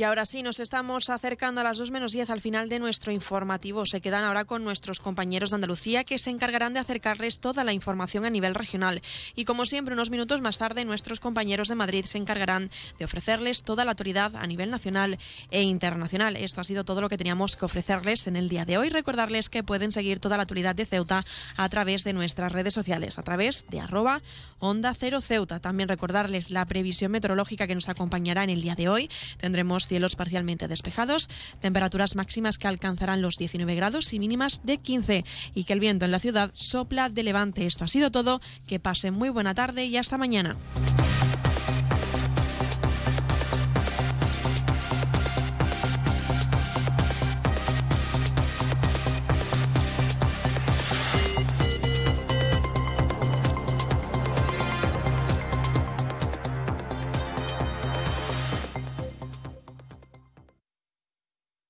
Y 0.00 0.02
ahora 0.02 0.24
sí, 0.24 0.42
nos 0.42 0.60
estamos 0.60 1.10
acercando 1.10 1.60
a 1.60 1.64
las 1.64 1.76
2 1.76 1.90
menos 1.90 2.12
10 2.12 2.30
al 2.30 2.40
final 2.40 2.70
de 2.70 2.78
nuestro 2.78 3.12
informativo. 3.12 3.84
Se 3.84 4.00
quedan 4.00 4.24
ahora 4.24 4.46
con 4.46 4.64
nuestros 4.64 4.98
compañeros 4.98 5.50
de 5.50 5.56
Andalucía 5.56 6.04
que 6.04 6.18
se 6.18 6.30
encargarán 6.30 6.72
de 6.72 6.80
acercarles 6.80 7.38
toda 7.38 7.64
la 7.64 7.74
información 7.74 8.24
a 8.24 8.30
nivel 8.30 8.54
regional. 8.54 9.02
Y 9.36 9.44
como 9.44 9.66
siempre, 9.66 9.92
unos 9.92 10.08
minutos 10.08 10.40
más 10.40 10.56
tarde, 10.56 10.86
nuestros 10.86 11.20
compañeros 11.20 11.68
de 11.68 11.74
Madrid 11.74 12.06
se 12.06 12.16
encargarán 12.16 12.70
de 12.98 13.04
ofrecerles 13.04 13.62
toda 13.62 13.84
la 13.84 13.90
autoridad 13.90 14.36
a 14.36 14.46
nivel 14.46 14.70
nacional 14.70 15.18
e 15.50 15.60
internacional. 15.60 16.34
Esto 16.36 16.62
ha 16.62 16.64
sido 16.64 16.82
todo 16.82 17.02
lo 17.02 17.10
que 17.10 17.18
teníamos 17.18 17.56
que 17.56 17.66
ofrecerles 17.66 18.26
en 18.26 18.36
el 18.36 18.48
día 18.48 18.64
de 18.64 18.78
hoy. 18.78 18.88
Recordarles 18.88 19.50
que 19.50 19.62
pueden 19.62 19.92
seguir 19.92 20.18
toda 20.18 20.38
la 20.38 20.44
actualidad 20.44 20.74
de 20.74 20.86
Ceuta 20.86 21.26
a 21.58 21.68
través 21.68 22.04
de 22.04 22.14
nuestras 22.14 22.52
redes 22.52 22.72
sociales, 22.72 23.18
a 23.18 23.22
través 23.22 23.66
de 23.68 23.80
arroba 23.80 24.22
onda 24.60 24.94
cero 24.94 25.20
Ceuta. 25.20 25.60
También 25.60 25.90
recordarles 25.90 26.50
la 26.50 26.64
previsión 26.64 27.12
meteorológica 27.12 27.66
que 27.66 27.74
nos 27.74 27.90
acompañará 27.90 28.44
en 28.44 28.48
el 28.48 28.62
día 28.62 28.74
de 28.74 28.88
hoy. 28.88 29.10
Tendremos 29.36 29.89
cielos 29.90 30.14
parcialmente 30.14 30.68
despejados, 30.68 31.28
temperaturas 31.60 32.14
máximas 32.14 32.58
que 32.58 32.68
alcanzarán 32.68 33.22
los 33.22 33.36
19 33.36 33.74
grados 33.74 34.12
y 34.12 34.20
mínimas 34.20 34.60
de 34.62 34.78
15 34.78 35.24
y 35.52 35.64
que 35.64 35.72
el 35.72 35.80
viento 35.80 36.04
en 36.04 36.12
la 36.12 36.20
ciudad 36.20 36.52
sopla 36.54 37.08
de 37.08 37.24
levante. 37.24 37.66
Esto 37.66 37.84
ha 37.84 37.88
sido 37.88 38.12
todo, 38.12 38.40
que 38.68 38.78
pasen 38.78 39.14
muy 39.14 39.30
buena 39.30 39.52
tarde 39.52 39.84
y 39.86 39.96
hasta 39.96 40.16
mañana. 40.16 40.56